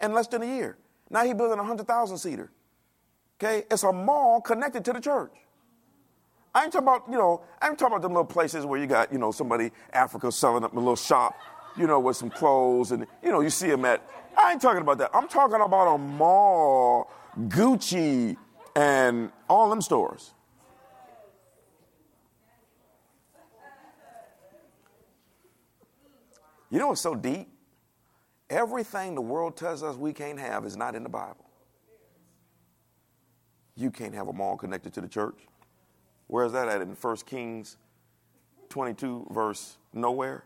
in 0.01 0.13
less 0.13 0.27
than 0.27 0.43
a 0.43 0.45
year. 0.45 0.77
Now 1.09 1.23
he's 1.23 1.33
building 1.33 1.55
a 1.55 1.63
100,000 1.63 2.17
seater. 2.17 2.51
Okay? 3.43 3.65
It's 3.69 3.83
a 3.83 3.91
mall 3.91 4.39
connected 4.41 4.85
to 4.85 4.93
the 4.93 5.01
church. 5.01 5.33
I 6.55 6.63
ain't 6.63 6.71
talking 6.71 6.87
about, 6.87 7.03
you 7.09 7.17
know, 7.17 7.41
I 7.61 7.69
ain't 7.69 7.79
talking 7.79 7.93
about 7.93 8.03
them 8.03 8.13
little 8.13 8.25
places 8.25 8.65
where 8.65 8.79
you 8.79 8.85
got, 8.87 9.11
you 9.11 9.17
know, 9.17 9.31
somebody, 9.31 9.71
Africa, 9.91 10.31
selling 10.31 10.63
up 10.63 10.73
a 10.73 10.79
little 10.79 10.95
shop, 10.95 11.35
you 11.75 11.87
know, 11.87 11.99
with 11.99 12.15
some 12.15 12.29
clothes 12.29 12.91
and, 12.91 13.07
you 13.23 13.31
know, 13.31 13.41
you 13.41 13.49
see 13.49 13.67
them 13.67 13.83
at, 13.85 14.07
I 14.37 14.51
ain't 14.51 14.61
talking 14.61 14.81
about 14.81 14.99
that. 14.99 15.09
I'm 15.13 15.27
talking 15.27 15.59
about 15.59 15.95
a 15.95 15.97
mall, 15.97 17.11
Gucci, 17.47 18.37
and 18.75 19.31
all 19.49 19.69
them 19.69 19.81
stores. 19.81 20.31
You 26.69 26.79
know 26.79 26.87
what's 26.87 27.01
so 27.01 27.13
deep? 27.13 27.49
Everything 28.49 29.15
the 29.15 29.21
world 29.21 29.57
tells 29.57 29.83
us 29.83 29.95
we 29.95 30.13
can't 30.13 30.39
have 30.39 30.65
is 30.65 30.77
not 30.77 30.95
in 30.95 31.03
the 31.03 31.09
Bible. 31.09 31.42
You 33.75 33.91
can't 33.91 34.13
have 34.13 34.27
a 34.27 34.33
mall 34.33 34.57
connected 34.57 34.93
to 34.93 35.01
the 35.01 35.07
church. 35.07 35.47
Where 36.27 36.45
is 36.45 36.51
that 36.53 36.67
at 36.67 36.81
in 36.81 36.89
1 36.89 37.15
Kings 37.25 37.77
22, 38.69 39.27
verse 39.31 39.77
nowhere? 39.93 40.43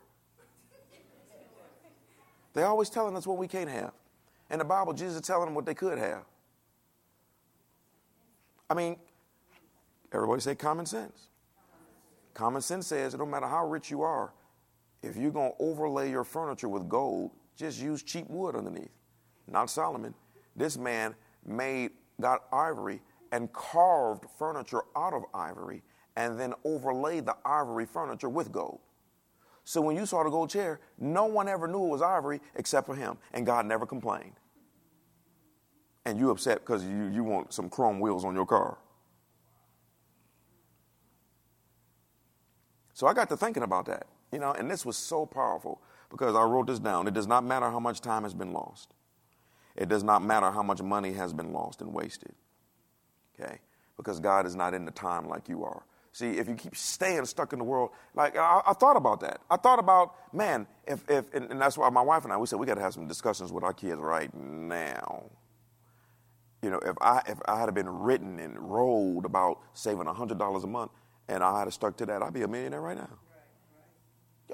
They're 2.54 2.66
always 2.66 2.90
telling 2.90 3.16
us 3.16 3.28
what 3.28 3.38
we 3.38 3.48
can't 3.48 3.70
have. 3.70 3.92
In 4.50 4.60
the 4.60 4.66
Bible, 4.66 4.94
Jesus 4.94 5.16
is 5.16 5.22
telling 5.22 5.46
them 5.46 5.56
what 5.56 5.66
they 5.66 5.76
could 5.76 5.98
have. 5.98 6.24
I 8.70 8.74
mean, 8.74 8.98
everybody 10.12 10.42
say 10.42 10.56
common 10.56 10.86
sense. 10.86 11.28
Common 12.34 12.62
sense 12.62 12.88
says 12.88 13.14
it 13.14 13.18
don't 13.18 13.30
matter 13.30 13.48
how 13.48 13.68
rich 13.68 13.92
you 13.92 14.02
are, 14.02 14.32
if 15.04 15.16
you're 15.16 15.32
going 15.32 15.52
to 15.52 15.64
overlay 15.64 16.10
your 16.10 16.24
furniture 16.24 16.70
with 16.70 16.90
gold, 16.90 17.32
just 17.56 17.82
use 17.82 18.04
cheap 18.04 18.30
wood 18.30 18.56
underneath. 18.56 18.92
Not 19.48 19.70
Solomon. 19.70 20.14
This 20.56 20.78
man 20.78 21.16
made, 21.46 21.92
got 22.20 22.44
ivory 22.52 23.02
and 23.32 23.52
carved 23.54 24.26
furniture 24.38 24.84
out 24.96 25.14
of 25.14 25.24
ivory 25.34 25.84
and 26.16 26.40
then 26.40 26.54
overlaid 26.64 27.26
the 27.26 27.36
ivory 27.46 27.86
furniture 27.86 28.30
with 28.30 28.52
gold. 28.52 28.80
So 29.64 29.82
when 29.82 29.96
you 29.96 30.06
saw 30.06 30.24
the 30.24 30.30
gold 30.30 30.50
chair, 30.50 30.80
no 30.98 31.26
one 31.26 31.48
ever 31.48 31.68
knew 31.68 31.86
it 31.86 31.90
was 31.90 32.02
ivory 32.02 32.40
except 32.56 32.88
for 32.88 32.96
him, 32.96 33.18
and 33.34 33.46
God 33.46 33.66
never 33.66 33.86
complained. 33.86 34.34
And 36.06 36.18
you 36.18 36.32
upset 36.32 36.60
because 36.60 36.86
you, 36.86 37.10
you 37.14 37.24
want 37.24 37.54
some 37.54 37.70
chrome 37.70 38.00
wheels 38.00 38.24
on 38.24 38.34
your 38.34 38.46
car. 38.46 38.78
So 42.94 43.06
I 43.08 43.14
got 43.14 43.30
to 43.30 43.38
thinking 43.38 43.64
about 43.64 43.86
that, 43.86 44.08
you 44.32 44.40
know, 44.40 44.54
and 44.54 44.72
this 44.72 44.86
was 44.86 44.98
so 44.98 45.26
powerful 45.26 45.82
because 46.10 46.34
I 46.34 46.44
wrote 46.44 46.68
this 46.68 46.80
down. 46.80 47.08
It 47.08 47.14
does 47.14 47.28
not 47.28 47.44
matter 47.44 47.70
how 47.70 47.80
much 47.80 48.02
time 48.02 48.24
has 48.24 48.34
been 48.34 48.54
lost. 48.54 48.94
It 49.76 49.90
does 49.90 50.02
not 50.04 50.24
matter 50.24 50.50
how 50.50 50.64
much 50.64 50.82
money 50.82 51.14
has 51.14 51.34
been 51.34 51.52
lost 51.54 51.82
and 51.82 51.94
wasted 51.94 52.34
okay? 53.40 53.60
Because 53.96 54.20
God 54.20 54.46
is 54.46 54.56
not 54.56 54.74
in 54.74 54.86
the 54.86 54.92
time 54.92 55.28
like 55.28 55.50
you 55.50 55.64
are. 55.64 55.84
See, 56.18 56.32
if 56.32 56.48
you 56.48 56.56
keep 56.56 56.76
staying 56.76 57.26
stuck 57.26 57.54
in 57.54 57.60
the 57.60 57.66
world, 57.66 57.92
like 58.16 58.36
I, 58.36 58.62
I 58.66 58.74
thought 58.74 58.98
about 58.98 59.20
that. 59.20 59.40
I 59.52 59.58
thought 59.58 59.78
about, 59.78 60.16
man, 60.34 60.66
if, 60.88 61.08
if 61.08 61.32
and, 61.32 61.52
and 61.52 61.62
that's 61.62 61.78
why 61.78 61.92
my 61.92 62.02
wife 62.02 62.24
and 62.24 62.34
I, 62.34 62.38
we 62.38 62.48
said 62.48 62.58
we 62.58 62.66
got 62.66 62.74
to 62.74 62.82
have 62.82 62.96
some 62.96 63.06
discussions 63.06 63.52
with 63.52 63.64
our 63.64 63.72
kids 63.72 64.02
right 64.02 64.34
now. 64.34 65.30
You 66.64 66.72
know, 66.72 66.80
if 66.80 66.96
I 67.02 67.22
if 67.28 67.38
I 67.46 67.60
had 67.60 67.72
been 67.76 67.88
written 67.88 68.40
and 68.40 68.58
rolled 68.58 69.26
about 69.26 69.60
saving 69.76 70.08
hundred 70.08 70.40
dollars 70.40 70.64
a 70.64 70.68
month, 70.68 70.90
and 71.28 71.44
I 71.44 71.60
had 71.60 71.72
stuck 71.72 71.96
to 71.98 72.06
that, 72.08 72.24
I'd 72.24 72.34
be 72.34 72.42
a 72.42 72.48
millionaire 72.48 72.82
right 72.82 72.98
now. 72.98 73.10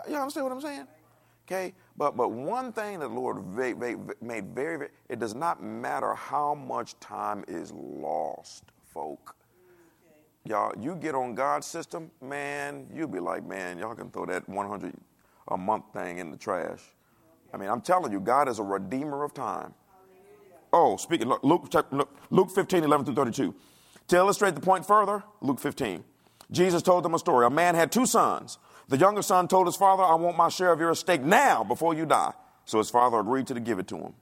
Y'all 0.09 0.23
understand 0.23 0.47
what 0.47 0.51
I'm 0.51 0.61
saying? 0.61 0.87
Okay, 1.47 1.73
but 1.95 2.17
but 2.17 2.29
one 2.29 2.73
thing 2.73 2.99
that 2.99 3.07
the 3.07 3.13
Lord 3.13 3.37
made 3.55 3.79
very, 4.53 4.75
very, 4.77 4.89
it 5.07 5.19
does 5.19 5.33
not 5.33 5.63
matter 5.63 6.13
how 6.13 6.55
much 6.55 6.99
time 6.99 7.45
is 7.47 7.71
lost 7.71 8.72
folk. 8.93 9.35
Y'all, 10.45 10.73
you 10.79 10.95
get 10.95 11.15
on 11.15 11.35
God's 11.35 11.65
system, 11.65 12.11
man, 12.21 12.87
you'll 12.93 13.07
be 13.07 13.19
like, 13.19 13.45
man, 13.45 13.77
y'all 13.77 13.95
can 13.95 14.09
throw 14.11 14.25
that 14.25 14.47
100 14.47 14.93
a 15.47 15.57
month 15.57 15.85
thing 15.93 16.17
in 16.17 16.31
the 16.31 16.37
trash. 16.37 16.81
I 17.53 17.57
mean, 17.57 17.69
I'm 17.69 17.81
telling 17.81 18.11
you, 18.11 18.19
God 18.19 18.49
is 18.49 18.59
a 18.59 18.63
redeemer 18.63 19.23
of 19.23 19.33
time. 19.33 19.73
Oh, 20.73 20.97
speaking, 20.97 21.27
look, 21.27 21.43
Luke, 21.43 21.71
Luke 22.29 22.51
15, 22.51 22.83
11 22.83 23.05
through 23.05 23.15
32. 23.15 23.55
To 24.09 24.15
illustrate 24.15 24.55
the 24.55 24.61
point 24.61 24.85
further, 24.85 25.23
Luke 25.41 25.59
15. 25.59 26.03
Jesus 26.51 26.81
told 26.81 27.05
them 27.05 27.13
a 27.13 27.19
story. 27.19 27.45
A 27.45 27.49
man 27.49 27.75
had 27.75 27.91
two 27.91 28.05
sons. 28.05 28.57
The 28.89 28.97
younger 28.97 29.21
son 29.21 29.47
told 29.47 29.67
his 29.67 29.75
father, 29.75 30.03
I 30.03 30.15
want 30.15 30.35
my 30.35 30.49
share 30.49 30.71
of 30.71 30.79
your 30.79 30.89
estate 30.89 31.21
now 31.21 31.63
before 31.63 31.93
you 31.93 32.05
die. 32.05 32.33
So 32.65 32.79
his 32.79 32.89
father 32.89 33.19
agreed 33.19 33.47
to 33.47 33.59
give 33.59 33.79
it 33.79 33.87
to 33.89 33.97
him 33.97 34.13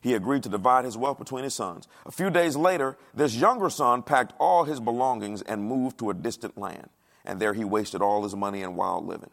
he 0.00 0.14
agreed 0.14 0.42
to 0.42 0.48
divide 0.48 0.84
his 0.84 0.96
wealth 0.96 1.18
between 1.18 1.44
his 1.44 1.54
sons. 1.54 1.86
A 2.06 2.10
few 2.10 2.30
days 2.30 2.56
later, 2.56 2.96
this 3.14 3.36
younger 3.36 3.68
son 3.68 4.02
packed 4.02 4.32
all 4.38 4.64
his 4.64 4.80
belongings 4.80 5.42
and 5.42 5.64
moved 5.64 5.98
to 5.98 6.10
a 6.10 6.14
distant 6.14 6.56
land. 6.56 6.88
And 7.24 7.38
there 7.38 7.52
he 7.52 7.64
wasted 7.64 8.00
all 8.00 8.22
his 8.22 8.34
money 8.34 8.62
in 8.62 8.76
wild 8.76 9.06
living. 9.06 9.30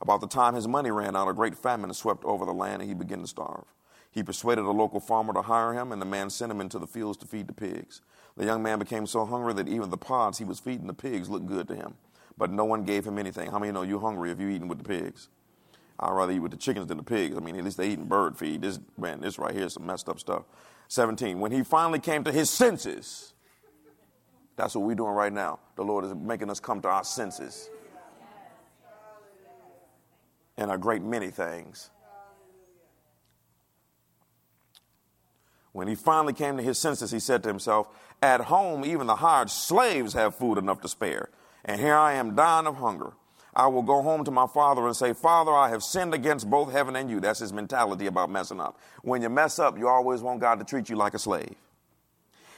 About 0.00 0.20
the 0.20 0.28
time 0.28 0.54
his 0.54 0.68
money 0.68 0.90
ran 0.90 1.16
out, 1.16 1.28
a 1.28 1.32
great 1.32 1.56
famine 1.56 1.92
swept 1.94 2.24
over 2.24 2.44
the 2.44 2.52
land 2.52 2.82
and 2.82 2.88
he 2.88 2.94
began 2.94 3.20
to 3.20 3.26
starve. 3.26 3.64
He 4.10 4.22
persuaded 4.22 4.64
a 4.64 4.70
local 4.70 5.00
farmer 5.00 5.32
to 5.34 5.42
hire 5.42 5.74
him, 5.74 5.92
and 5.92 6.00
the 6.00 6.06
man 6.06 6.30
sent 6.30 6.50
him 6.50 6.60
into 6.60 6.78
the 6.78 6.86
fields 6.86 7.18
to 7.18 7.26
feed 7.26 7.46
the 7.46 7.52
pigs. 7.52 8.00
The 8.36 8.44
young 8.44 8.62
man 8.62 8.78
became 8.78 9.06
so 9.06 9.24
hungry 9.24 9.52
that 9.54 9.68
even 9.68 9.90
the 9.90 9.96
pods 9.96 10.38
he 10.38 10.44
was 10.44 10.60
feeding 10.60 10.86
the 10.86 10.94
pigs 10.94 11.28
looked 11.28 11.46
good 11.46 11.68
to 11.68 11.76
him. 11.76 11.94
But 12.36 12.50
no 12.50 12.64
one 12.64 12.84
gave 12.84 13.04
him 13.04 13.18
anything. 13.18 13.50
How 13.50 13.58
many 13.58 13.72
know 13.72 13.82
you're 13.82 14.00
hungry 14.00 14.30
if 14.30 14.40
you're 14.40 14.50
eating 14.50 14.68
with 14.68 14.78
the 14.78 14.84
pigs? 14.84 15.28
I'd 16.00 16.12
rather 16.12 16.32
eat 16.32 16.38
with 16.38 16.52
the 16.52 16.56
chickens 16.56 16.86
than 16.86 16.96
the 16.96 17.02
pigs. 17.02 17.36
I 17.36 17.40
mean, 17.40 17.56
at 17.56 17.64
least 17.64 17.76
they're 17.76 17.86
eating 17.86 18.04
bird 18.04 18.36
feed. 18.36 18.62
This 18.62 18.78
man, 18.96 19.20
this 19.20 19.38
right 19.38 19.54
here 19.54 19.64
is 19.64 19.74
some 19.74 19.86
messed 19.86 20.08
up 20.08 20.20
stuff. 20.20 20.44
17. 20.88 21.40
When 21.40 21.52
he 21.52 21.62
finally 21.62 21.98
came 21.98 22.24
to 22.24 22.32
his 22.32 22.50
senses, 22.50 23.34
that's 24.56 24.74
what 24.74 24.84
we're 24.84 24.94
doing 24.94 25.12
right 25.12 25.32
now. 25.32 25.58
The 25.76 25.84
Lord 25.84 26.04
is 26.04 26.14
making 26.14 26.50
us 26.50 26.60
come 26.60 26.80
to 26.82 26.88
our 26.88 27.04
senses. 27.04 27.68
And 30.56 30.70
a 30.70 30.78
great 30.78 31.02
many 31.02 31.30
things. 31.30 31.90
When 35.72 35.86
he 35.86 35.94
finally 35.94 36.32
came 36.32 36.56
to 36.56 36.62
his 36.62 36.78
senses, 36.78 37.10
he 37.10 37.20
said 37.20 37.42
to 37.44 37.48
himself, 37.48 37.88
At 38.20 38.42
home, 38.42 38.84
even 38.84 39.06
the 39.06 39.16
hired 39.16 39.50
slaves 39.50 40.14
have 40.14 40.34
food 40.34 40.58
enough 40.58 40.80
to 40.80 40.88
spare. 40.88 41.30
And 41.64 41.80
here 41.80 41.94
I 41.94 42.14
am 42.14 42.34
dying 42.34 42.66
of 42.66 42.76
hunger. 42.76 43.12
I 43.58 43.66
will 43.66 43.82
go 43.82 44.02
home 44.02 44.24
to 44.24 44.30
my 44.30 44.46
father 44.46 44.86
and 44.86 44.94
say, 44.94 45.12
Father, 45.12 45.52
I 45.52 45.68
have 45.70 45.82
sinned 45.82 46.14
against 46.14 46.48
both 46.48 46.70
heaven 46.70 46.94
and 46.94 47.10
you. 47.10 47.18
That's 47.18 47.40
his 47.40 47.52
mentality 47.52 48.06
about 48.06 48.30
messing 48.30 48.60
up. 48.60 48.78
When 49.02 49.20
you 49.20 49.28
mess 49.28 49.58
up, 49.58 49.76
you 49.76 49.88
always 49.88 50.22
want 50.22 50.40
God 50.40 50.60
to 50.60 50.64
treat 50.64 50.88
you 50.88 50.94
like 50.94 51.14
a 51.14 51.18
slave. 51.18 51.56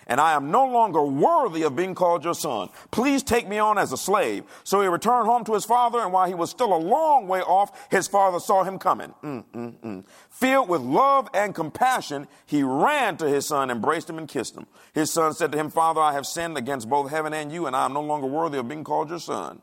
And 0.07 0.21
I 0.21 0.33
am 0.33 0.51
no 0.51 0.67
longer 0.67 1.03
worthy 1.03 1.63
of 1.63 1.75
being 1.75 1.95
called 1.95 2.25
your 2.25 2.35
son. 2.35 2.69
Please 2.91 3.23
take 3.23 3.49
me 3.49 3.59
on 3.59 3.79
as 3.79 3.93
a 3.93 3.97
slave. 3.97 4.45
So 4.65 4.83
he 4.83 4.89
returned 4.89 5.27
home 5.27 5.45
to 5.45 5.55
his 5.55 5.65
father, 5.65 6.01
and 6.01 6.13
while 6.13 6.27
he 6.27 6.35
was 6.35 6.51
still 6.51 6.75
a 6.75 6.77
long 6.77 7.29
way 7.29 7.41
off, 7.41 7.89
his 7.91 8.07
father 8.09 8.41
saw 8.41 8.65
him 8.65 8.79
coming. 8.79 9.15
Mm, 9.23 9.45
mm, 9.55 9.75
mm. 9.79 10.05
Filled 10.29 10.69
with 10.69 10.83
love 10.83 11.29
and 11.33 11.55
compassion, 11.55 12.27
he 12.45 12.63
ran 12.63 13.17
to 13.19 13.27
his 13.27 13.47
son, 13.47 13.71
embraced 13.71 14.11
him, 14.11 14.19
and 14.19 14.29
kissed 14.29 14.57
him. 14.57 14.67
His 14.93 15.13
son 15.13 15.33
said 15.33 15.53
to 15.53 15.59
him, 15.59 15.71
Father, 15.71 16.01
I 16.01 16.13
have 16.13 16.27
sinned 16.27 16.59
against 16.59 16.91
both 16.91 17.11
heaven 17.11 17.33
and 17.33 17.53
you, 17.53 17.67
and 17.67 17.77
I 17.77 17.85
am 17.85 17.95
no 17.95 18.03
longer 18.03 18.27
worthy 18.27 18.59
of 18.59 18.69
being 18.69 18.85
called 18.85 19.09
your 19.09 19.21
son. 19.21 19.63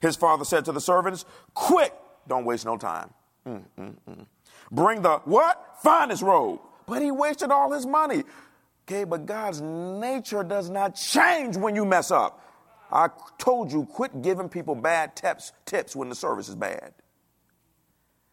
His 0.00 0.16
father 0.16 0.44
said 0.44 0.64
to 0.66 0.72
the 0.72 0.80
servants, 0.80 1.24
Quick, 1.54 1.92
don't 2.26 2.44
waste 2.44 2.64
no 2.64 2.76
time. 2.76 3.10
Mm, 3.46 3.62
mm, 3.78 3.94
mm. 4.08 4.26
Bring 4.70 5.02
the 5.02 5.18
what? 5.24 5.76
Finest 5.82 6.22
robe. 6.22 6.60
But 6.86 7.02
he 7.02 7.10
wasted 7.10 7.50
all 7.50 7.72
his 7.72 7.86
money. 7.86 8.24
Okay, 8.86 9.04
but 9.04 9.26
God's 9.26 9.60
nature 9.60 10.42
does 10.42 10.70
not 10.70 10.94
change 10.94 11.56
when 11.56 11.74
you 11.74 11.84
mess 11.84 12.10
up. 12.10 12.44
I 12.90 13.08
told 13.36 13.70
you, 13.70 13.84
quit 13.84 14.22
giving 14.22 14.48
people 14.48 14.74
bad 14.74 15.14
tips, 15.14 15.52
tips 15.66 15.94
when 15.94 16.08
the 16.08 16.14
service 16.14 16.48
is 16.48 16.54
bad. 16.54 16.94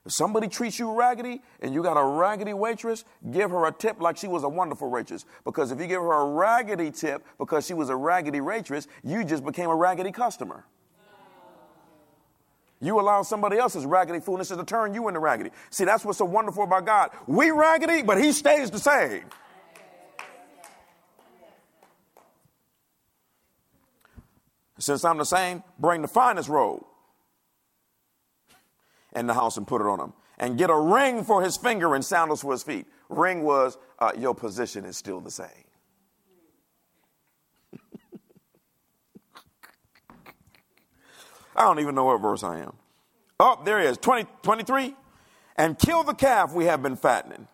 If 0.06 0.14
somebody 0.14 0.48
treats 0.48 0.78
you 0.78 0.94
raggedy 0.94 1.42
and 1.62 1.74
you 1.74 1.82
got 1.82 1.98
a 1.98 2.06
raggedy 2.06 2.54
waitress, 2.54 3.04
give 3.32 3.50
her 3.52 3.66
a 3.66 3.72
tip 3.72 4.00
like 4.00 4.18
she 4.18 4.28
was 4.28 4.44
a 4.44 4.50
wonderful 4.50 4.90
waitress. 4.90 5.26
Because 5.44 5.72
if 5.72 5.80
you 5.80 5.88
give 5.88 6.02
her 6.02 6.14
a 6.14 6.26
raggedy 6.26 6.92
tip 6.92 7.26
because 7.40 7.66
she 7.66 7.74
was 7.74 7.90
a 7.90 7.96
raggedy 7.96 8.40
waitress, 8.40 8.88
you 9.04 9.26
just 9.26 9.44
became 9.44 9.70
a 9.70 9.76
raggedy 9.76 10.12
customer. 10.12 10.64
You 12.86 13.00
allow 13.00 13.24
somebody 13.24 13.58
else's 13.58 13.86
raggedy 13.86 14.20
foolishness 14.20 14.60
to 14.60 14.66
turn 14.66 14.94
you 14.94 15.08
into 15.08 15.20
raggedy. 15.20 15.50
See, 15.72 15.86
that's 15.86 16.06
what's 16.06 16.20
so 16.20 16.26
wonderful 16.26 16.64
about 16.64 16.86
God. 16.86 17.10
We 17.26 17.50
raggedy, 17.50 18.04
but 18.04 18.22
He 18.22 18.32
stays 18.32 18.70
the 18.70 18.80
same. 18.80 19.24
Since 24.78 25.04
I'm 25.04 25.18
the 25.18 25.26
same, 25.26 25.64
bring 25.80 26.04
the 26.04 26.08
finest 26.08 26.48
robe 26.48 26.84
in 29.16 29.26
the 29.26 29.34
house 29.34 29.58
and 29.58 29.66
put 29.66 29.82
it 29.82 29.88
on 29.88 30.00
him. 30.00 30.14
And 30.38 30.58
get 30.58 30.70
a 30.70 30.78
ring 30.78 31.24
for 31.24 31.42
his 31.42 31.58
finger 31.58 31.96
and 31.96 32.04
sandals 32.04 32.42
for 32.42 32.52
his 32.52 32.62
feet. 32.62 32.86
Ring 33.10 33.44
was, 33.44 33.78
uh, 33.98 34.12
your 34.18 34.36
position 34.36 34.86
is 34.86 34.98
still 34.98 35.22
the 35.22 35.32
same. 35.32 35.65
I 41.56 41.64
don't 41.64 41.80
even 41.80 41.96
know 41.96 42.06
what 42.06 42.22
verse 42.22 42.44
I 42.44 42.60
am. 42.60 42.74
Oh, 43.40 43.62
there 43.66 43.80
he 43.80 43.88
is, 43.88 43.98
20, 43.98 44.28
23. 44.44 44.96
And 45.58 45.78
kill 45.78 46.04
the 46.04 46.14
calf 46.14 46.54
we 46.54 46.66
have 46.66 46.84
been 46.84 46.96
fattening. 46.96 47.48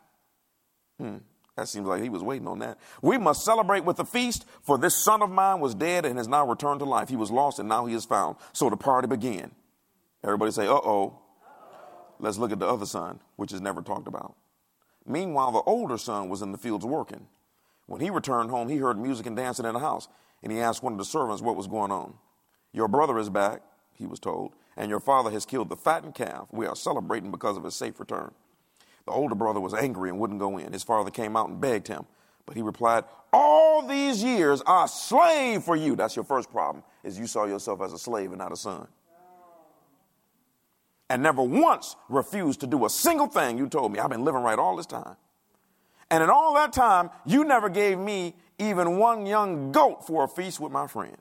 Hmm. 0.99 1.17
That 1.57 1.67
seems 1.67 1.85
like 1.85 2.01
he 2.01 2.09
was 2.09 2.23
waiting 2.23 2.47
on 2.47 2.59
that. 2.59 2.77
We 3.01 3.17
must 3.17 3.43
celebrate 3.43 3.83
with 3.83 3.99
a 3.99 4.05
feast, 4.05 4.45
for 4.61 4.77
this 4.77 4.95
son 4.95 5.21
of 5.21 5.29
mine 5.29 5.59
was 5.59 5.75
dead 5.75 6.05
and 6.05 6.17
has 6.17 6.27
now 6.27 6.47
returned 6.47 6.79
to 6.79 6.85
life. 6.85 7.09
He 7.09 7.15
was 7.15 7.29
lost 7.29 7.59
and 7.59 7.67
now 7.67 7.85
he 7.85 7.93
is 7.93 8.05
found. 8.05 8.37
So 8.53 8.69
the 8.69 8.77
party 8.77 9.07
began. 9.07 9.51
Everybody 10.23 10.51
say, 10.51 10.67
uh 10.67 10.73
oh. 10.73 11.19
Let's 12.19 12.37
look 12.37 12.51
at 12.51 12.59
the 12.59 12.67
other 12.67 12.85
son, 12.85 13.19
which 13.35 13.51
is 13.51 13.61
never 13.61 13.81
talked 13.81 14.07
about. 14.07 14.35
Meanwhile, 15.05 15.51
the 15.51 15.59
older 15.59 15.97
son 15.97 16.29
was 16.29 16.41
in 16.41 16.51
the 16.51 16.57
fields 16.57 16.85
working. 16.85 17.27
When 17.87 17.99
he 17.99 18.09
returned 18.09 18.51
home, 18.51 18.69
he 18.69 18.77
heard 18.77 18.97
music 18.97 19.25
and 19.25 19.35
dancing 19.35 19.65
in 19.65 19.73
the 19.73 19.79
house, 19.79 20.07
and 20.43 20.51
he 20.51 20.59
asked 20.59 20.83
one 20.83 20.93
of 20.93 20.99
the 20.99 21.05
servants 21.05 21.41
what 21.41 21.55
was 21.55 21.67
going 21.67 21.91
on. 21.91 22.13
Your 22.71 22.87
brother 22.87 23.17
is 23.17 23.29
back, 23.29 23.61
he 24.01 24.07
was 24.07 24.19
told, 24.19 24.53
and 24.75 24.89
your 24.89 24.99
father 24.99 25.31
has 25.31 25.45
killed 25.45 25.69
the 25.69 25.77
fattened 25.77 26.15
calf. 26.15 26.47
We 26.51 26.65
are 26.65 26.75
celebrating 26.75 27.31
because 27.31 27.55
of 27.55 27.63
his 27.63 27.75
safe 27.75 27.99
return. 27.99 28.33
The 29.05 29.11
older 29.11 29.35
brother 29.35 29.59
was 29.59 29.73
angry 29.73 30.09
and 30.09 30.19
wouldn't 30.19 30.39
go 30.39 30.57
in. 30.57 30.73
His 30.73 30.83
father 30.83 31.09
came 31.09 31.37
out 31.37 31.49
and 31.49 31.61
begged 31.61 31.87
him, 31.87 32.05
but 32.45 32.55
he 32.55 32.61
replied, 32.61 33.05
All 33.31 33.87
these 33.87 34.23
years 34.23 34.61
I 34.67 34.87
slave 34.87 35.63
for 35.63 35.75
you. 35.75 35.95
That's 35.95 36.15
your 36.15 36.25
first 36.25 36.51
problem, 36.51 36.83
is 37.03 37.17
you 37.17 37.27
saw 37.27 37.45
yourself 37.45 37.81
as 37.81 37.93
a 37.93 37.97
slave 37.97 38.31
and 38.31 38.39
not 38.39 38.51
a 38.51 38.57
son. 38.57 38.87
And 41.09 41.23
never 41.23 41.43
once 41.43 41.95
refused 42.09 42.61
to 42.61 42.67
do 42.67 42.85
a 42.85 42.89
single 42.89 43.27
thing 43.27 43.57
you 43.57 43.67
told 43.67 43.91
me. 43.91 43.99
I've 43.99 44.09
been 44.09 44.23
living 44.23 44.41
right 44.41 44.57
all 44.57 44.75
this 44.75 44.85
time. 44.85 45.17
And 46.09 46.23
in 46.23 46.29
all 46.29 46.53
that 46.55 46.73
time, 46.73 47.09
you 47.25 47.43
never 47.43 47.69
gave 47.69 47.97
me 47.97 48.33
even 48.59 48.97
one 48.97 49.25
young 49.25 49.71
goat 49.71 50.05
for 50.05 50.23
a 50.23 50.27
feast 50.27 50.59
with 50.59 50.71
my 50.71 50.87
friends. 50.87 51.17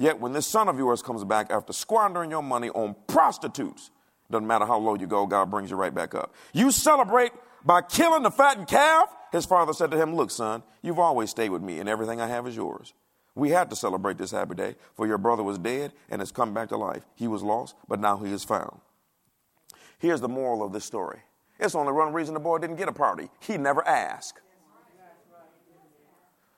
Yet 0.00 0.18
when 0.18 0.32
this 0.32 0.46
son 0.46 0.66
of 0.68 0.78
yours 0.78 1.02
comes 1.02 1.24
back 1.24 1.50
after 1.50 1.74
squandering 1.74 2.30
your 2.30 2.42
money 2.42 2.70
on 2.70 2.96
prostitutes, 3.06 3.90
doesn't 4.30 4.46
matter 4.46 4.64
how 4.64 4.78
low 4.78 4.94
you 4.94 5.06
go, 5.06 5.26
God 5.26 5.50
brings 5.50 5.70
you 5.70 5.76
right 5.76 5.94
back 5.94 6.14
up. 6.14 6.34
You 6.54 6.70
celebrate 6.70 7.32
by 7.66 7.82
killing 7.82 8.22
the 8.22 8.30
fattened 8.30 8.66
calf? 8.66 9.14
His 9.30 9.44
father 9.44 9.74
said 9.74 9.90
to 9.90 9.98
him, 9.98 10.14
Look, 10.14 10.30
son, 10.30 10.62
you've 10.80 10.98
always 10.98 11.28
stayed 11.28 11.50
with 11.50 11.60
me, 11.60 11.80
and 11.80 11.86
everything 11.86 12.18
I 12.18 12.28
have 12.28 12.46
is 12.46 12.56
yours. 12.56 12.94
We 13.34 13.50
had 13.50 13.68
to 13.68 13.76
celebrate 13.76 14.16
this 14.16 14.30
happy 14.30 14.54
day, 14.54 14.76
for 14.94 15.06
your 15.06 15.18
brother 15.18 15.42
was 15.42 15.58
dead 15.58 15.92
and 16.08 16.22
has 16.22 16.32
come 16.32 16.54
back 16.54 16.70
to 16.70 16.78
life. 16.78 17.04
He 17.14 17.28
was 17.28 17.42
lost, 17.42 17.74
but 17.86 18.00
now 18.00 18.16
he 18.16 18.32
is 18.32 18.42
found. 18.42 18.80
Here's 19.98 20.22
the 20.22 20.28
moral 20.30 20.62
of 20.62 20.72
this 20.72 20.86
story 20.86 21.18
it's 21.58 21.74
only 21.74 21.92
one 21.92 22.14
reason 22.14 22.32
the 22.32 22.40
boy 22.40 22.56
didn't 22.56 22.76
get 22.76 22.88
a 22.88 22.92
party. 22.92 23.28
He 23.40 23.58
never 23.58 23.86
asked. 23.86 24.40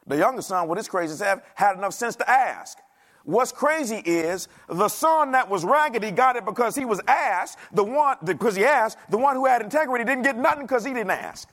The 0.06 0.18
younger 0.18 0.42
son, 0.42 0.68
with 0.68 0.78
his 0.78 0.86
crazy 0.86 1.16
self, 1.16 1.40
had 1.56 1.76
enough 1.76 1.94
sense 1.94 2.14
to 2.16 2.30
ask. 2.30 2.78
What's 3.24 3.52
crazy 3.52 3.96
is 3.98 4.48
the 4.68 4.88
son 4.88 5.32
that 5.32 5.48
was 5.48 5.64
raggedy 5.64 6.10
got 6.10 6.36
it 6.36 6.44
because 6.44 6.74
he 6.74 6.84
was 6.84 7.00
asked. 7.06 7.58
The 7.72 7.84
one 7.84 8.16
because 8.24 8.56
he 8.56 8.64
asked. 8.64 8.98
The 9.10 9.18
one 9.18 9.36
who 9.36 9.46
had 9.46 9.62
integrity 9.62 10.04
didn't 10.04 10.24
get 10.24 10.36
nothing 10.36 10.62
because 10.62 10.84
he 10.84 10.92
didn't 10.92 11.10
ask. 11.10 11.48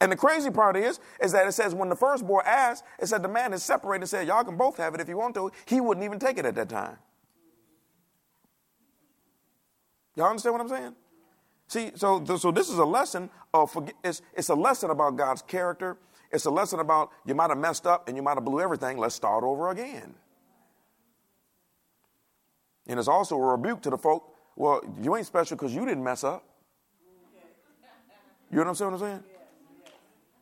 And 0.00 0.10
the 0.10 0.16
crazy 0.16 0.50
part 0.50 0.76
is, 0.76 0.98
is 1.20 1.30
that 1.30 1.46
it 1.46 1.52
says 1.52 1.76
when 1.76 1.88
the 1.88 1.94
first 1.94 2.26
boy 2.26 2.40
asked, 2.40 2.82
it 2.98 3.06
said 3.06 3.22
the 3.22 3.28
man 3.28 3.52
is 3.52 3.62
separated 3.62 4.02
and 4.02 4.10
said, 4.10 4.26
Y'all 4.26 4.42
can 4.42 4.56
both 4.56 4.76
have 4.78 4.94
it 4.94 5.00
if 5.00 5.08
you 5.08 5.16
want 5.16 5.34
to. 5.36 5.52
He 5.64 5.80
wouldn't 5.80 6.04
even 6.04 6.18
take 6.18 6.38
it 6.38 6.44
at 6.44 6.56
that 6.56 6.68
time. 6.68 6.96
Y'all 10.16 10.28
understand 10.28 10.54
what 10.54 10.62
I'm 10.62 10.68
saying? 10.68 10.94
See, 11.68 11.92
so, 11.94 12.24
so 12.36 12.50
this 12.50 12.68
is 12.68 12.78
a 12.78 12.84
lesson 12.84 13.30
of 13.54 13.90
it's, 14.04 14.22
it's 14.34 14.48
a 14.48 14.54
lesson 14.54 14.90
about 14.90 15.16
God's 15.16 15.42
character 15.42 15.96
it's 16.32 16.46
a 16.46 16.50
lesson 16.50 16.80
about 16.80 17.10
you 17.26 17.34
might 17.34 17.50
have 17.50 17.58
messed 17.58 17.86
up 17.86 18.08
and 18.08 18.16
you 18.16 18.22
might 18.22 18.34
have 18.34 18.44
blew 18.44 18.60
everything. 18.60 18.98
Let's 18.98 19.14
start 19.14 19.44
over 19.44 19.70
again. 19.70 20.14
And 22.86 22.98
it's 22.98 23.08
also 23.08 23.36
a 23.36 23.40
rebuke 23.40 23.82
to 23.82 23.90
the 23.90 23.98
folk. 23.98 24.34
Well, 24.56 24.82
you 25.00 25.16
ain't 25.16 25.26
special 25.26 25.56
because 25.56 25.74
you 25.74 25.84
didn't 25.84 26.02
mess 26.02 26.24
up. 26.24 26.44
You 28.50 28.58
know 28.58 28.72
what 28.72 28.82
I'm 28.82 28.98
saying? 28.98 29.22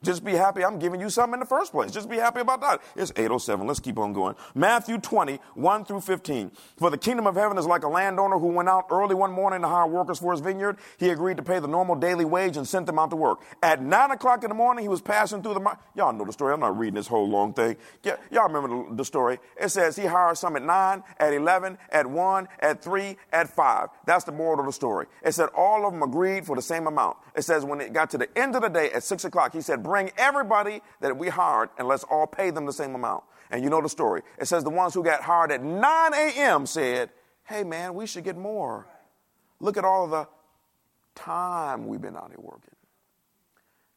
Just 0.02 0.24
be 0.24 0.32
happy 0.32 0.64
I'm 0.64 0.78
giving 0.78 0.98
you 0.98 1.10
something 1.10 1.34
in 1.34 1.40
the 1.40 1.46
first 1.46 1.72
place. 1.72 1.90
Just 1.90 2.08
be 2.08 2.16
happy 2.16 2.40
about 2.40 2.62
that. 2.62 2.80
It's 2.96 3.12
807. 3.16 3.66
Let's 3.66 3.80
keep 3.80 3.98
on 3.98 4.14
going. 4.14 4.34
Matthew 4.54 4.96
20, 4.96 5.38
1 5.54 5.84
through 5.84 6.00
15. 6.00 6.50
For 6.78 6.88
the 6.88 6.96
kingdom 6.96 7.26
of 7.26 7.34
heaven 7.34 7.58
is 7.58 7.66
like 7.66 7.82
a 7.82 7.88
landowner 7.88 8.38
who 8.38 8.46
went 8.46 8.70
out 8.70 8.86
early 8.90 9.14
one 9.14 9.30
morning 9.30 9.60
to 9.60 9.68
hire 9.68 9.86
workers 9.86 10.18
for 10.18 10.32
his 10.32 10.40
vineyard. 10.40 10.78
He 10.96 11.10
agreed 11.10 11.36
to 11.36 11.42
pay 11.42 11.58
the 11.58 11.68
normal 11.68 11.96
daily 11.96 12.24
wage 12.24 12.56
and 12.56 12.66
sent 12.66 12.86
them 12.86 12.98
out 12.98 13.10
to 13.10 13.16
work. 13.16 13.42
At 13.62 13.82
9 13.82 14.10
o'clock 14.12 14.42
in 14.42 14.48
the 14.48 14.54
morning, 14.54 14.82
he 14.82 14.88
was 14.88 15.02
passing 15.02 15.42
through 15.42 15.54
the 15.54 15.76
Y'all 15.94 16.14
know 16.14 16.24
the 16.24 16.32
story. 16.32 16.54
I'm 16.54 16.60
not 16.60 16.78
reading 16.78 16.94
this 16.94 17.06
whole 17.06 17.28
long 17.28 17.52
thing. 17.52 17.76
Yeah, 18.02 18.16
y'all 18.30 18.48
remember 18.48 18.88
the, 18.88 18.96
the 18.96 19.04
story. 19.04 19.38
It 19.60 19.68
says 19.68 19.96
he 19.96 20.06
hired 20.06 20.38
some 20.38 20.56
at 20.56 20.62
9, 20.62 21.04
at 21.18 21.34
11, 21.34 21.76
at 21.90 22.06
1, 22.06 22.48
at 22.60 22.82
3, 22.82 23.16
at 23.34 23.50
5. 23.50 23.88
That's 24.06 24.24
the 24.24 24.32
moral 24.32 24.60
of 24.60 24.66
the 24.66 24.72
story. 24.72 25.08
It 25.22 25.32
said 25.32 25.50
all 25.54 25.86
of 25.86 25.92
them 25.92 26.02
agreed 26.02 26.46
for 26.46 26.56
the 26.56 26.62
same 26.62 26.86
amount. 26.86 27.18
It 27.36 27.42
says 27.42 27.66
when 27.66 27.82
it 27.82 27.92
got 27.92 28.08
to 28.10 28.18
the 28.18 28.38
end 28.38 28.56
of 28.56 28.62
the 28.62 28.68
day 28.68 28.90
at 28.92 29.02
6 29.02 29.26
o'clock, 29.26 29.52
he 29.52 29.60
said, 29.60 29.82
bring 29.90 30.12
everybody 30.16 30.80
that 31.00 31.16
we 31.16 31.28
hired 31.28 31.68
and 31.76 31.88
let's 31.88 32.04
all 32.04 32.24
pay 32.24 32.50
them 32.50 32.64
the 32.64 32.72
same 32.72 32.94
amount. 32.94 33.24
And 33.50 33.64
you 33.64 33.70
know 33.70 33.82
the 33.82 33.88
story. 33.88 34.22
It 34.38 34.46
says 34.46 34.62
the 34.62 34.70
ones 34.70 34.94
who 34.94 35.02
got 35.02 35.20
hired 35.20 35.50
at 35.50 35.64
9 35.64 36.14
a.m. 36.14 36.64
said, 36.64 37.10
hey 37.44 37.64
man, 37.64 37.94
we 37.94 38.06
should 38.06 38.22
get 38.22 38.36
more. 38.36 38.86
Look 39.58 39.76
at 39.76 39.84
all 39.84 40.06
the 40.06 40.28
time 41.16 41.88
we've 41.88 42.00
been 42.00 42.16
out 42.16 42.28
here 42.28 42.38
working. 42.38 42.76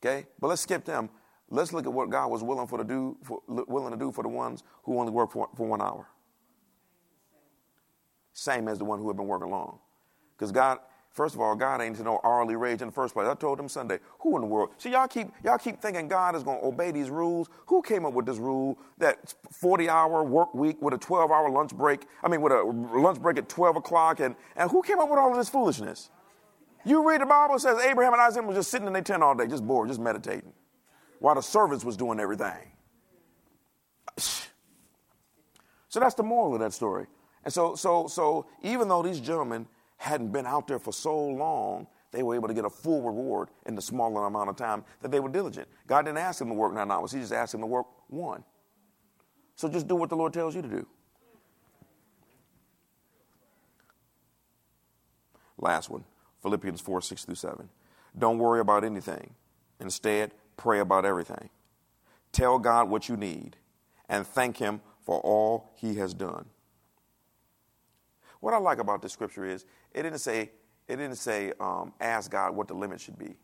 Okay? 0.04 0.26
But 0.40 0.48
let's 0.48 0.64
skip 0.64 0.84
them. 0.84 1.12
Let's 1.52 1.72
look 1.72 1.86
at 1.86 1.94
what 1.94 2.10
God 2.10 2.32
was 2.32 2.42
willing 2.42 2.66
for 2.66 2.80
to 2.80 2.84
do 2.84 3.16
for, 3.22 3.42
willing 3.48 3.92
to 3.92 4.00
do 4.00 4.12
for 4.12 4.24
the 4.24 4.30
ones 4.30 4.64
who 4.82 5.00
only 5.00 5.12
work 5.12 5.32
for, 5.32 5.48
for 5.56 5.68
one 5.68 5.80
hour. 5.80 6.08
Same 8.34 8.68
as 8.68 8.80
the 8.80 8.86
one 8.86 8.98
who 8.98 9.08
had 9.08 9.16
been 9.16 9.28
working 9.28 9.52
long. 9.52 9.78
Because 10.36 10.52
God, 10.52 10.80
First 11.14 11.36
of 11.36 11.42
all, 11.42 11.56
God 11.56 11.80
ain't 11.80 12.04
no 12.04 12.20
hourly 12.24 12.56
wage 12.56 12.82
in 12.82 12.88
the 12.88 12.92
first 12.92 13.14
place. 13.14 13.28
I 13.28 13.36
told 13.36 13.60
him 13.60 13.70
Sunday, 13.70 14.00
who 14.20 14.36
in 14.36 14.42
the 14.42 14.48
world? 14.48 14.72
See, 14.80 14.90
y'all 14.90 15.08
keep 15.08 15.28
y'all 15.44 15.60
keep 15.60 15.80
thinking 15.80 16.08
God 16.08 16.36
is 16.36 16.42
going 16.42 16.60
to 16.60 16.66
obey 16.66 16.90
these 16.90 17.12
rules. 17.12 17.50
Who 17.68 17.84
came 17.84 18.04
up 18.04 18.14
with 18.14 18.26
this 18.26 18.40
rule 18.40 18.80
that 18.98 19.36
40 19.52 19.90
hour 19.90 20.24
work 20.24 20.56
week 20.56 20.82
with 20.82 20.96
a 20.96 20.98
12 20.98 21.30
hour 21.30 21.52
lunch 21.52 21.72
break? 21.76 22.08
I 22.24 22.30
mean, 22.30 22.42
with 22.42 22.52
a 22.52 22.64
lunch 22.64 23.22
break 23.22 23.38
at 23.38 23.48
12 23.48 23.76
o'clock, 23.76 24.22
and 24.22 24.36
and 24.56 24.72
who 24.72 24.82
came 24.82 25.00
up 25.00 25.10
with 25.10 25.20
all 25.20 25.30
of 25.30 25.38
this 25.38 25.50
foolishness? 25.50 26.10
You 26.84 27.08
read 27.08 27.22
the 27.22 27.28
Bible, 27.28 27.56
it 27.56 27.60
says 27.60 27.78
Abraham 27.80 28.14
and 28.14 28.22
Isaac 28.22 28.44
were 28.44 28.54
just 28.56 28.72
sitting 28.72 28.88
in 28.88 28.94
their 28.94 29.04
tent 29.04 29.22
all 29.22 29.36
day, 29.36 29.48
just 29.48 29.66
bored, 29.66 29.88
just 29.88 30.02
meditating, 30.02 30.52
while 31.20 31.36
the 31.36 31.42
servants 31.42 31.86
was 31.86 31.96
doing 31.96 32.20
everything. 32.20 32.72
So 35.90 36.00
that's 36.00 36.16
the 36.16 36.24
moral 36.24 36.56
of 36.56 36.60
that 36.62 36.74
story. 36.74 37.06
And 37.46 37.54
so, 37.54 37.76
so, 37.76 38.08
so 38.08 38.48
even 38.64 38.88
though 38.88 39.04
these 39.04 39.20
gentlemen 39.20 39.68
hadn't 40.04 40.34
been 40.34 40.46
out 40.46 40.68
there 40.68 40.80
for 40.80 40.92
so 40.92 41.18
long, 41.18 41.88
they 42.12 42.24
were 42.24 42.36
able 42.36 42.50
to 42.50 42.54
get 42.54 42.66
a 42.66 42.70
full 42.70 43.02
reward 43.02 43.48
in 43.66 43.74
the 43.74 43.82
smaller 43.82 44.26
amount 44.26 44.50
of 44.50 44.58
time 44.58 44.84
that 45.02 45.12
they 45.12 45.22
were 45.22 45.30
diligent. 45.30 45.66
God 45.88 46.04
didn't 46.04 46.18
ask 46.18 46.40
them 46.40 46.50
to 46.50 46.54
work 46.54 46.74
nine 46.74 46.92
hours, 46.92 47.14
He 47.14 47.20
just 47.20 47.32
asked 47.32 47.54
them 47.54 47.62
to 47.62 47.68
work 47.68 47.88
one. 48.10 48.44
So 49.56 49.70
just 49.70 49.88
do 49.88 49.96
what 49.96 50.10
the 50.10 50.18
Lord 50.18 50.34
tells 50.34 50.56
you 50.56 50.62
to 50.62 50.68
do. 50.68 50.86
Last 55.58 55.90
one 55.90 56.04
Philippians 56.42 56.82
4 56.82 57.02
6 57.02 57.24
through 57.24 57.36
7. 57.36 57.70
Don't 58.20 58.40
worry 58.40 58.60
about 58.60 58.84
anything. 58.84 59.34
Instead, 59.80 60.32
pray 60.58 60.80
about 60.80 61.06
everything. 61.06 61.50
Tell 62.34 62.60
God 62.60 62.90
what 62.90 63.08
you 63.08 63.16
need 63.16 63.56
and 64.10 64.28
thank 64.28 64.58
Him 64.58 64.82
for 65.00 65.22
all 65.22 65.72
He 65.76 65.96
has 65.96 66.14
done. 66.14 66.48
What 68.44 68.54
I 68.54 68.58
like 68.58 68.80
about 68.80 69.02
this 69.02 69.14
scripture 69.14 69.46
is 69.46 69.64
it 69.94 70.04
didn't 70.04 70.20
say, 70.20 70.52
it 70.88 70.96
didn't 70.96 71.16
say 71.16 71.54
um, 71.60 71.94
ask 72.00 72.32
God 72.32 72.56
what 72.56 72.68
the 72.68 72.74
limit 72.74 73.00
should 73.00 73.18
be. 73.18 73.36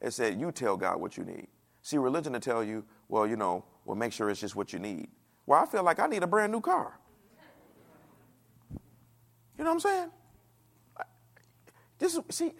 It 0.00 0.12
said 0.12 0.38
you 0.38 0.52
tell 0.52 0.76
God 0.76 1.00
what 1.00 1.16
you 1.16 1.24
need. 1.24 1.48
See, 1.82 1.98
religion 1.98 2.32
to 2.32 2.40
tell 2.40 2.64
you, 2.64 2.84
well, 3.08 3.26
you 3.26 3.36
know, 3.36 3.64
well, 3.84 3.96
make 3.96 4.12
sure 4.12 4.30
it's 4.30 4.40
just 4.40 4.56
what 4.56 4.72
you 4.72 4.78
need. 4.78 5.08
Well, 5.46 5.62
I 5.62 5.66
feel 5.66 5.82
like 5.82 5.98
I 5.98 6.06
need 6.06 6.22
a 6.22 6.26
brand 6.26 6.52
new 6.52 6.60
car. 6.60 6.98
You 9.58 9.64
know 9.64 9.70
what 9.70 9.74
I'm 9.74 9.80
saying? 9.80 10.10
This 11.98 12.14
is, 12.14 12.20
see, 12.30 12.52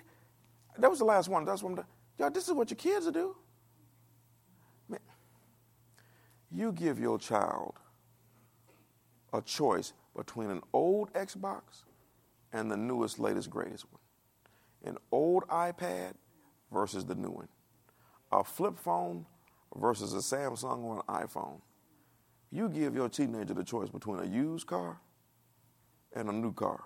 that 0.79 0.89
was 0.89 0.99
the 0.99 1.05
last 1.05 1.29
one. 1.29 1.45
That's 1.45 1.63
one. 1.63 1.79
Y'all, 2.19 2.31
this 2.31 2.47
is 2.47 2.55
what 2.55 2.71
your 2.71 2.77
kids 2.77 3.07
will 3.07 3.13
do. 3.13 3.37
Man, 4.89 5.01
you 6.53 6.73
give 6.73 7.01
your 7.01 7.19
child 7.19 7.75
a 9.33 9.43
choice 9.43 9.93
between 10.15 10.51
an 10.51 10.63
old 10.73 11.13
Xbox 11.15 11.83
and 12.55 12.71
the 12.71 12.77
newest, 12.77 13.19
latest, 13.19 13.51
greatest 13.51 13.85
one. 13.91 14.01
An 14.85 14.97
old 15.11 15.47
iPad 15.49 16.15
versus 16.73 17.05
the 17.05 17.15
new 17.15 17.31
one. 17.31 17.49
A 18.33 18.43
flip 18.43 18.79
phone 18.79 19.27
versus 19.77 20.15
a 20.15 20.19
Samsung 20.19 20.79
or 20.79 21.05
an 21.07 21.15
iPhone. 21.15 21.61
You 22.51 22.69
give 22.69 22.95
your 22.95 23.09
teenager 23.09 23.53
the 23.53 23.65
choice 23.65 23.91
between 23.91 24.21
a 24.21 24.25
used 24.25 24.67
car 24.67 25.01
and 26.15 26.29
a 26.29 26.33
new 26.33 26.53
car. 26.53 26.85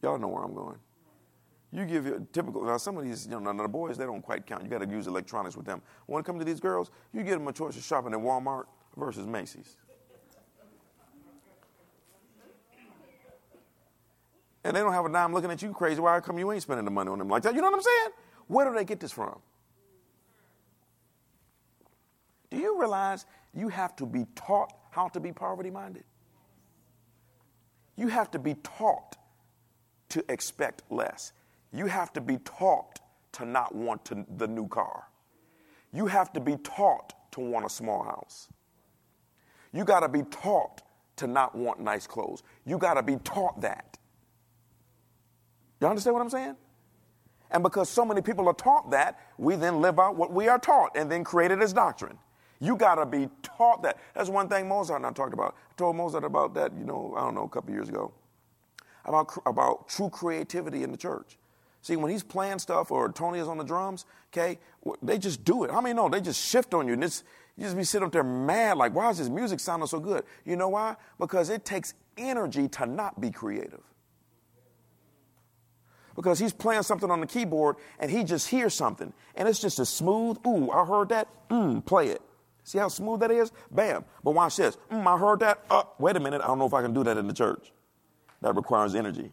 Y'all 0.00 0.18
know 0.18 0.28
where 0.28 0.44
I'm 0.44 0.54
going. 0.54 0.78
You 1.72 1.84
give 1.84 2.06
your 2.06 2.20
typical 2.32 2.64
now 2.64 2.76
some 2.76 2.96
of 2.96 3.04
these, 3.04 3.26
you 3.26 3.40
know, 3.40 3.52
the 3.52 3.66
boys 3.66 3.98
they 3.98 4.04
don't 4.04 4.22
quite 4.22 4.46
count. 4.46 4.62
You 4.62 4.70
got 4.70 4.82
to 4.82 4.88
use 4.88 5.08
electronics 5.08 5.56
with 5.56 5.66
them. 5.66 5.82
When 6.06 6.20
it 6.20 6.24
comes 6.24 6.38
to 6.38 6.44
these 6.44 6.60
girls, 6.60 6.92
you 7.12 7.24
give 7.24 7.38
them 7.38 7.48
a 7.48 7.52
choice 7.52 7.76
of 7.76 7.82
shopping 7.82 8.12
at 8.12 8.20
Walmart 8.20 8.66
versus 8.96 9.26
Macy's. 9.26 9.76
And 14.64 14.74
they 14.74 14.80
don't 14.80 14.92
have 14.92 15.04
a 15.04 15.12
dime 15.12 15.32
looking 15.32 15.50
at 15.50 15.60
you 15.60 15.72
crazy. 15.72 16.00
Why 16.00 16.18
come 16.20 16.38
you 16.38 16.50
ain't 16.50 16.62
spending 16.62 16.86
the 16.86 16.90
money 16.90 17.10
on 17.10 17.18
them 17.18 17.28
like 17.28 17.42
that? 17.42 17.54
You 17.54 17.60
know 17.60 17.70
what 17.70 17.76
I'm 17.76 17.82
saying? 17.82 18.08
Where 18.48 18.68
do 18.68 18.74
they 18.74 18.84
get 18.84 18.98
this 18.98 19.12
from? 19.12 19.38
Do 22.50 22.56
you 22.56 22.78
realize 22.80 23.26
you 23.52 23.68
have 23.68 23.94
to 23.96 24.06
be 24.06 24.26
taught 24.34 24.72
how 24.90 25.08
to 25.08 25.20
be 25.20 25.32
poverty 25.32 25.70
minded? 25.70 26.04
You 27.96 28.08
have 28.08 28.30
to 28.32 28.38
be 28.38 28.54
taught 28.54 29.16
to 30.10 30.24
expect 30.28 30.82
less. 30.90 31.32
You 31.72 31.86
have 31.86 32.12
to 32.14 32.20
be 32.20 32.38
taught 32.38 33.00
to 33.32 33.44
not 33.44 33.74
want 33.74 34.04
to, 34.06 34.24
the 34.36 34.46
new 34.46 34.68
car. 34.68 35.08
You 35.92 36.06
have 36.06 36.32
to 36.32 36.40
be 36.40 36.56
taught 36.56 37.12
to 37.32 37.40
want 37.40 37.66
a 37.66 37.68
small 37.68 38.02
house. 38.02 38.48
You 39.72 39.84
got 39.84 40.00
to 40.00 40.08
be 40.08 40.22
taught 40.22 40.82
to 41.16 41.26
not 41.26 41.54
want 41.54 41.80
nice 41.80 42.06
clothes. 42.06 42.42
You 42.64 42.78
got 42.78 42.94
to 42.94 43.02
be 43.02 43.16
taught 43.16 43.60
that. 43.60 43.98
You 45.84 45.90
understand 45.90 46.14
what 46.14 46.22
I'm 46.22 46.30
saying? 46.30 46.56
And 47.50 47.62
because 47.62 47.90
so 47.90 48.06
many 48.06 48.22
people 48.22 48.48
are 48.48 48.54
taught 48.54 48.90
that, 48.92 49.20
we 49.36 49.54
then 49.54 49.82
live 49.82 49.98
out 49.98 50.16
what 50.16 50.32
we 50.32 50.48
are 50.48 50.58
taught 50.58 50.96
and 50.96 51.12
then 51.12 51.24
create 51.24 51.50
it 51.50 51.60
as 51.60 51.74
doctrine. 51.74 52.16
You 52.58 52.74
got 52.74 52.94
to 52.94 53.04
be 53.04 53.28
taught 53.42 53.82
that. 53.82 53.98
That's 54.14 54.30
one 54.30 54.48
thing 54.48 54.66
Mozart 54.66 55.00
and 55.00 55.06
I 55.06 55.12
talked 55.12 55.34
about. 55.34 55.54
I 55.70 55.74
told 55.76 55.96
Mozart 55.96 56.24
about 56.24 56.54
that, 56.54 56.72
you 56.72 56.86
know, 56.86 57.12
I 57.14 57.20
don't 57.20 57.34
know, 57.34 57.42
a 57.42 57.48
couple 57.50 57.74
years 57.74 57.90
ago, 57.90 58.14
about, 59.04 59.30
about 59.44 59.86
true 59.86 60.08
creativity 60.08 60.84
in 60.84 60.90
the 60.90 60.96
church. 60.96 61.36
See, 61.82 61.96
when 61.96 62.10
he's 62.10 62.22
playing 62.22 62.60
stuff 62.60 62.90
or 62.90 63.12
Tony 63.12 63.38
is 63.38 63.46
on 63.46 63.58
the 63.58 63.64
drums, 63.64 64.06
okay, 64.32 64.58
they 65.02 65.18
just 65.18 65.44
do 65.44 65.64
it. 65.64 65.70
How 65.70 65.82
many 65.82 65.94
know? 65.94 66.08
They 66.08 66.22
just 66.22 66.42
shift 66.42 66.72
on 66.72 66.86
you. 66.86 66.94
And 66.94 67.04
it's, 67.04 67.24
you 67.58 67.64
just 67.64 67.76
be 67.76 67.84
sitting 67.84 68.06
up 68.06 68.12
there 68.12 68.24
mad, 68.24 68.78
like, 68.78 68.94
why 68.94 69.10
is 69.10 69.18
this 69.18 69.28
music 69.28 69.60
sounding 69.60 69.86
so 69.86 70.00
good? 70.00 70.24
You 70.46 70.56
know 70.56 70.70
why? 70.70 70.96
Because 71.18 71.50
it 71.50 71.66
takes 71.66 71.92
energy 72.16 72.68
to 72.68 72.86
not 72.86 73.20
be 73.20 73.30
creative. 73.30 73.82
Because 76.14 76.38
he's 76.38 76.52
playing 76.52 76.82
something 76.82 77.10
on 77.10 77.20
the 77.20 77.26
keyboard 77.26 77.76
and 77.98 78.10
he 78.10 78.24
just 78.24 78.48
hears 78.48 78.74
something. 78.74 79.12
And 79.34 79.48
it's 79.48 79.60
just 79.60 79.78
a 79.78 79.86
smooth, 79.86 80.38
ooh, 80.46 80.70
I 80.70 80.84
heard 80.84 81.08
that, 81.08 81.28
mm, 81.48 81.84
play 81.84 82.08
it. 82.08 82.22
See 82.62 82.78
how 82.78 82.88
smooth 82.88 83.20
that 83.20 83.30
is? 83.30 83.52
Bam. 83.70 84.04
But 84.22 84.32
watch 84.32 84.56
this. 84.56 84.76
Mm, 84.90 85.06
I 85.06 85.18
heard 85.18 85.40
that. 85.40 85.64
Uh, 85.68 85.82
wait 85.98 86.16
a 86.16 86.20
minute. 86.20 86.40
I 86.42 86.46
don't 86.46 86.58
know 86.58 86.66
if 86.66 86.74
I 86.74 86.82
can 86.82 86.94
do 86.94 87.04
that 87.04 87.16
in 87.18 87.26
the 87.26 87.34
church. 87.34 87.72
That 88.40 88.56
requires 88.56 88.94
energy. 88.94 89.30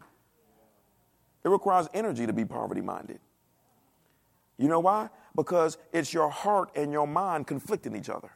It 1.44 1.50
requires 1.50 1.88
energy 1.94 2.28
to 2.28 2.34
be 2.34 2.46
poverty 2.46 2.82
minded. 2.82 3.20
You 4.58 4.68
know 4.68 4.80
why? 4.80 5.10
Because 5.36 5.78
it's 5.92 6.14
your 6.14 6.30
heart 6.30 6.70
and 6.76 6.92
your 6.92 7.08
mind 7.08 7.48
conflicting 7.48 7.96
each 7.96 8.10
other. 8.10 8.32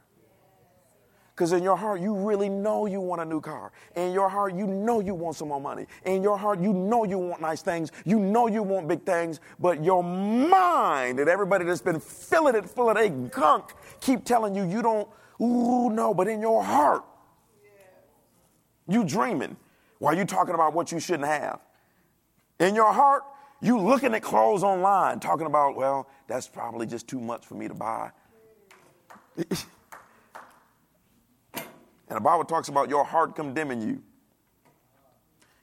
Because 1.35 1.51
in 1.51 1.63
your 1.63 1.75
heart, 1.75 1.99
you 1.99 2.15
really 2.15 2.47
know 2.47 2.85
you 2.85 3.01
want 3.01 3.21
a 3.21 3.25
new 3.25 3.41
car. 3.41 3.73
In 3.97 4.13
your 4.13 4.29
heart, 4.29 4.55
you 4.55 4.65
know 4.65 5.01
you 5.01 5.13
want 5.13 5.35
some 5.35 5.49
more 5.49 5.59
money. 5.59 5.85
In 6.05 6.23
your 6.23 6.37
heart, 6.37 6.61
you 6.61 6.71
know 6.71 7.03
you 7.03 7.17
want 7.17 7.41
nice 7.41 7.61
things. 7.61 7.91
You 8.05 8.19
know 8.19 8.47
you 8.47 8.63
want 8.63 8.87
big 8.87 9.03
things. 9.03 9.41
But 9.59 9.83
your 9.83 10.01
mind 10.01 11.19
and 11.19 11.27
everybody 11.27 11.65
that's 11.65 11.81
been 11.81 11.99
filling 11.99 12.55
it 12.55 12.69
full 12.69 12.89
of 12.89 12.95
a 12.95 13.09
gunk 13.09 13.73
keep 13.99 14.23
telling 14.23 14.55
you 14.55 14.63
you 14.63 14.81
don't, 14.81 15.09
ooh, 15.41 15.89
no. 15.89 16.13
But 16.13 16.29
in 16.29 16.39
your 16.39 16.63
heart, 16.63 17.03
you 18.87 19.03
dreaming 19.03 19.57
while 19.99 20.15
you 20.15 20.23
talking 20.23 20.53
about 20.53 20.73
what 20.73 20.93
you 20.93 21.01
shouldn't 21.01 21.27
have. 21.27 21.59
In 22.61 22.75
your 22.75 22.93
heart, 22.93 23.23
you 23.59 23.77
looking 23.77 24.13
at 24.13 24.21
clothes 24.21 24.63
online, 24.63 25.19
talking 25.19 25.47
about, 25.47 25.75
well, 25.75 26.07
that's 26.27 26.47
probably 26.47 26.85
just 26.85 27.09
too 27.09 27.19
much 27.19 27.45
for 27.45 27.55
me 27.55 27.67
to 27.67 27.73
buy. 27.73 28.11
And 32.07 32.17
the 32.17 32.21
Bible 32.21 32.45
talks 32.45 32.67
about 32.67 32.89
your 32.89 33.03
heart 33.03 33.35
condemning 33.35 33.81
you. 33.81 34.01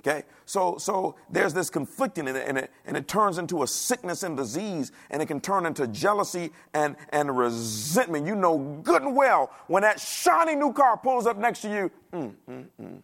Okay, 0.05 0.24
so 0.47 0.78
so 0.78 1.14
there's 1.30 1.55
this 1.55 1.70
conflicting 1.70 2.26
in 2.26 2.34
it, 2.34 2.45
and 2.49 2.59
it, 2.59 2.72
and 2.86 2.97
it 2.97 3.07
turns 3.07 3.38
into 3.38 3.62
a 3.62 3.68
sickness 3.68 4.24
and 4.24 4.36
disease, 4.36 4.90
and 5.11 5.22
it 5.22 5.26
can 5.26 5.40
turn 5.40 5.64
into 5.64 5.86
jealousy 5.86 6.51
and, 6.74 6.97
and 7.11 7.38
resentment. 7.38 8.26
You 8.26 8.34
know 8.34 8.80
good 8.82 9.03
and 9.03 9.14
well 9.14 9.53
when 9.68 9.82
that 9.82 10.01
shiny 10.01 10.57
new 10.57 10.72
car 10.72 10.97
pulls 10.97 11.28
up 11.28 11.36
next 11.36 11.61
to 11.61 11.68
you, 11.68 11.90
mm, 12.12 12.34
mm, 12.51 12.64
mm. 12.80 13.03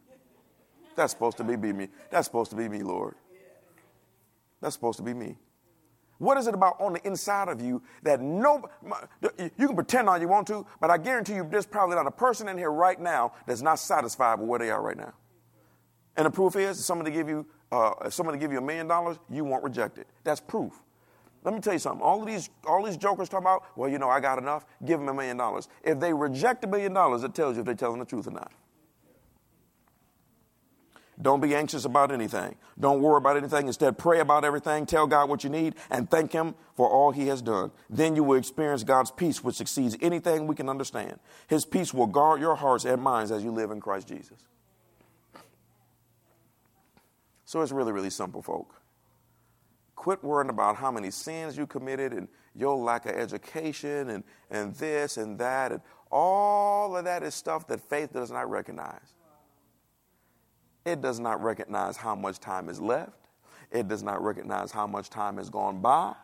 that's 0.96 1.12
supposed 1.12 1.36
to 1.36 1.44
be, 1.44 1.54
be 1.54 1.72
me. 1.72 1.88
That's 2.10 2.26
supposed 2.26 2.50
to 2.50 2.56
be 2.56 2.68
me, 2.68 2.82
Lord. 2.82 3.14
That's 4.60 4.74
supposed 4.74 4.96
to 4.96 5.04
be 5.04 5.14
me. 5.14 5.36
What 6.18 6.36
is 6.36 6.48
it 6.48 6.54
about 6.54 6.80
on 6.80 6.94
the 6.94 7.06
inside 7.06 7.48
of 7.48 7.60
you 7.60 7.80
that 8.02 8.20
no, 8.20 8.68
you 9.38 9.66
can 9.66 9.74
pretend 9.74 10.08
all 10.08 10.18
you 10.18 10.28
want 10.28 10.48
to, 10.48 10.66
but 10.80 10.90
I 10.90 10.98
guarantee 10.98 11.34
you 11.34 11.46
there's 11.48 11.66
probably 11.66 11.94
not 11.94 12.06
a 12.06 12.10
person 12.10 12.48
in 12.48 12.58
here 12.58 12.70
right 12.70 13.00
now 13.00 13.32
that's 13.46 13.62
not 13.62 13.78
satisfied 13.78 14.40
with 14.40 14.48
where 14.48 14.58
they 14.58 14.70
are 14.70 14.82
right 14.82 14.96
now. 14.96 15.12
And 16.16 16.26
the 16.26 16.30
proof 16.30 16.56
is, 16.56 16.80
if 16.80 16.84
somebody 16.84 17.12
give 17.12 17.28
you, 17.28 17.46
uh, 17.70 17.92
if 18.06 18.12
somebody 18.12 18.38
give 18.38 18.50
you 18.50 18.58
a 18.58 18.62
million 18.62 18.88
dollars, 18.88 19.18
you 19.30 19.44
won't 19.44 19.62
reject 19.62 19.98
it. 19.98 20.08
That's 20.24 20.40
proof. 20.40 20.72
Let 21.44 21.54
me 21.54 21.60
tell 21.60 21.72
you 21.72 21.78
something. 21.78 22.02
All 22.02 22.20
of 22.20 22.26
these, 22.26 22.50
all 22.66 22.84
these 22.84 22.96
jokers 22.96 23.28
talk 23.28 23.40
about, 23.40 23.64
well, 23.76 23.88
you 23.88 23.98
know, 23.98 24.08
I 24.08 24.18
got 24.18 24.38
enough. 24.38 24.66
Give 24.84 24.98
them 24.98 25.08
a 25.08 25.14
million 25.14 25.36
dollars. 25.36 25.68
If 25.84 26.00
they 26.00 26.12
reject 26.12 26.64
a 26.64 26.66
million 26.66 26.92
dollars, 26.92 27.22
it 27.22 27.34
tells 27.34 27.54
you 27.54 27.60
if 27.60 27.66
they're 27.66 27.76
telling 27.76 28.00
the 28.00 28.04
truth 28.04 28.26
or 28.26 28.32
not. 28.32 28.50
Don't 31.20 31.40
be 31.40 31.54
anxious 31.54 31.84
about 31.84 32.12
anything. 32.12 32.54
Don't 32.78 33.02
worry 33.02 33.16
about 33.16 33.36
anything. 33.36 33.66
Instead, 33.66 33.98
pray 33.98 34.20
about 34.20 34.44
everything. 34.44 34.86
Tell 34.86 35.06
God 35.06 35.28
what 35.28 35.42
you 35.42 35.50
need 35.50 35.74
and 35.90 36.08
thank 36.08 36.32
Him 36.32 36.54
for 36.76 36.88
all 36.88 37.10
He 37.10 37.26
has 37.26 37.42
done. 37.42 37.72
Then 37.90 38.14
you 38.14 38.22
will 38.22 38.38
experience 38.38 38.84
God's 38.84 39.10
peace, 39.10 39.42
which 39.42 39.60
exceeds 39.60 39.96
anything 40.00 40.46
we 40.46 40.54
can 40.54 40.68
understand. 40.68 41.18
His 41.48 41.64
peace 41.64 41.92
will 41.92 42.06
guard 42.06 42.40
your 42.40 42.54
hearts 42.54 42.84
and 42.84 43.02
minds 43.02 43.32
as 43.32 43.42
you 43.42 43.50
live 43.50 43.72
in 43.72 43.80
Christ 43.80 44.06
Jesus. 44.06 44.38
So 47.44 47.62
it's 47.62 47.72
really, 47.72 47.92
really 47.92 48.10
simple, 48.10 48.42
folk. 48.42 48.74
Quit 49.96 50.22
worrying 50.22 50.50
about 50.50 50.76
how 50.76 50.92
many 50.92 51.10
sins 51.10 51.56
you 51.56 51.66
committed 51.66 52.12
and 52.12 52.28
your 52.54 52.76
lack 52.76 53.06
of 53.06 53.16
education 53.16 54.10
and, 54.10 54.22
and 54.50 54.74
this 54.76 55.16
and 55.16 55.36
that. 55.38 55.72
And 55.72 55.80
all 56.12 56.96
of 56.96 57.04
that 57.06 57.24
is 57.24 57.34
stuff 57.34 57.66
that 57.68 57.80
faith 57.80 58.12
does 58.12 58.30
not 58.30 58.48
recognize. 58.48 59.14
It 60.84 61.02
does 61.02 61.20
not 61.20 61.42
recognize 61.42 61.96
how 61.96 62.14
much 62.14 62.40
time 62.40 62.68
is 62.68 62.80
left. 62.80 63.12
It 63.70 63.88
does 63.88 64.02
not 64.02 64.22
recognize 64.22 64.72
how 64.72 64.86
much 64.86 65.10
time 65.10 65.36
has 65.36 65.50
gone 65.50 65.80
by. 65.80 66.14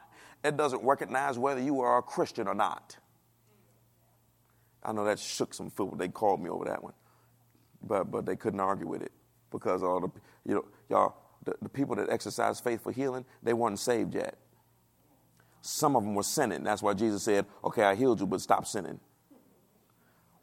It 0.43 0.57
doesn't 0.57 0.83
recognize 0.83 1.39
whether 1.39 1.61
you 1.61 1.81
are 1.81 1.99
a 1.99 2.03
Christian 2.03 2.49
or 2.49 2.55
not. 2.55 2.97
I 4.83 4.93
know 4.93 5.05
that 5.05 5.19
shook 5.19 5.55
some 5.55 5.71
people. 5.71 5.97
They 5.97 6.09
called 6.09 6.43
me 6.43 6.51
over 6.51 6.67
that 6.67 6.83
one, 6.83 6.93
but 7.83 8.11
but 8.11 8.27
they 8.27 8.37
couldn't 8.37 8.61
argue 8.61 8.87
with 8.87 9.03
it 9.03 9.13
because 9.51 9.83
all 9.83 10.01
the 10.01 10.11
you 10.47 10.55
know 10.55 10.65
y'all 10.91 11.17
the, 11.45 11.55
the 11.63 11.69
people 11.69 11.97
that 11.97 12.11
exercise 12.11 12.61
faith 12.61 12.83
for 12.83 12.93
healing 12.93 13.25
they 13.43 13.55
weren't 13.55 13.79
saved 13.79 14.15
yet. 14.15 14.37
Some 15.63 15.97
of 15.97 16.05
them 16.05 16.15
were 16.15 16.23
sinning. 16.23 16.63
That's 16.63 16.83
why 16.83 16.93
Jesus 16.93 17.23
said, 17.23 17.47
"Okay, 17.65 17.83
I 17.83 17.95
healed 17.95 18.21
you, 18.21 18.27
but 18.27 18.43
stop 18.43 18.67
sinning." 18.67 19.01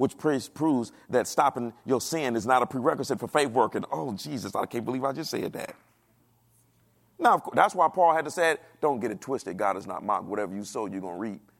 Which 0.01 0.17
proves 0.17 0.91
that 1.11 1.27
stopping 1.27 1.71
your 1.85 2.01
sin 2.01 2.35
is 2.35 2.47
not 2.47 2.63
a 2.63 2.65
prerequisite 2.65 3.19
for 3.19 3.27
faith 3.27 3.49
working. 3.49 3.85
Oh, 3.91 4.13
Jesus, 4.13 4.55
I 4.55 4.65
can't 4.65 4.83
believe 4.83 5.03
I 5.03 5.11
just 5.11 5.29
said 5.29 5.53
that. 5.53 5.75
Now, 7.19 7.39
that's 7.53 7.75
why 7.75 7.87
Paul 7.87 8.15
had 8.15 8.25
to 8.25 8.31
say, 8.31 8.57
don't 8.81 8.99
get 8.99 9.11
it 9.11 9.21
twisted. 9.21 9.57
God 9.57 9.77
is 9.77 9.85
not 9.85 10.03
mocked. 10.03 10.25
Whatever 10.25 10.55
you 10.55 10.63
sow, 10.63 10.87
you're 10.87 11.01
going 11.01 11.13
to 11.13 11.19
reap. 11.19 11.51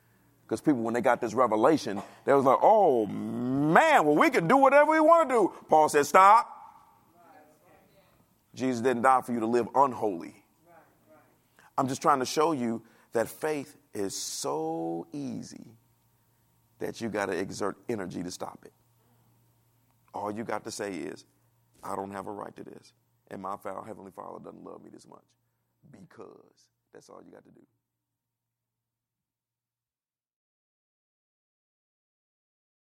Because 0.44 0.60
people, 0.60 0.82
when 0.82 0.96
they 0.96 1.02
got 1.02 1.22
this 1.22 1.36
revelation, 1.36 2.02
they 2.26 2.34
was 2.34 2.44
like, 2.44 2.58
oh, 2.64 3.06
man, 3.06 4.06
well, 4.06 4.16
we 4.16 4.32
can 4.32 4.48
do 4.48 4.58
whatever 4.58 4.90
we 4.90 5.00
want 5.00 5.30
to 5.30 5.36
do. 5.36 5.54
Paul 5.70 5.88
said, 5.88 6.08
stop. 6.08 6.50
Jesus 8.56 8.82
didn't 8.82 9.04
die 9.04 9.22
for 9.22 9.34
you 9.34 9.40
to 9.40 9.46
live 9.46 9.68
unholy. 9.76 10.34
I'm 11.78 11.88
just 11.88 12.02
trying 12.02 12.22
to 12.22 12.26
show 12.26 12.54
you 12.54 12.82
that 13.14 13.30
faith 13.30 13.78
is 13.94 14.18
so 14.18 15.06
easy 15.14 15.78
that 16.82 17.00
you 17.00 17.10
got 17.10 17.28
to 17.28 17.38
exert 17.38 17.78
energy 17.88 18.24
to 18.24 18.32
stop 18.32 18.60
it. 18.66 18.74
All 20.14 20.32
you 20.32 20.44
got 20.44 20.66
to 20.66 20.72
say 20.72 20.94
is, 20.94 21.26
I 21.84 21.96
don't 21.96 22.12
have 22.12 22.28
a 22.28 22.32
right 22.32 22.56
to 22.58 22.64
this. 22.64 22.92
And 23.30 23.42
my 23.42 23.56
Heavenly 23.64 24.12
Father 24.12 24.44
doesn't 24.44 24.64
love 24.64 24.84
me 24.84 24.90
this 24.92 25.08
much 25.08 25.24
because 25.92 26.68
that's 26.94 27.08
all 27.08 27.22
you 27.26 27.32
got 27.32 27.46
to 27.46 27.52
do. 27.52 27.62